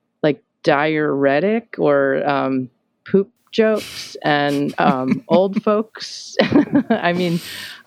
diuretic 0.62 1.76
or 1.78 2.26
um, 2.28 2.70
poop 3.06 3.30
jokes 3.52 4.16
and 4.24 4.74
um, 4.78 5.24
old 5.28 5.62
folks. 5.62 6.36
I 6.90 7.12
mean, 7.12 7.40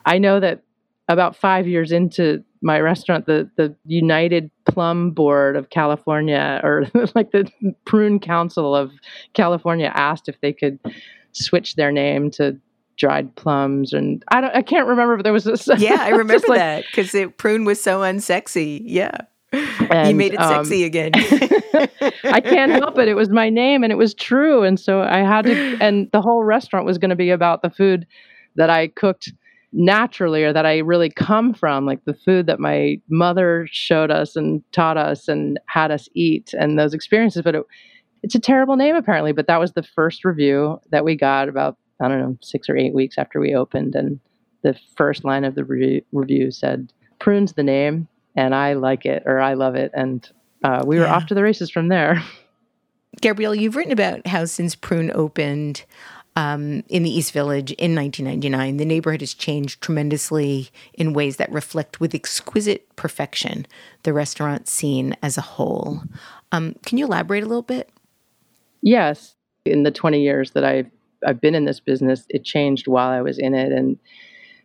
I 0.06 0.18
know 0.18 0.40
that 0.40 0.62
about 1.08 1.36
five 1.36 1.68
years 1.68 1.92
into 1.92 2.44
my 2.62 2.80
restaurant, 2.80 3.26
the 3.26 3.50
the 3.56 3.76
United 3.86 4.52
Plum 4.66 5.12
Board 5.12 5.56
of 5.56 5.70
California, 5.70 6.62
or 6.64 6.86
like 7.16 7.32
the 7.32 7.52
Prune 7.86 8.20
Council 8.20 8.76
of 8.76 8.92
California, 9.34 9.92
asked 9.94 10.30
if 10.30 10.40
they 10.42 10.54
could 10.54 10.80
switch 11.32 11.76
their 11.76 11.92
name 11.92 12.30
to 12.32 12.58
dried 12.98 13.36
plums 13.36 13.94
and 13.94 14.24
I 14.28 14.42
don't 14.42 14.56
I 14.56 14.62
can't 14.62 14.88
remember 14.88 15.16
if 15.16 15.24
there 15.24 15.34
was 15.34 15.48
a 15.48 15.76
Yeah, 15.78 15.98
I 16.02 16.10
remember 16.10 16.48
like, 16.48 16.60
that 16.60 16.84
cuz 16.94 17.16
prune 17.38 17.66
was 17.66 17.82
so 17.82 18.02
unsexy. 18.02 18.82
Yeah. 18.86 19.22
And, 19.92 20.10
you 20.10 20.16
made 20.16 20.34
it 20.34 20.38
um, 20.38 20.64
sexy 20.64 20.86
again. 20.86 21.12
I 22.24 22.40
can't 22.40 22.72
help 22.72 22.98
it. 22.98 23.10
It 23.10 23.16
was 23.16 23.30
my 23.30 23.50
name 23.50 23.84
and 23.84 23.92
it 23.92 23.98
was 23.98 24.14
true. 24.14 24.64
And 24.64 24.80
so 24.80 25.02
I 25.02 25.18
had 25.18 25.44
to, 25.44 25.78
and 25.82 26.10
the 26.14 26.22
whole 26.22 26.46
restaurant 26.46 26.86
was 26.86 26.98
going 26.98 27.10
to 27.10 27.16
be 27.16 27.30
about 27.30 27.62
the 27.62 27.70
food 27.70 28.08
that 28.56 28.70
I 28.70 28.88
cooked 28.88 29.34
naturally 29.74 30.46
or 30.46 30.54
that 30.54 30.66
I 30.66 30.78
really 30.78 31.10
come 31.10 31.54
from, 31.54 31.86
like 31.86 32.06
the 32.06 32.14
food 32.14 32.46
that 32.46 32.60
my 32.60 33.02
mother 33.10 33.68
showed 33.70 34.12
us 34.12 34.38
and 34.38 34.64
taught 34.72 34.96
us 34.96 35.28
and 35.28 35.60
had 35.66 35.92
us 35.92 36.08
eat 36.14 36.54
and 36.58 36.80
those 36.80 36.94
experiences. 36.94 37.42
But 37.42 37.56
it, 37.56 37.64
it's 38.24 38.36
a 38.36 38.40
terrible 38.40 38.78
name 38.78 38.96
apparently. 38.96 39.34
But 39.34 39.48
that 39.48 39.60
was 39.60 39.74
the 39.74 39.84
first 39.84 40.24
review 40.24 40.80
that 40.92 41.04
we 41.04 41.18
got 41.18 41.50
about, 41.50 41.78
I 42.02 42.08
don't 42.08 42.20
know, 42.20 42.38
six 42.42 42.70
or 42.70 42.78
eight 42.78 42.94
weeks 42.94 43.18
after 43.18 43.42
we 43.42 43.54
opened. 43.54 43.96
And 43.96 44.22
the 44.64 44.80
first 44.96 45.26
line 45.26 45.44
of 45.44 45.56
the 45.56 45.66
re- 45.66 46.06
review 46.14 46.52
said, 46.52 46.94
Prune's 47.20 47.54
the 47.54 47.64
name 47.64 48.08
and 48.36 48.56
I 48.56 48.74
like 48.74 49.06
it 49.06 49.24
or 49.26 49.40
I 49.40 49.54
love 49.54 49.76
it. 49.76 49.92
And 49.94 50.28
uh, 50.64 50.84
we 50.86 50.98
were 50.98 51.06
yeah. 51.06 51.16
off 51.16 51.28
to 51.28 51.34
the 51.34 51.44
races 51.44 51.70
from 51.70 51.88
there. 51.88 52.24
Gabrielle, 53.22 53.56
you've 53.56 53.76
written 53.76 53.92
about 53.92 54.26
how 54.26 54.46
since 54.46 54.74
Prune 54.74 55.12
opened 55.14 55.84
um, 56.38 56.84
in 56.88 57.04
the 57.04 57.10
East 57.10 57.34
Village 57.34 57.72
in 57.74 57.94
1999, 57.94 58.78
the 58.78 58.86
neighborhood 58.86 59.20
has 59.20 59.34
changed 59.34 59.82
tremendously 59.82 60.70
in 60.94 61.14
ways 61.14 61.36
that 61.38 61.52
reflect 61.52 62.00
with 62.00 62.16
exquisite 62.16 62.96
perfection 62.96 63.68
the 64.04 64.14
restaurant 64.14 64.70
scene 64.70 65.16
as 65.22 65.38
a 65.38 65.42
whole. 65.42 66.04
Um, 66.54 66.76
can 66.86 66.98
you 66.98 67.06
elaborate 67.06 67.44
a 67.44 67.48
little 67.48 67.62
bit? 67.62 67.90
Yes. 68.82 69.36
In 69.66 69.84
the 69.84 69.92
20 69.92 70.22
years 70.22 70.52
that 70.52 70.64
I've 70.64 70.90
I've 71.26 71.40
been 71.40 71.54
in 71.54 71.66
this 71.66 71.80
business, 71.80 72.26
it 72.30 72.44
changed 72.44 72.88
while 72.88 73.10
I 73.10 73.22
was 73.22 73.38
in 73.38 73.54
it, 73.54 73.72
and 73.72 74.00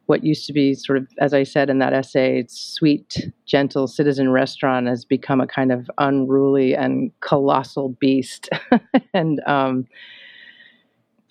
what 0.06 0.24
used 0.24 0.46
to 0.46 0.52
be 0.52 0.74
sort 0.74 0.98
of, 0.98 1.08
as 1.18 1.34
I 1.34 1.42
said 1.42 1.68
in 1.68 1.78
that 1.80 1.92
essay, 1.92 2.44
sweet, 2.48 3.30
gentle 3.44 3.86
citizen 3.86 4.30
restaurant 4.30 4.86
has 4.86 5.04
become 5.04 5.40
a 5.40 5.46
kind 5.46 5.72
of 5.72 5.90
unruly 5.98 6.74
and 6.74 7.10
colossal 7.20 7.90
beast. 8.00 8.48
and 9.14 9.40
um, 9.46 9.86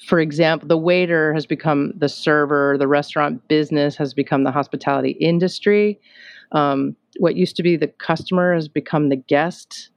for 0.05 0.19
example, 0.19 0.67
the 0.67 0.78
waiter 0.78 1.34
has 1.34 1.45
become 1.45 1.93
the 1.97 2.09
server, 2.09 2.78
the 2.78 2.88
restaurant 2.88 3.47
business 3.47 3.95
has 3.95 4.13
become 4.13 4.43
the 4.43 4.51
hospitality 4.51 5.11
industry. 5.11 5.99
Um, 6.51 6.95
what 7.17 7.36
used 7.36 7.55
to 7.55 7.63
be 7.63 7.78
the 7.78 7.88
customer 7.88 8.53
has 8.53 8.67
become 8.67 9.09
the 9.09 9.15
guest, 9.15 9.89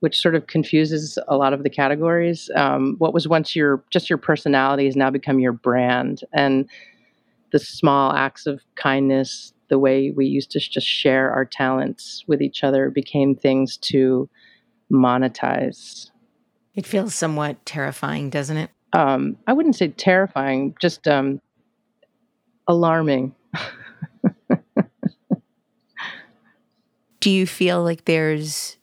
which 0.00 0.20
sort 0.20 0.34
of 0.34 0.46
confuses 0.46 1.18
a 1.28 1.36
lot 1.36 1.52
of 1.52 1.62
the 1.62 1.70
categories. 1.70 2.50
Um, 2.54 2.96
what 2.98 3.14
was 3.14 3.26
once 3.26 3.56
your 3.56 3.82
just 3.90 4.08
your 4.08 4.18
personality 4.18 4.84
has 4.84 4.96
now 4.96 5.10
become 5.10 5.40
your 5.40 5.52
brand, 5.52 6.20
and 6.32 6.68
the 7.52 7.58
small 7.58 8.12
acts 8.12 8.46
of 8.46 8.60
kindness, 8.76 9.52
the 9.68 9.78
way 9.78 10.10
we 10.10 10.26
used 10.26 10.50
to 10.52 10.60
just 10.60 10.86
share 10.86 11.30
our 11.30 11.44
talents 11.44 12.24
with 12.26 12.40
each 12.42 12.64
other, 12.64 12.90
became 12.90 13.34
things 13.34 13.76
to 13.76 14.28
monetize. 14.92 16.10
It 16.74 16.86
feels 16.86 17.14
somewhat 17.14 17.64
terrifying, 17.66 18.30
doesn't 18.30 18.56
it? 18.56 18.70
Um, 18.92 19.36
I 19.46 19.52
wouldn't 19.52 19.76
say 19.76 19.88
terrifying, 19.88 20.74
just 20.80 21.06
um, 21.06 21.40
alarming. 22.66 23.34
do 27.20 27.30
you 27.30 27.46
feel 27.46 27.82
like 27.82 28.04
there's 28.04 28.76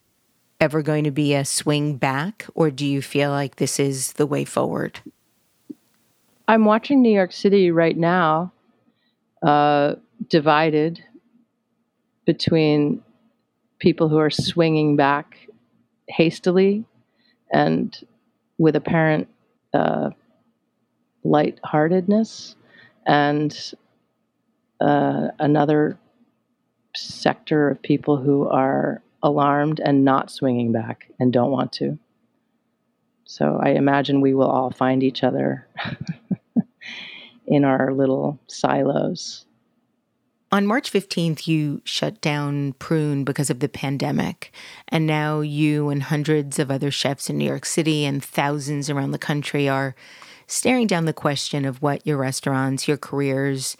ever 0.60 0.82
going 0.82 1.04
to 1.04 1.10
be 1.10 1.34
a 1.34 1.44
swing 1.44 1.96
back, 1.96 2.46
or 2.54 2.70
do 2.70 2.86
you 2.86 3.02
feel 3.02 3.30
like 3.30 3.56
this 3.56 3.80
is 3.80 4.12
the 4.14 4.26
way 4.26 4.44
forward? 4.44 5.00
I'm 6.48 6.64
watching 6.64 7.02
New 7.02 7.12
York 7.12 7.32
City 7.32 7.70
right 7.70 7.96
now, 7.96 8.52
uh, 9.42 9.94
divided 10.28 11.02
between 12.24 13.02
people 13.78 14.08
who 14.08 14.18
are 14.18 14.30
swinging 14.30 14.96
back 14.96 15.48
hastily 16.08 16.84
and 17.52 18.04
with 18.58 18.76
apparent 18.76 19.28
uh, 19.74 20.10
lightheartedness, 21.24 22.56
and 23.06 23.72
uh, 24.80 25.28
another 25.38 25.98
sector 26.94 27.70
of 27.70 27.82
people 27.82 28.16
who 28.16 28.48
are 28.48 29.02
alarmed 29.22 29.80
and 29.80 30.04
not 30.04 30.30
swinging 30.30 30.72
back 30.72 31.10
and 31.18 31.32
don't 31.32 31.50
want 31.50 31.72
to. 31.72 31.98
So 33.24 33.58
I 33.62 33.70
imagine 33.70 34.20
we 34.20 34.34
will 34.34 34.48
all 34.48 34.70
find 34.70 35.02
each 35.02 35.24
other 35.24 35.66
in 37.46 37.64
our 37.64 37.92
little 37.92 38.38
silos. 38.46 39.44
On 40.52 40.66
March 40.66 40.92
15th, 40.92 41.48
you 41.48 41.82
shut 41.84 42.20
down 42.20 42.74
Prune 42.74 43.24
because 43.24 43.50
of 43.50 43.58
the 43.58 43.68
pandemic. 43.68 44.52
And 44.88 45.06
now 45.06 45.40
you 45.40 45.88
and 45.88 46.04
hundreds 46.04 46.58
of 46.58 46.70
other 46.70 46.90
chefs 46.90 47.28
in 47.28 47.36
New 47.36 47.44
York 47.44 47.66
City 47.66 48.04
and 48.04 48.22
thousands 48.22 48.88
around 48.88 49.10
the 49.10 49.18
country 49.18 49.68
are 49.68 49.96
staring 50.46 50.86
down 50.86 51.04
the 51.04 51.12
question 51.12 51.64
of 51.64 51.82
what 51.82 52.06
your 52.06 52.16
restaurants, 52.16 52.86
your 52.86 52.96
careers, 52.96 53.76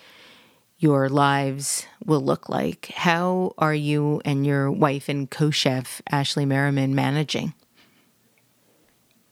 your 0.78 1.08
lives 1.08 1.86
will 2.04 2.20
look 2.20 2.48
like. 2.48 2.86
How 2.94 3.54
are 3.58 3.74
you 3.74 4.20
and 4.24 4.44
your 4.44 4.70
wife 4.70 5.08
and 5.08 5.30
co 5.30 5.50
chef, 5.50 6.02
Ashley 6.10 6.44
Merriman, 6.44 6.94
managing? 6.94 7.54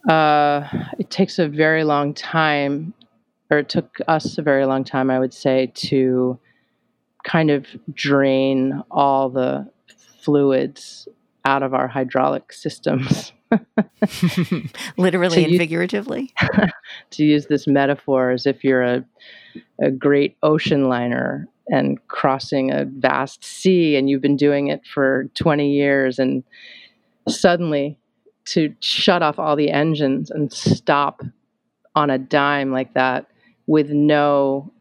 Uh, 0.09 0.69
it 0.99 1.11
takes 1.11 1.39
a 1.39 1.49
very 1.49 1.83
long 1.83 2.15
time, 2.15 2.95
or 3.51 3.59
it 3.59 3.69
took 3.69 3.99
us 4.09 4.39
a 4.39 4.43
very 4.43 4.67
long 4.67 4.85
time, 4.85 5.11
I 5.11 5.19
would 5.19 5.35
say, 5.35 5.71
to 5.75 6.39
kind 7.25 7.51
of 7.51 7.67
drain 7.93 8.83
all 8.91 9.31
the 9.31 9.69
fluids 10.21 11.09
out 11.45 11.63
of 11.63 11.75
our 11.75 11.89
hydraulic 11.89 12.53
systems. 12.53 13.33
Literally 14.97 15.45
and 15.45 15.53
use, 15.53 15.59
figuratively. 15.59 16.33
to 17.11 17.25
use 17.25 17.47
this 17.47 17.67
metaphor 17.67 18.31
as 18.31 18.47
if 18.47 18.65
you're 18.65 18.83
a, 18.83 19.05
a 19.81 19.91
great 19.91 20.37
ocean 20.43 20.89
liner 20.89 21.49
and 21.69 22.07
crossing 22.09 22.71
a 22.71 22.85
vast 22.85 23.45
sea 23.45 23.97
and 23.97 24.09
you've 24.09 24.21
been 24.21 24.37
doing 24.37 24.69
it 24.69 24.83
for 24.87 25.31
20 25.35 25.71
years 25.71 26.19
and 26.19 26.43
suddenly 27.29 27.99
to 28.47 28.75
shut 28.81 29.23
off 29.23 29.39
all 29.39 29.57
the 29.57 29.71
engines 29.71 30.31
and 30.31 30.53
stop 30.53 31.23
on 31.95 32.11
a 32.11 32.19
dime 32.19 32.71
like 32.71 32.93
that 32.95 33.27
with 33.67 33.91
no 33.91 34.73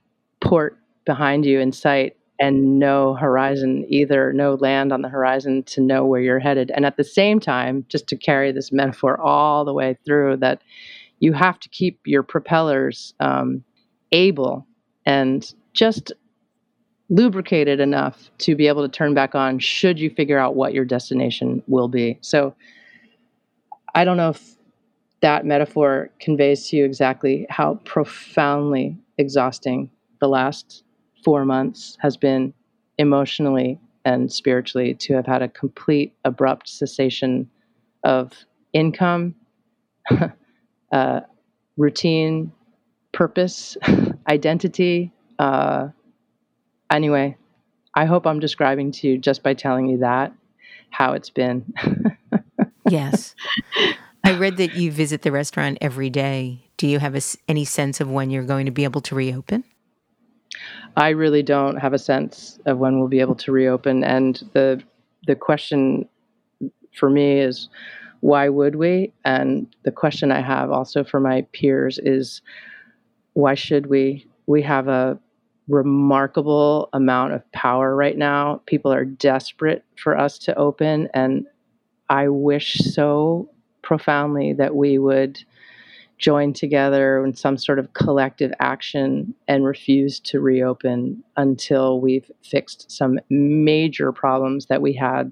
port 0.42 0.78
behind 1.06 1.46
you 1.46 1.60
in 1.60 1.72
sight 1.72 2.18
and 2.40 2.80
no 2.80 3.14
horizon 3.14 3.86
either, 3.88 4.34
no 4.34 4.56
land 4.56 4.92
on 4.92 5.02
the 5.02 5.10
horizon 5.10 5.64
to 5.64 5.82
know 5.82 6.06
where 6.06 6.22
you're 6.22 6.40
headed. 6.40 6.72
And 6.76 6.86
at 6.86 6.98
the 6.98 7.04
same 7.04 7.40
time, 7.40 7.86
just 7.88 8.08
to 8.08 8.18
carry 8.18 8.52
this 8.52 8.72
metaphor 8.72 9.20
all 9.22 9.64
the 9.64 9.74
way 9.74 9.98
through, 10.06 10.38
that 10.38 10.62
you 11.20 11.32
have 11.34 11.60
to 11.60 11.70
keep 11.70 12.00
your 12.06 12.24
propellers 12.24 13.14
um, 13.20 13.64
able 14.12 14.68
and 15.06 15.54
just 15.74 16.12
lubricated 17.10 17.80
enough 17.80 18.32
to 18.40 18.56
be 18.56 18.68
able 18.68 18.82
to 18.82 18.92
turn 18.92 19.14
back 19.14 19.36
on 19.36 19.60
should 19.60 20.00
you 20.00 20.10
figure 20.10 20.40
out 20.40 20.56
what 20.56 20.74
your 20.74 20.86
destination 20.86 21.62
will 21.68 21.88
be. 21.88 22.18
So 22.22 22.56
I 23.94 24.04
don't 24.04 24.18
know 24.18 24.30
if 24.30 24.56
that 25.24 25.46
metaphor 25.46 26.10
conveys 26.20 26.68
to 26.68 26.76
you 26.76 26.86
exactly 26.86 27.48
how 27.50 27.76
profoundly 27.86 28.98
exhausting 29.18 29.90
the 30.20 30.28
last 30.28 30.84
four 31.24 31.46
months 31.46 31.98
has 32.02 32.18
been 32.18 32.54
emotionally 32.98 33.80
and 34.04 34.32
spiritually 34.32 34.94
to 34.94 35.14
have 35.14 35.26
had 35.26 35.42
a 35.42 35.48
complete 35.48 36.14
abrupt 36.26 36.68
cessation 36.68 37.50
of 38.04 38.34
income, 38.74 39.34
uh, 40.92 41.22
routine, 41.78 42.52
purpose, 43.14 43.78
identity. 44.30 45.10
Uh, 45.40 45.88
anyway, 46.92 47.38
I 47.96 48.04
hope 48.04 48.28
I'm 48.28 48.42
describing 48.42 48.92
to 48.92 49.08
you 49.08 49.18
just 49.18 49.42
by 49.42 49.54
telling 49.54 49.88
you 49.88 50.00
that 50.00 50.34
how 50.90 51.14
it's 51.14 51.30
been. 51.30 51.74
yes. 52.90 53.36
I 54.24 54.34
read 54.38 54.58
that 54.58 54.76
you 54.76 54.92
visit 54.92 55.22
the 55.22 55.32
restaurant 55.32 55.78
every 55.82 56.10
day. 56.10 56.64
Do 56.78 56.88
you 56.88 57.00
have 57.00 57.16
a, 57.16 57.22
any 57.48 57.66
sense 57.66 58.00
of 58.00 58.10
when 58.10 58.30
you're 58.30 58.44
going 58.44 58.66
to 58.66 58.72
be 58.72 58.86
able 58.86 59.02
to 59.02 59.16
reopen? 59.16 59.66
I 60.96 61.10
really 61.10 61.44
don't 61.44 61.78
have 61.78 61.94
a 61.94 62.00
sense 62.00 62.60
of 62.66 62.78
when 62.78 63.00
we'll 63.00 63.10
be 63.10 63.20
able 63.20 63.36
to 63.36 63.52
reopen. 63.52 64.04
And 64.04 64.42
the 64.54 64.82
the 65.26 65.36
question 65.36 66.08
for 66.96 67.10
me 67.10 67.40
is 67.40 67.70
why 68.20 68.48
would 68.48 68.76
we? 68.76 69.12
And 69.26 69.68
the 69.84 69.92
question 69.92 70.32
I 70.32 70.42
have 70.42 70.72
also 70.72 71.04
for 71.04 71.20
my 71.20 71.42
peers 71.52 72.00
is 72.02 72.42
why 73.34 73.56
should 73.56 73.88
we? 73.88 74.28
We 74.46 74.62
have 74.62 74.88
a 74.88 75.20
remarkable 75.68 76.90
amount 76.94 77.34
of 77.34 77.52
power 77.52 77.96
right 77.96 78.18
now. 78.18 78.62
People 78.66 78.94
are 78.94 79.06
desperate 79.06 79.84
for 79.98 80.18
us 80.18 80.38
to 80.40 80.56
open 80.56 81.10
and 81.14 81.46
I 82.10 82.28
wish 82.28 82.76
so 82.76 83.50
profoundly 83.84 84.54
that 84.54 84.76
we 84.76 84.98
would 84.98 85.44
join 86.18 86.54
together 86.54 87.24
in 87.26 87.36
some 87.36 87.58
sort 87.58 87.80
of 87.80 87.94
collective 87.94 88.52
action 88.60 89.34
and 89.48 89.66
refuse 89.66 90.20
to 90.22 90.40
reopen 90.40 91.24
until 91.38 92.00
we've 92.00 92.32
fixed 92.42 92.90
some 92.90 93.20
major 93.30 94.12
problems 94.12 94.68
that 94.68 94.82
we 94.82 94.94
had 94.94 95.32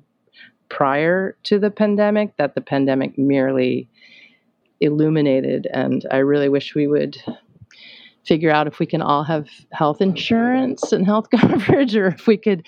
prior 0.70 1.38
to 1.43 1.60
the 1.60 1.72
pandemic 1.72 2.36
that 2.38 2.56
the 2.56 2.62
pandemic 2.62 3.18
merely 3.18 3.89
illuminated. 4.82 5.68
And 5.74 6.06
I 6.12 6.18
really 6.18 6.49
wish 6.49 6.76
we 6.76 6.88
would 6.88 7.18
figure 8.26 8.52
out 8.52 8.68
if 8.68 8.80
we 8.80 8.86
can 8.86 9.02
all 9.02 9.24
have 9.24 9.47
health 9.72 10.02
insurance 10.02 10.91
and 10.91 11.06
health 11.06 11.30
coverage 11.39 11.95
or 11.95 12.08
if 12.08 12.28
we 12.28 12.38
could 12.38 12.66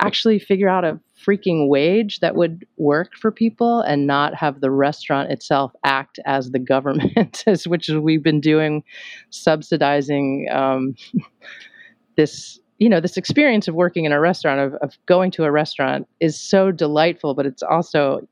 actually 0.00 0.38
figure 0.38 0.68
out 0.68 0.84
a 0.84 1.00
freaking 1.24 1.68
wage 1.68 2.20
that 2.20 2.34
would 2.34 2.66
work 2.76 3.14
for 3.14 3.30
people 3.30 3.80
and 3.80 4.06
not 4.06 4.34
have 4.34 4.60
the 4.60 4.70
restaurant 4.70 5.30
itself 5.30 5.72
act 5.84 6.18
as 6.24 6.50
the 6.50 6.58
government 6.58 7.44
as 7.46 7.66
which 7.66 7.88
we've 7.88 8.22
been 8.22 8.40
doing 8.40 8.82
subsidizing 9.30 10.48
um, 10.50 10.94
this 12.16 12.58
you 12.78 12.88
know 12.88 13.00
this 13.00 13.16
experience 13.16 13.68
of 13.68 13.74
working 13.74 14.04
in 14.04 14.12
a 14.12 14.20
restaurant 14.20 14.60
of, 14.60 14.74
of 14.82 14.96
going 15.06 15.30
to 15.30 15.44
a 15.44 15.50
restaurant 15.50 16.08
is 16.20 16.38
so 16.38 16.70
delightful 16.70 17.34
but 17.34 17.46
it's 17.46 17.62
also 17.62 18.26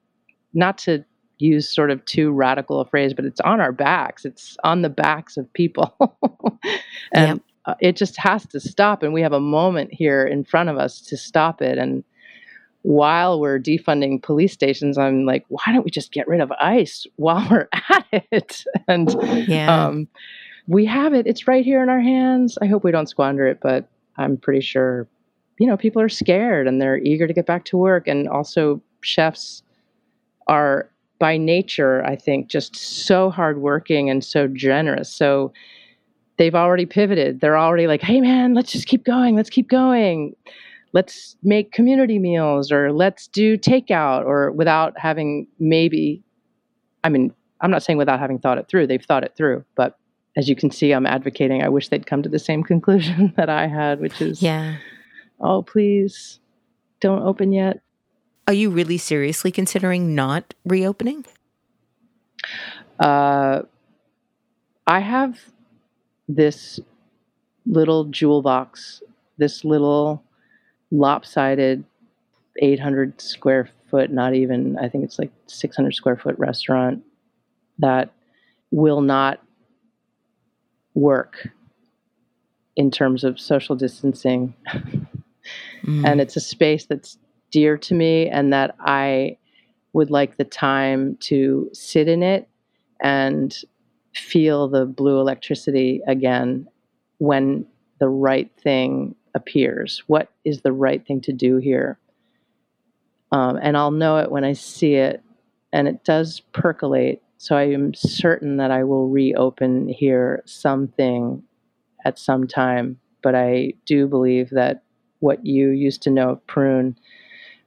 not 0.53 0.79
to 0.79 1.05
use 1.41 1.69
sort 1.69 1.91
of 1.91 2.05
too 2.05 2.31
radical 2.31 2.81
a 2.81 2.85
phrase, 2.85 3.15
but 3.15 3.25
it's 3.25 3.41
on 3.41 3.61
our 3.61 3.73
backs. 3.73 4.25
It's 4.25 4.57
on 4.63 4.83
the 4.83 4.91
backs 4.91 5.37
of 5.37 5.53
people. 5.53 5.95
and 7.13 7.41
it 7.81 7.97
just 7.97 8.17
has 8.19 8.47
to 8.49 8.61
stop. 8.61 9.03
And 9.03 9.13
we 9.13 9.23
have 9.23 9.33
a 9.33 9.41
moment 9.41 9.93
here 9.93 10.27
in 10.27 10.45
front 10.45 10.69
of 10.69 10.77
us 10.77 11.01
to 11.03 11.17
stop 11.17 11.63
it. 11.63 11.79
And 11.79 12.05
while 12.83 13.41
we're 13.41 13.59
defunding 13.59 14.23
police 14.23 14.53
stations, 14.53 14.97
I'm 14.97 15.27
like, 15.27 15.45
why 15.49 15.63
don't 15.73 15.85
we 15.85 15.91
just 15.91 16.13
get 16.13 16.27
rid 16.27 16.41
of 16.41 16.51
ICE 16.53 17.07
while 17.17 17.47
we're 17.51 17.69
at 17.91 18.25
it? 18.33 18.65
And 18.89 19.15
yeah. 19.49 19.87
um, 19.87 20.09
we 20.67 20.87
have 20.87 21.13
it. 21.13 21.27
It's 21.27 21.47
right 21.47 21.65
here 21.65 21.83
in 21.83 21.89
our 21.89 22.01
hands. 22.01 22.57
I 22.63 22.67
hope 22.67 22.85
we 22.85 22.91
don't 22.91 23.09
squander 23.09 23.47
it, 23.47 23.59
but 23.61 23.89
I'm 24.17 24.37
pretty 24.37 24.61
sure, 24.61 25.09
you 25.59 25.67
know, 25.67 25.77
people 25.77 26.01
are 26.01 26.09
scared 26.09 26.67
and 26.67 26.81
they're 26.81 26.99
eager 26.99 27.27
to 27.27 27.35
get 27.35 27.47
back 27.47 27.65
to 27.67 27.77
work. 27.77 28.09
And 28.09 28.29
also, 28.29 28.81
chefs 29.03 29.63
are 30.47 30.91
by 31.19 31.37
nature, 31.37 32.03
I 32.05 32.17
think, 32.17 32.49
just 32.49 32.75
so 32.75 33.31
hardworking 33.31 34.09
and 34.09 34.25
so 34.25 34.49
generous. 34.49 35.13
So 35.13 35.53
they've 36.39 36.55
already 36.55 36.87
pivoted. 36.87 37.41
They're 37.41 37.59
already 37.59 37.87
like, 37.87 38.01
hey, 38.01 38.21
man, 38.21 38.55
let's 38.55 38.73
just 38.73 38.87
keep 38.87 39.05
going. 39.05 39.37
Let's 39.37 39.51
keep 39.51 39.69
going. 39.69 40.35
Let's 40.93 41.37
make 41.43 41.73
community 41.73 42.19
meals 42.19 42.73
or 42.73 42.93
let's 42.93 43.27
do 43.29 43.57
takeout 43.57 44.25
or 44.25 44.51
without 44.53 44.99
having 44.99 45.47
maybe 45.59 46.23
i 47.05 47.09
mean 47.09 47.33
i'm 47.61 47.71
not 47.71 47.83
saying 47.83 47.97
without 47.97 48.19
having 48.19 48.39
thought 48.39 48.59
it 48.59 48.67
through 48.69 48.87
they've 48.87 49.05
thought 49.05 49.25
it 49.25 49.35
through 49.37 49.65
but 49.77 49.99
as 50.37 50.49
you 50.49 50.57
can 50.57 50.71
see 50.71 50.93
i'm 50.93 51.07
advocating 51.07 51.63
i 51.63 51.69
wish 51.69 51.89
they'd 51.89 52.07
come 52.07 52.23
to 52.23 52.29
the 52.29 52.39
same 52.39 52.63
conclusion 52.73 53.33
that 53.37 53.49
i 53.49 53.67
had 53.67 54.01
which 54.01 54.21
is 54.21 54.43
Yeah. 54.43 54.77
oh 55.41 55.63
please 55.63 56.41
don't 57.01 57.23
open 57.23 57.53
yet 57.53 57.81
Are 58.47 58.53
you 58.55 58.71
really 58.71 58.99
seriously 58.99 59.51
considering 59.53 60.15
not 60.15 60.55
reopening? 60.65 61.25
uh, 62.99 63.63
i 64.87 64.99
have 65.01 65.39
this 66.29 66.81
little 67.67 68.05
jewel 68.05 68.43
box 68.43 69.03
this 69.39 69.65
little 69.65 70.23
lopsided 70.91 71.85
800 72.61 73.21
square 73.21 73.69
foot 73.91 74.11
not 74.11 74.35
even 74.35 74.79
i 74.79 74.89
think 74.89 75.05
it's 75.05 75.19
like 75.19 75.33
600 75.47 75.95
square 75.95 76.17
foot 76.17 76.39
restaurant 76.39 77.03
that 77.79 78.13
will 78.71 79.01
not 79.01 79.41
work 80.95 81.49
in 82.77 82.91
terms 82.91 83.25
of 83.25 83.41
social 83.41 83.77
distancing 83.77 84.55
Mm. 85.85 86.07
and 86.07 86.21
it's 86.21 86.37
a 86.37 86.41
space 86.41 86.85
that's 86.87 87.19
dear 87.51 87.77
to 87.79 87.95
me 87.95 88.29
and 88.29 88.53
that 88.53 88.75
I 88.81 89.39
would 89.93 90.11
like 90.11 90.37
the 90.37 90.45
time 90.45 91.17
to 91.21 91.69
sit 91.73 92.07
in 92.07 92.23
it 92.23 92.49
and 93.01 93.57
feel 94.15 94.69
the 94.69 94.85
blue 94.85 95.19
electricity 95.21 96.03
again 96.07 96.69
when 97.19 97.67
the 97.99 98.09
right 98.09 98.51
thing 98.63 99.15
appears. 99.35 100.03
What 100.07 100.31
is 100.45 100.61
the 100.63 100.73
right 100.73 101.05
thing 101.07 101.21
to 101.23 101.33
do 101.33 101.57
here? 101.57 101.99
Um, 103.33 103.59
and 103.63 103.77
I'll 103.77 103.91
know 103.91 104.19
it 104.19 104.31
when 104.31 104.45
I 104.45 104.55
see 104.55 104.95
it, 104.95 105.23
and 105.73 105.87
it 105.87 106.05
does 106.05 106.41
percolate. 106.53 107.23
So 107.39 107.57
I 107.57 107.69
am 107.71 107.95
certain 107.95 108.57
that 108.59 108.71
I 108.71 108.85
will 108.85 109.09
reopen 109.09 109.89
here 109.89 110.43
something 110.47 111.43
at 112.05 112.19
some 112.19 112.47
time. 112.47 112.99
But 113.23 113.35
I 113.35 113.75
do 113.87 114.07
believe 114.07 114.51
that 114.51 114.83
what 115.21 115.45
you 115.45 115.71
used 115.71 116.03
to 116.03 116.11
know 116.11 116.31
of 116.31 116.47
prune 116.47 116.97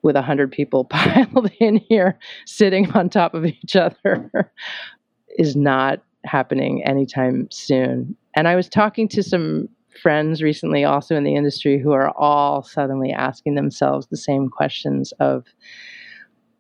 with 0.04 0.16
a 0.16 0.22
hundred 0.22 0.52
people 0.52 0.84
piled 0.90 1.50
in 1.60 1.78
here 1.78 2.20
sitting 2.46 2.92
on 2.92 3.10
top 3.10 3.34
of 3.34 3.46
each 3.46 3.76
other 3.76 4.52
is 5.38 5.56
not 5.56 6.04
happening 6.26 6.82
anytime 6.86 7.50
soon 7.52 8.16
and 8.34 8.48
i 8.48 8.56
was 8.56 8.70
talking 8.70 9.10
to 9.10 9.22
some 9.22 9.68
friends 10.02 10.42
recently 10.42 10.84
also 10.84 11.16
in 11.16 11.24
the 11.24 11.36
industry 11.36 11.80
who 11.80 11.92
are 11.92 12.12
all 12.18 12.64
suddenly 12.64 13.12
asking 13.12 13.56
themselves 13.56 14.08
the 14.08 14.18
same 14.18 14.50
questions 14.50 15.12
of 15.20 15.46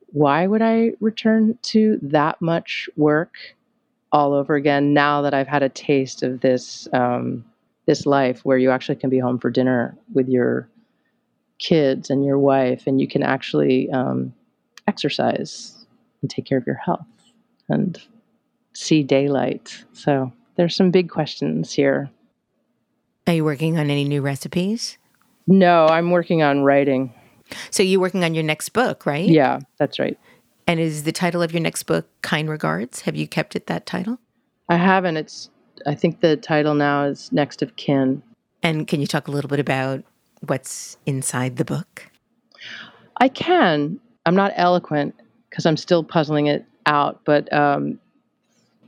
why 0.07 0.45
would 0.45 0.61
i 0.61 0.91
return 0.99 1.57
to 1.61 1.99
that 2.01 2.41
much 2.41 2.89
work 2.95 3.34
all 4.11 4.34
over 4.34 4.55
again 4.55 4.93
now 4.93 5.21
that 5.21 5.34
i've 5.34 5.47
had 5.47 5.63
a 5.63 5.69
taste 5.69 6.23
of 6.23 6.41
this 6.41 6.88
um, 6.93 7.43
this 7.86 8.05
life 8.05 8.45
where 8.45 8.57
you 8.57 8.71
actually 8.71 8.95
can 8.95 9.09
be 9.09 9.19
home 9.19 9.38
for 9.38 9.49
dinner 9.49 9.97
with 10.13 10.29
your 10.29 10.69
kids 11.59 12.09
and 12.09 12.25
your 12.25 12.39
wife, 12.39 12.88
and 12.88 12.99
you 12.99 13.07
can 13.07 13.23
actually 13.23 13.89
um, 13.91 14.34
exercise 14.88 15.86
and 16.21 16.29
take 16.29 16.45
care 16.45 16.57
of 16.57 16.67
your 16.67 16.75
health 16.75 17.05
and 17.69 18.01
see 18.73 19.03
daylight. 19.03 19.84
So 19.93 20.31
there's 20.55 20.75
some 20.75 20.91
big 20.91 21.09
questions 21.09 21.73
here. 21.73 22.09
Are 23.26 23.34
you 23.34 23.45
working 23.45 23.78
on 23.78 23.89
any 23.89 24.03
new 24.03 24.21
recipes? 24.21 24.97
No, 25.47 25.88
I'm 25.88 26.11
working 26.11 26.41
on 26.41 26.63
writing. 26.63 27.13
So 27.71 27.84
you're 27.84 28.01
working 28.01 28.24
on 28.24 28.34
your 28.34 28.43
next 28.43 28.69
book, 28.69 29.05
right? 29.05 29.28
Yeah, 29.28 29.59
that's 29.78 29.99
right. 29.99 30.17
And 30.67 30.80
is 30.80 31.03
the 31.03 31.11
title 31.11 31.41
of 31.41 31.51
your 31.51 31.61
next 31.61 31.84
book 31.84 32.07
Kind 32.21 32.49
Regards? 32.49 33.01
Have 33.01 33.15
you 33.15 33.28
kept 33.28 33.55
it 33.55 33.67
that 33.67 33.86
title? 33.86 34.19
I 34.69 34.78
haven't. 34.78 35.17
It's. 35.17 35.49
I 35.86 35.95
think 35.95 36.21
the 36.21 36.38
title 36.38 36.74
now 36.76 37.03
is 37.05 37.32
Next 37.32 37.61
of 37.61 37.76
Kin. 37.76 38.24
And 38.61 38.88
can 38.88 39.01
you 39.01 39.07
talk 39.07 39.28
a 39.28 39.32
little 39.32 39.49
bit 39.49 39.59
about 39.59 40.03
what's 40.47 40.97
inside 41.05 41.57
the 41.57 41.65
book? 41.65 42.09
I 43.19 43.28
can. 43.28 43.99
I'm 44.26 44.36
not 44.36 44.53
eloquent 44.55 45.15
because 45.49 45.65
I'm 45.65 45.76
still 45.76 46.03
puzzling 46.03 46.47
it 46.47 46.65
out. 46.86 47.21
But 47.26 47.51
um, 47.51 47.99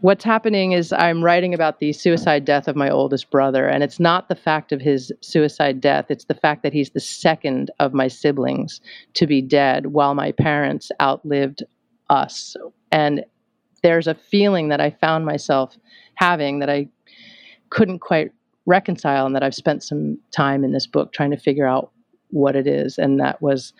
what's 0.05 0.23
happening 0.23 0.73
is 0.73 0.93
I'm 0.93 1.23
writing 1.23 1.55
about 1.55 1.79
the 1.79 1.91
suicide 1.91 2.45
death 2.45 2.67
of 2.67 2.75
my 2.75 2.91
oldest 2.91 3.31
brother. 3.31 3.67
And 3.67 3.83
it's 3.83 3.99
not 3.99 4.29
the 4.29 4.35
fact 4.35 4.71
of 4.71 4.79
his 4.79 5.11
suicide 5.21 5.81
death, 5.81 6.05
it's 6.09 6.25
the 6.25 6.35
fact 6.35 6.61
that 6.61 6.73
he's 6.73 6.91
the 6.91 6.99
second 6.99 7.71
of 7.79 7.91
my 7.91 8.07
siblings 8.07 8.81
to 9.15 9.25
be 9.25 9.41
dead 9.41 9.87
while 9.87 10.13
my 10.13 10.31
parents 10.31 10.91
outlived 11.01 11.63
us. 12.11 12.55
And 12.91 13.25
there's 13.81 14.05
a 14.05 14.13
feeling 14.13 14.69
that 14.69 14.79
I 14.79 14.91
found 14.91 15.25
myself 15.25 15.75
having 16.13 16.59
that 16.59 16.69
I 16.69 16.87
couldn't 17.71 17.97
quite 17.97 18.31
reconcile 18.67 19.25
and 19.25 19.35
that 19.35 19.41
I've 19.41 19.55
spent 19.55 19.81
some 19.81 20.19
time 20.29 20.63
in 20.63 20.71
this 20.71 20.85
book 20.85 21.13
trying 21.13 21.31
to 21.31 21.37
figure 21.37 21.65
out 21.65 21.91
what 22.29 22.55
it 22.55 22.67
is. 22.67 22.99
And 22.99 23.19
that 23.21 23.41
was 23.41 23.73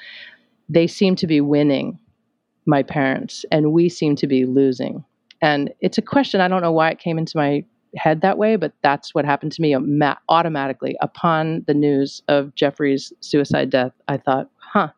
they 0.69 0.87
seem 0.87 1.15
to 1.17 1.27
be 1.27 1.39
winning, 1.39 1.99
my 2.65 2.81
parents, 2.81 3.45
and 3.51 3.73
we 3.73 3.89
seem 3.89 4.15
to 4.15 4.25
be 4.25 4.47
losing. 4.47 5.05
And 5.41 5.73
it's 5.81 5.97
a 5.97 6.01
question, 6.01 6.41
I 6.41 6.47
don't 6.47 6.61
know 6.61 6.71
why 6.71 6.89
it 6.89 6.99
came 6.99 7.17
into 7.17 7.37
my 7.37 7.63
head 7.95 8.21
that 8.21 8.37
way, 8.37 8.55
but 8.55 8.73
that's 8.81 9.13
what 9.13 9.25
happened 9.25 9.51
to 9.53 9.61
me 9.61 9.75
automatically. 10.29 10.95
Upon 11.01 11.63
the 11.67 11.73
news 11.73 12.21
of 12.27 12.53
Jeffrey's 12.55 13.13
suicide 13.19 13.69
death, 13.69 13.93
I 14.07 14.17
thought, 14.17 14.49
huh, 14.57 14.89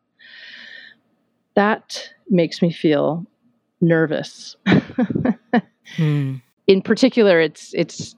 that 1.56 2.10
makes 2.30 2.62
me 2.62 2.72
feel 2.72 3.26
nervous. 3.82 4.56
Hmm. 5.96 6.36
in 6.68 6.82
particular, 6.82 7.40
it's 7.40 7.74
it's 7.74 8.14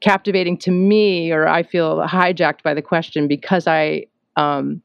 captivating 0.00 0.56
to 0.58 0.70
me, 0.70 1.30
or 1.30 1.46
I 1.46 1.62
feel 1.62 1.98
hijacked 1.98 2.62
by 2.62 2.72
the 2.72 2.80
question 2.80 3.28
because 3.28 3.66
I 3.66 4.06
um, 4.36 4.82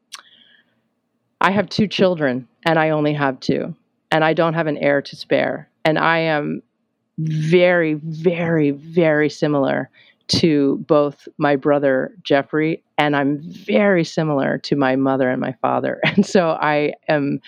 I 1.40 1.50
have 1.50 1.70
two 1.70 1.88
children, 1.88 2.46
and 2.66 2.78
I 2.78 2.90
only 2.90 3.14
have 3.14 3.40
two, 3.40 3.74
and 4.10 4.22
I 4.22 4.34
don't 4.34 4.52
have 4.52 4.66
an 4.66 4.76
heir 4.76 5.00
to 5.00 5.16
spare, 5.16 5.70
and 5.84 5.98
I 5.98 6.18
am 6.18 6.62
very, 7.18 7.94
very, 7.94 8.72
very 8.72 9.30
similar 9.30 9.90
to 10.28 10.84
both 10.88 11.28
my 11.38 11.56
brother 11.56 12.14
Jeffrey, 12.22 12.82
and 12.98 13.16
I'm 13.16 13.40
very 13.42 14.04
similar 14.04 14.58
to 14.58 14.76
my 14.76 14.96
mother 14.96 15.30
and 15.30 15.40
my 15.40 15.54
father, 15.62 16.00
and 16.04 16.26
so 16.26 16.50
I 16.50 16.94
am. 17.08 17.40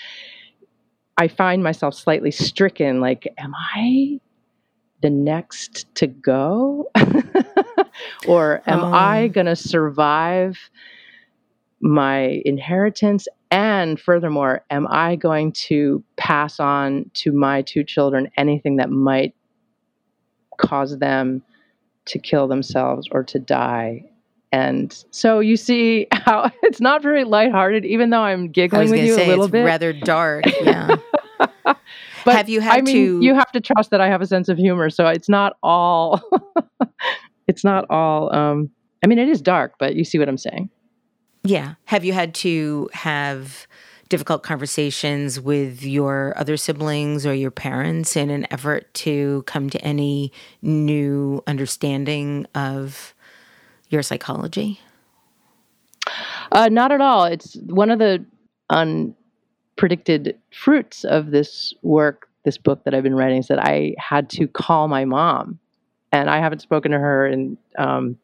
I 1.19 1.29
find 1.29 1.63
myself 1.65 1.95
slightly 1.95 2.31
stricken. 2.31 3.01
Like, 3.01 3.27
am 3.39 3.53
I 3.75 4.21
the 5.03 5.11
next 5.11 5.87
to 5.97 6.07
go? 6.07 6.91
or 8.29 8.63
am 8.67 8.81
Oh. 8.85 8.93
I 8.93 9.29
going 9.29 9.47
to 9.47 9.57
survive 9.57 10.59
my 11.81 12.43
inheritance? 12.45 13.29
And 13.51 14.01
furthermore, 14.01 14.65
am 14.71 14.87
I 14.91 15.17
going 15.17 15.53
to 15.69 16.05
pass 16.17 16.61
on 16.61 17.11
to 17.15 17.33
my 17.33 17.63
two 17.63 17.85
children 17.85 18.31
anything 18.37 18.77
that 18.77 18.91
might 18.91 19.35
cause 20.59 20.99
them 20.99 21.43
to 22.07 22.19
kill 22.19 22.47
themselves 22.49 23.09
or 23.11 23.23
to 23.25 23.39
die? 23.39 24.05
And 24.53 24.97
so 25.11 25.41
you 25.41 25.57
see 25.57 26.07
how 26.13 26.51
it's 26.63 26.81
not 26.81 27.03
very 27.03 27.25
lighthearted, 27.25 27.85
even 27.85 28.11
though 28.11 28.23
I'm 28.23 28.51
giggling 28.51 28.91
with 28.91 29.05
you 29.05 29.15
say 29.15 29.25
a 29.27 29.29
little 29.29 29.45
it's 29.45 29.53
bit. 29.53 29.65
rather 29.65 29.93
dark. 29.93 30.45
Yeah. 30.63 30.97
But 32.25 32.35
Have 32.37 32.49
you 32.49 32.61
had 32.61 32.79
I 32.79 32.81
mean, 32.83 32.95
to- 33.21 33.21
You 33.25 33.35
have 33.35 33.53
to 33.53 33.61
trust 33.61 33.91
that 33.91 34.01
I 34.01 34.09
have 34.09 34.21
a 34.21 34.27
sense 34.27 34.49
of 34.49 34.59
humor, 34.59 34.91
so 34.91 35.07
it's 35.07 35.29
not 35.29 35.57
all. 35.63 36.21
it's 37.47 37.63
not 37.65 37.87
all. 37.91 38.35
Um, 38.35 38.71
I 39.03 39.07
mean, 39.07 39.19
it 39.19 39.29
is 39.29 39.41
dark, 39.41 39.75
but 39.79 39.95
you 39.95 40.05
see 40.05 40.19
what 40.19 40.29
I'm 40.29 40.37
saying. 40.37 40.69
yeah. 41.45 41.75
Have 41.85 42.05
you 42.05 42.13
had 42.13 42.35
to 42.37 42.91
have 42.93 43.68
difficult 44.09 44.43
conversations 44.43 45.41
with 45.41 45.83
your 45.83 46.33
other 46.37 46.57
siblings 46.57 47.27
or 47.27 47.35
your 47.35 47.51
parents 47.51 48.17
in 48.17 48.31
an 48.31 48.47
effort 48.51 48.93
to 48.95 49.43
come 49.47 49.69
to 49.71 49.81
any 49.83 50.33
new 50.63 51.43
understanding 51.47 52.47
of 52.55 53.15
your 53.89 54.03
psychology? 54.03 54.81
Uh, 56.53 56.69
not 56.69 56.93
at 56.93 57.01
all. 57.01 57.25
It's 57.25 57.57
one 57.67 57.91
of 57.91 57.99
the 57.99 58.25
unpredicted 58.71 60.35
fruits 60.53 61.05
of 61.05 61.31
this 61.31 61.75
work, 61.83 62.29
this 62.45 62.59
book 62.59 62.85
that 62.85 62.95
I've 62.95 63.03
been 63.03 63.15
writing, 63.15 63.39
is 63.39 63.49
that 63.49 63.59
I 63.59 63.95
had 63.99 64.31
to 64.31 64.47
call 64.49 64.89
my 64.89 65.05
mom, 65.05 65.59
and 66.13 66.31
I 66.31 66.39
haven't 66.39 66.61
spoken 66.61 66.93
to 66.93 66.99
her 66.99 67.27
in. 67.27 67.59
Um, 67.79 68.17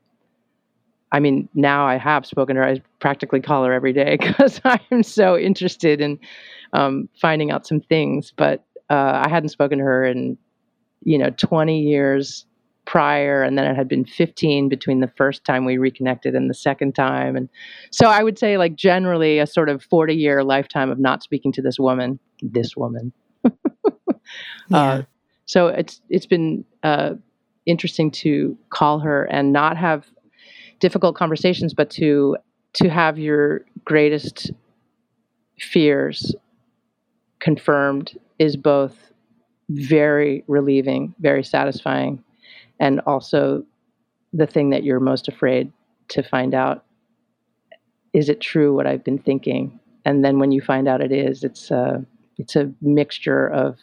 I 1.15 1.21
mean, 1.21 1.49
now 1.55 1.87
I 1.87 1.97
have 1.97 2.27
spoken 2.27 2.57
to 2.57 2.63
her. 2.63 2.69
I 2.69 2.83
practically 2.99 3.41
call 3.41 3.65
her 3.65 3.73
every 3.73 3.93
day 3.93 4.17
because 4.21 4.61
I'm 4.65 5.05
so 5.05 5.39
interested 5.39 6.01
in 6.01 6.19
um, 6.73 7.09
finding 7.21 7.53
out 7.53 7.69
some 7.69 7.81
things. 7.81 8.33
But 8.37 8.65
uh, 8.91 9.23
I 9.25 9.29
hadn't 9.31 9.51
spoken 9.51 9.79
to 9.79 9.85
her 9.85 10.05
in, 10.05 10.37
you 11.05 11.17
know, 11.17 11.31
20 11.31 11.81
years 11.81 12.47
prior 12.85 13.43
and 13.43 13.57
then 13.57 13.65
it 13.65 13.77
had 13.77 13.89
been 13.89 14.05
15 14.05 14.69
between 14.69 15.01
the 15.01 15.11
first 15.17 15.43
time 15.45 15.65
we 15.65 15.79
reconnected 15.79 16.35
and 16.35 16.51
the 16.51 16.55
second 16.55 16.95
time 16.95 17.35
and 17.35 17.49
so 17.91 18.09
i 18.09 18.23
would 18.23 18.39
say 18.39 18.59
like 18.59 18.75
generally 18.75 19.39
a 19.39 19.47
sort 19.47 19.71
of 19.71 19.83
40 19.83 20.15
year 20.15 20.45
lifetime 20.45 20.91
of 20.91 20.99
not 20.99 21.23
speaking 21.23 21.51
to 21.53 21.63
this 21.63 21.79
woman 21.79 22.19
this 22.43 22.77
woman 22.77 23.11
Yeah. 24.69 24.77
uh, 24.77 25.03
so 25.47 25.69
it's 25.69 26.03
it's 26.11 26.27
been 26.27 26.67
uh, 26.83 27.15
interesting 27.65 28.11
to 28.11 28.55
call 28.69 28.99
her 28.99 29.25
and 29.25 29.51
not 29.51 29.79
have 29.79 30.05
difficult 30.85 31.17
conversations 31.17 31.73
but 31.73 31.89
to 31.89 32.37
to 32.75 32.91
have 32.91 33.19
your 33.19 33.65
greatest 33.87 34.51
fears 35.59 36.35
confirmed 37.41 38.19
is 38.39 38.55
both 38.55 38.95
very 39.71 40.45
relieving 40.47 41.15
very 41.21 41.43
satisfying 41.43 42.23
and 42.81 43.01
also 43.07 43.65
the 44.35 44.47
thing 44.47 44.71
that 44.71 44.85
you're 44.85 45.01
most 45.01 45.29
afraid 45.29 45.73
to 46.09 46.23
find 46.23 46.55
out. 46.55 46.85
Is 48.13 48.29
it 48.29 48.41
true 48.41 48.75
what 48.75 48.87
i've 48.87 49.05
been 49.05 49.19
thinking? 49.19 49.81
And 50.05 50.25
then 50.25 50.39
when 50.39 50.53
you 50.53 50.61
find 50.61 50.87
out 50.87 51.01
it 51.01 51.13
is 51.13 51.45
it's 51.45 51.71
a 51.71 52.05
it's 52.37 52.57
a 52.57 52.71
mixture 52.83 53.49
of 53.49 53.79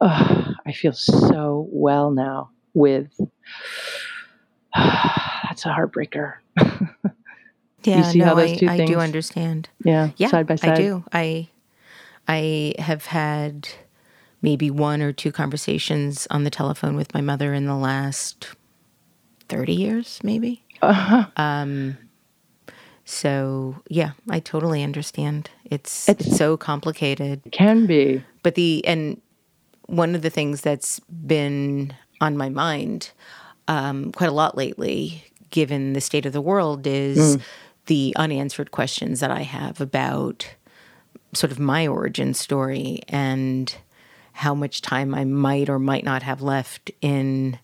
oh, 0.00 0.52
i 0.66 0.72
feel 0.72 0.92
so 0.92 1.66
well 1.70 2.10
now 2.10 2.50
with 2.74 3.08
that's 5.44 5.64
a 5.66 5.68
heartbreaker 5.68 6.34
yeah, 7.84 8.02
see 8.02 8.18
no, 8.18 8.26
how 8.26 8.34
those 8.34 8.62
I, 8.62 8.74
I 8.82 8.84
do 8.86 8.98
understand. 8.98 9.68
yeah, 9.84 10.10
Yeah, 10.16 10.28
side 10.28 10.46
by 10.46 10.56
side 10.56 10.70
I 10.70 10.76
do. 10.76 11.04
I 11.12 11.48
I 12.28 12.74
have 12.78 13.06
had 13.06 13.68
maybe 14.40 14.70
one 14.70 15.02
or 15.02 15.12
two 15.12 15.32
conversations 15.32 16.26
on 16.30 16.44
the 16.44 16.50
telephone 16.50 16.94
with 16.96 17.12
my 17.14 17.20
mother 17.20 17.54
in 17.54 17.66
the 17.66 17.74
last 17.76 18.48
thirty 19.48 19.72
years, 19.74 20.20
maybe. 20.22 20.62
Uh-huh. 20.80 21.26
Um, 21.36 21.98
so 23.04 23.82
yeah, 23.88 24.12
I 24.30 24.38
totally 24.40 24.82
understand. 24.82 25.50
It's 25.64 26.08
it's, 26.08 26.20
It's- 26.26 26.38
so 26.38 26.56
complicated, 26.56 27.42
can 27.52 27.86
be 27.86 28.22
but 28.42 28.54
the 28.54 28.84
and 28.86 29.20
one 29.86 30.14
of 30.14 30.22
the 30.22 30.30
things 30.30 30.60
that's 30.60 31.00
been 31.00 31.92
on 32.20 32.36
my 32.36 32.48
mind 32.48 33.10
um, 33.68 34.12
quite 34.12 34.28
a 34.30 34.32
lot 34.32 34.56
lately, 34.56 35.24
given 35.50 35.92
the 35.92 36.00
state 36.00 36.26
of 36.26 36.32
the 36.32 36.40
world, 36.40 36.86
is 36.86 37.36
the 37.86 38.12
unanswered 38.16 38.70
questions 38.70 39.20
that 39.20 39.30
I 39.30 39.42
have 39.42 39.80
about 39.80 40.54
sort 41.34 41.50
of 41.50 41.58
my 41.58 41.86
origin 41.86 42.34
story 42.34 43.00
and 43.08 43.74
how 44.32 44.54
much 44.54 44.82
time 44.82 45.14
I 45.14 45.24
might 45.24 45.68
or 45.68 45.78
might 45.78 46.04
not 46.04 46.22
have 46.22 46.42
left 46.42 46.90
in 47.00 47.58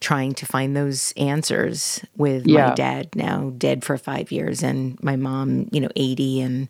trying 0.00 0.34
to 0.34 0.46
find 0.46 0.76
those 0.76 1.12
answers 1.16 2.04
with 2.16 2.44
my 2.68 2.74
dad 2.74 3.14
now 3.14 3.52
dead 3.56 3.84
for 3.84 3.96
five 3.96 4.32
years 4.32 4.62
and 4.62 5.00
my 5.02 5.14
mom, 5.16 5.68
you 5.70 5.80
know, 5.80 5.90
80 5.94 6.40
and 6.40 6.68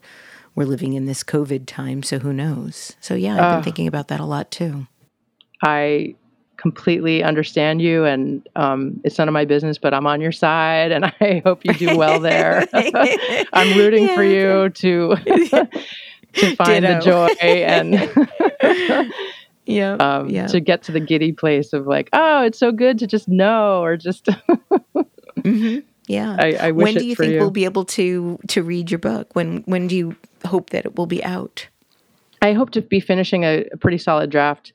we're 0.55 0.67
living 0.67 0.93
in 0.93 1.07
this 1.07 1.23
COVID 1.25 1.65
time. 1.67 2.03
So 2.03 2.19
who 2.19 2.33
knows? 2.35 2.95
So 3.01 3.15
yeah, 3.15 3.33
I've 3.35 3.51
been 3.51 3.59
Ah. 3.61 3.63
thinking 3.63 3.87
about 3.87 4.09
that 4.09 4.21
a 4.21 4.27
lot 4.27 4.51
too. 4.51 4.87
I 5.63 6.15
completely 6.63 7.23
understand 7.25 7.83
you, 7.83 8.05
and 8.05 8.47
um, 8.57 9.01
it's 9.05 9.19
none 9.19 9.29
of 9.29 9.35
my 9.35 9.45
business, 9.45 9.77
but 9.79 9.93
I'm 9.93 10.07
on 10.07 10.21
your 10.21 10.33
side, 10.33 10.93
and 10.93 11.05
I 11.21 11.43
hope 11.45 11.65
you 11.65 11.75
do 11.75 11.97
well 11.99 12.21
there. 12.21 12.67
I'm 13.53 13.77
rooting 13.77 14.07
for 14.15 14.23
you 14.25 14.71
to 14.71 15.17
to 16.35 16.57
find 16.57 16.85
the 16.85 17.01
joy 17.05 17.29
and 17.45 19.15
Yeah. 19.67 19.95
um, 19.95 20.29
yeah. 20.29 20.47
to 20.49 20.59
get 20.61 20.83
to 20.85 20.93
the 20.93 21.01
giddy 21.01 21.33
place 21.33 21.73
of 21.73 21.87
like, 21.87 22.09
oh, 22.13 22.43
it's 22.43 22.59
so 22.59 22.73
good 22.73 22.99
to 23.01 23.07
just 23.07 23.29
know, 23.29 23.83
or 23.83 23.97
just 23.97 24.29
hmm 25.43 25.79
Yeah. 26.07 26.37
I, 26.39 26.53
I 26.55 26.71
wish 26.73 26.85
when 26.85 26.95
do 26.95 27.05
you 27.07 27.15
think 27.15 27.35
you. 27.35 27.39
we'll 27.41 27.51
be 27.51 27.65
able 27.65 27.85
to 27.87 28.39
to 28.49 28.63
read 28.63 28.91
your 28.91 28.99
book? 28.99 29.35
When 29.35 29.63
when 29.67 29.87
do 29.89 29.97
you 29.97 30.17
hope 30.45 30.71
that 30.71 30.85
it 30.85 30.97
will 30.97 31.07
be 31.07 31.23
out? 31.25 31.69
I 32.41 32.55
hope 32.55 32.71
to 32.71 32.83
be 32.83 32.99
finishing 32.99 33.45
a, 33.45 33.65
a 33.73 33.77
pretty 33.77 33.99
solid 33.99 34.31
draft 34.31 34.73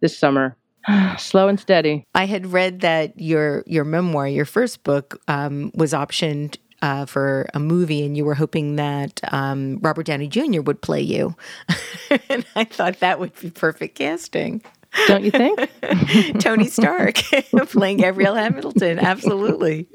this 0.00 0.16
summer, 0.18 0.54
slow 1.18 1.48
and 1.48 1.58
steady. 1.58 2.04
I 2.14 2.26
had 2.26 2.52
read 2.52 2.80
that 2.80 3.18
your 3.20 3.64
your 3.66 3.84
memoir, 3.84 4.28
your 4.28 4.44
first 4.44 4.84
book, 4.84 5.20
um, 5.28 5.70
was 5.74 5.92
optioned 5.92 6.56
uh, 6.82 7.06
for 7.06 7.48
a 7.54 7.58
movie, 7.58 8.04
and 8.04 8.16
you 8.16 8.24
were 8.24 8.34
hoping 8.34 8.76
that 8.76 9.20
um, 9.32 9.78
Robert 9.80 10.06
Downey 10.06 10.28
Jr. 10.28 10.60
would 10.60 10.80
play 10.82 11.00
you. 11.00 11.34
and 12.28 12.46
I 12.54 12.64
thought 12.64 13.00
that 13.00 13.18
would 13.18 13.38
be 13.40 13.50
perfect 13.50 13.96
casting. 13.96 14.62
Don't 15.08 15.24
you 15.24 15.30
think? 15.30 15.58
Tony 16.40 16.68
Stark 16.68 17.16
playing 17.68 17.98
Gabrielle 17.98 18.34
Hamilton, 18.34 18.98
absolutely. 18.98 19.88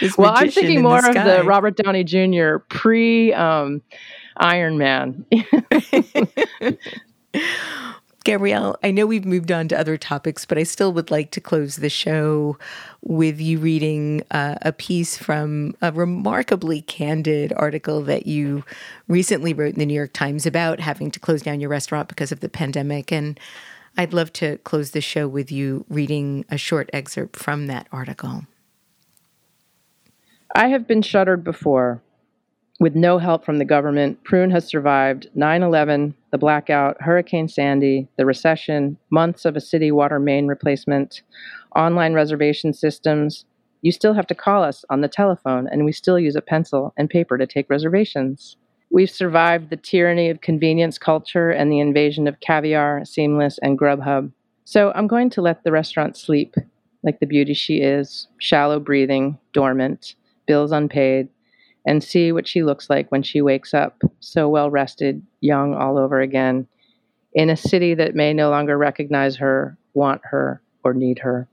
This 0.00 0.18
well, 0.18 0.32
I'm 0.34 0.50
thinking 0.50 0.78
in 0.78 0.82
more 0.82 0.98
of 0.98 1.14
the 1.14 1.42
Robert 1.44 1.76
Downey 1.76 2.02
Jr. 2.02 2.56
pre 2.68 3.32
um, 3.32 3.82
Iron 4.38 4.76
Man. 4.76 5.24
Gabrielle, 8.22 8.78
I 8.82 8.90
know 8.90 9.06
we've 9.06 9.24
moved 9.24 9.50
on 9.50 9.68
to 9.68 9.78
other 9.78 9.96
topics, 9.96 10.44
but 10.44 10.58
I 10.58 10.62
still 10.64 10.92
would 10.92 11.10
like 11.10 11.30
to 11.30 11.40
close 11.40 11.76
the 11.76 11.88
show 11.88 12.58
with 13.00 13.40
you 13.40 13.58
reading 13.58 14.22
uh, 14.30 14.56
a 14.60 14.72
piece 14.72 15.16
from 15.16 15.74
a 15.80 15.90
remarkably 15.90 16.82
candid 16.82 17.52
article 17.56 18.02
that 18.02 18.26
you 18.26 18.62
recently 19.08 19.54
wrote 19.54 19.72
in 19.72 19.78
the 19.78 19.86
New 19.86 19.94
York 19.94 20.12
Times 20.12 20.44
about 20.44 20.80
having 20.80 21.10
to 21.12 21.20
close 21.20 21.40
down 21.40 21.60
your 21.60 21.70
restaurant 21.70 22.08
because 22.08 22.30
of 22.30 22.40
the 22.40 22.50
pandemic. 22.50 23.10
And 23.10 23.40
I'd 23.96 24.12
love 24.12 24.34
to 24.34 24.58
close 24.58 24.90
the 24.90 25.00
show 25.00 25.26
with 25.26 25.50
you 25.50 25.86
reading 25.88 26.44
a 26.50 26.58
short 26.58 26.90
excerpt 26.92 27.36
from 27.36 27.68
that 27.68 27.86
article. 27.90 28.44
I 30.54 30.68
have 30.68 30.86
been 30.86 31.00
shuttered 31.00 31.42
before. 31.42 32.02
With 32.80 32.94
no 32.94 33.18
help 33.18 33.44
from 33.44 33.58
the 33.58 33.66
government, 33.66 34.24
Prune 34.24 34.50
has 34.52 34.66
survived 34.66 35.28
9 35.34 35.62
11, 35.62 36.14
the 36.30 36.38
blackout, 36.38 36.96
Hurricane 36.98 37.46
Sandy, 37.46 38.08
the 38.16 38.24
recession, 38.24 38.96
months 39.10 39.44
of 39.44 39.54
a 39.54 39.60
city 39.60 39.92
water 39.92 40.18
main 40.18 40.46
replacement, 40.46 41.20
online 41.76 42.14
reservation 42.14 42.72
systems. 42.72 43.44
You 43.82 43.92
still 43.92 44.14
have 44.14 44.26
to 44.28 44.34
call 44.34 44.64
us 44.64 44.82
on 44.88 45.02
the 45.02 45.08
telephone, 45.08 45.68
and 45.70 45.84
we 45.84 45.92
still 45.92 46.18
use 46.18 46.36
a 46.36 46.40
pencil 46.40 46.94
and 46.96 47.10
paper 47.10 47.36
to 47.36 47.46
take 47.46 47.68
reservations. 47.68 48.56
We've 48.90 49.10
survived 49.10 49.68
the 49.68 49.76
tyranny 49.76 50.30
of 50.30 50.40
convenience 50.40 50.96
culture 50.96 51.50
and 51.50 51.70
the 51.70 51.80
invasion 51.80 52.26
of 52.26 52.40
Caviar, 52.40 53.04
Seamless, 53.04 53.58
and 53.58 53.78
Grubhub. 53.78 54.32
So 54.64 54.90
I'm 54.94 55.06
going 55.06 55.28
to 55.30 55.42
let 55.42 55.64
the 55.64 55.72
restaurant 55.72 56.16
sleep 56.16 56.54
like 57.02 57.20
the 57.20 57.26
beauty 57.26 57.52
she 57.52 57.82
is, 57.82 58.26
shallow 58.38 58.80
breathing, 58.80 59.38
dormant, 59.52 60.14
bills 60.46 60.72
unpaid, 60.72 61.28
and 61.86 62.04
see 62.04 62.32
what 62.32 62.46
she 62.46 62.62
looks 62.62 62.90
like 62.90 63.10
when 63.10 63.22
she 63.22 63.40
wakes 63.40 63.74
up, 63.74 64.00
so 64.20 64.48
well 64.48 64.70
rested, 64.70 65.22
young 65.40 65.74
all 65.74 65.98
over 65.98 66.20
again, 66.20 66.66
in 67.32 67.50
a 67.50 67.56
city 67.56 67.94
that 67.94 68.14
may 68.14 68.34
no 68.34 68.50
longer 68.50 68.76
recognize 68.76 69.36
her, 69.36 69.76
want 69.94 70.20
her, 70.24 70.60
or 70.84 70.94
need 70.94 71.18
her. 71.20 71.48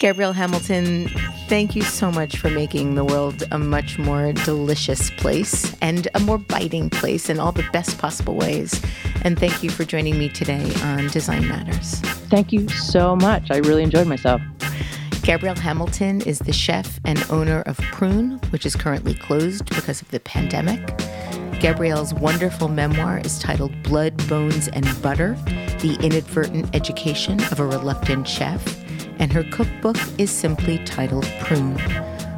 Gabrielle 0.00 0.32
Hamilton, 0.32 1.08
thank 1.48 1.74
you 1.74 1.82
so 1.82 2.12
much 2.12 2.36
for 2.38 2.48
making 2.50 2.94
the 2.94 3.04
world 3.04 3.42
a 3.50 3.58
much 3.58 3.98
more 3.98 4.32
delicious 4.32 5.10
place 5.10 5.74
and 5.80 6.06
a 6.14 6.20
more 6.20 6.38
biting 6.38 6.88
place 6.88 7.28
in 7.28 7.40
all 7.40 7.50
the 7.50 7.68
best 7.72 7.98
possible 7.98 8.36
ways. 8.36 8.80
And 9.22 9.36
thank 9.36 9.64
you 9.64 9.70
for 9.70 9.84
joining 9.84 10.16
me 10.16 10.28
today 10.28 10.72
on 10.82 11.08
Design 11.08 11.48
Matters. 11.48 11.96
Thank 12.30 12.52
you 12.52 12.68
so 12.68 13.16
much. 13.16 13.50
I 13.50 13.56
really 13.56 13.82
enjoyed 13.82 14.06
myself. 14.06 14.40
Gabrielle 15.28 15.56
Hamilton 15.56 16.22
is 16.22 16.38
the 16.38 16.54
chef 16.54 17.00
and 17.04 17.22
owner 17.28 17.60
of 17.66 17.76
Prune, 17.92 18.38
which 18.48 18.64
is 18.64 18.74
currently 18.74 19.12
closed 19.12 19.68
because 19.68 20.00
of 20.00 20.10
the 20.10 20.20
pandemic. 20.20 20.80
Gabrielle's 21.60 22.14
wonderful 22.14 22.68
memoir 22.68 23.18
is 23.18 23.38
titled 23.38 23.70
Blood, 23.82 24.16
Bones, 24.26 24.68
and 24.68 24.86
Butter 25.02 25.36
The 25.82 25.98
Inadvertent 26.02 26.74
Education 26.74 27.42
of 27.52 27.60
a 27.60 27.66
Reluctant 27.66 28.26
Chef, 28.26 28.82
and 29.18 29.30
her 29.30 29.44
cookbook 29.52 29.98
is 30.16 30.30
simply 30.30 30.78
titled 30.86 31.30
Prune. 31.40 31.76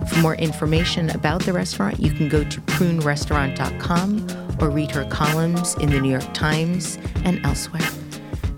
For 0.09 0.19
more 0.19 0.35
information 0.35 1.11
about 1.11 1.43
the 1.43 1.53
restaurant, 1.53 2.01
you 2.01 2.11
can 2.11 2.29
go 2.29 2.43
to 2.43 2.61
prunerestaurant.com 2.63 4.57
or 4.61 4.69
read 4.69 4.91
her 4.91 5.05
columns 5.05 5.77
in 5.77 5.91
the 5.91 6.01
New 6.01 6.11
York 6.11 6.35
Times 6.35 6.99
and 7.25 7.39
elsewhere. 7.47 7.89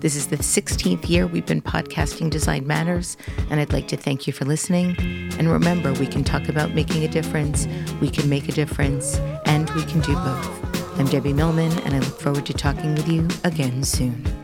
This 0.03 0.17
is 0.17 0.27
the 0.27 0.35
16th 0.35 1.07
year 1.07 1.25
we've 1.25 1.45
been 1.45 1.61
podcasting 1.61 2.29
Design 2.29 2.67
Matters, 2.67 3.15
and 3.49 3.61
I'd 3.61 3.71
like 3.71 3.87
to 3.87 3.95
thank 3.95 4.27
you 4.27 4.33
for 4.33 4.43
listening. 4.43 4.97
And 5.39 5.49
remember, 5.49 5.93
we 5.93 6.07
can 6.07 6.25
talk 6.25 6.49
about 6.49 6.73
making 6.73 7.05
a 7.05 7.07
difference, 7.07 7.69
we 8.01 8.09
can 8.09 8.27
make 8.27 8.49
a 8.49 8.51
difference, 8.51 9.15
and 9.45 9.69
we 9.69 9.85
can 9.85 10.01
do 10.01 10.13
both. 10.13 10.99
I'm 10.99 11.05
Debbie 11.05 11.31
Millman, 11.31 11.71
and 11.85 11.95
I 11.95 11.99
look 11.99 12.19
forward 12.19 12.45
to 12.47 12.53
talking 12.53 12.95
with 12.95 13.07
you 13.07 13.29
again 13.45 13.81
soon. 13.85 14.42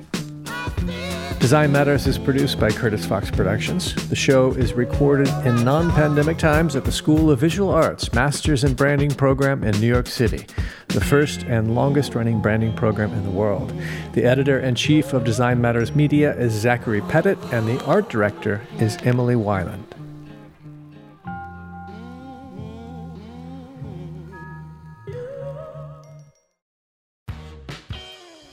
Design 1.40 1.72
Matters 1.72 2.06
is 2.06 2.18
produced 2.18 2.60
by 2.60 2.70
Curtis 2.70 3.06
Fox 3.06 3.32
Productions. 3.32 3.96
The 4.10 4.16
show 4.16 4.52
is 4.52 4.74
recorded 4.74 5.30
in 5.46 5.64
non 5.64 5.90
pandemic 5.92 6.38
times 6.38 6.76
at 6.76 6.84
the 6.84 6.92
School 6.92 7.32
of 7.32 7.40
Visual 7.40 7.70
Arts 7.70 8.14
Masters 8.14 8.66
in 8.66 8.74
Branding 8.74 9.10
program 9.10 9.64
in 9.64 9.80
New 9.80 9.88
York 9.88 10.08
City, 10.08 10.46
the 10.90 11.02
first 11.02 11.44
and 11.44 11.74
longest 11.74 12.14
running 12.14 12.42
branding 12.42 12.76
program 12.76 13.14
in 13.14 13.24
the 13.24 13.32
world. 13.32 13.74
The 14.14 14.26
editor 14.26 14.60
in 14.60 14.76
chief 14.76 15.14
of 15.14 15.24
Design 15.24 15.62
Matters 15.62 15.96
Media 15.96 16.38
is 16.38 16.52
Zachary 16.52 17.02
Pettit, 17.02 17.40
and 17.54 17.68
the 17.68 17.84
art 17.86 18.10
director 18.10 18.62
is 18.78 18.98
Emily 19.04 19.36
Weiland. 19.36 19.99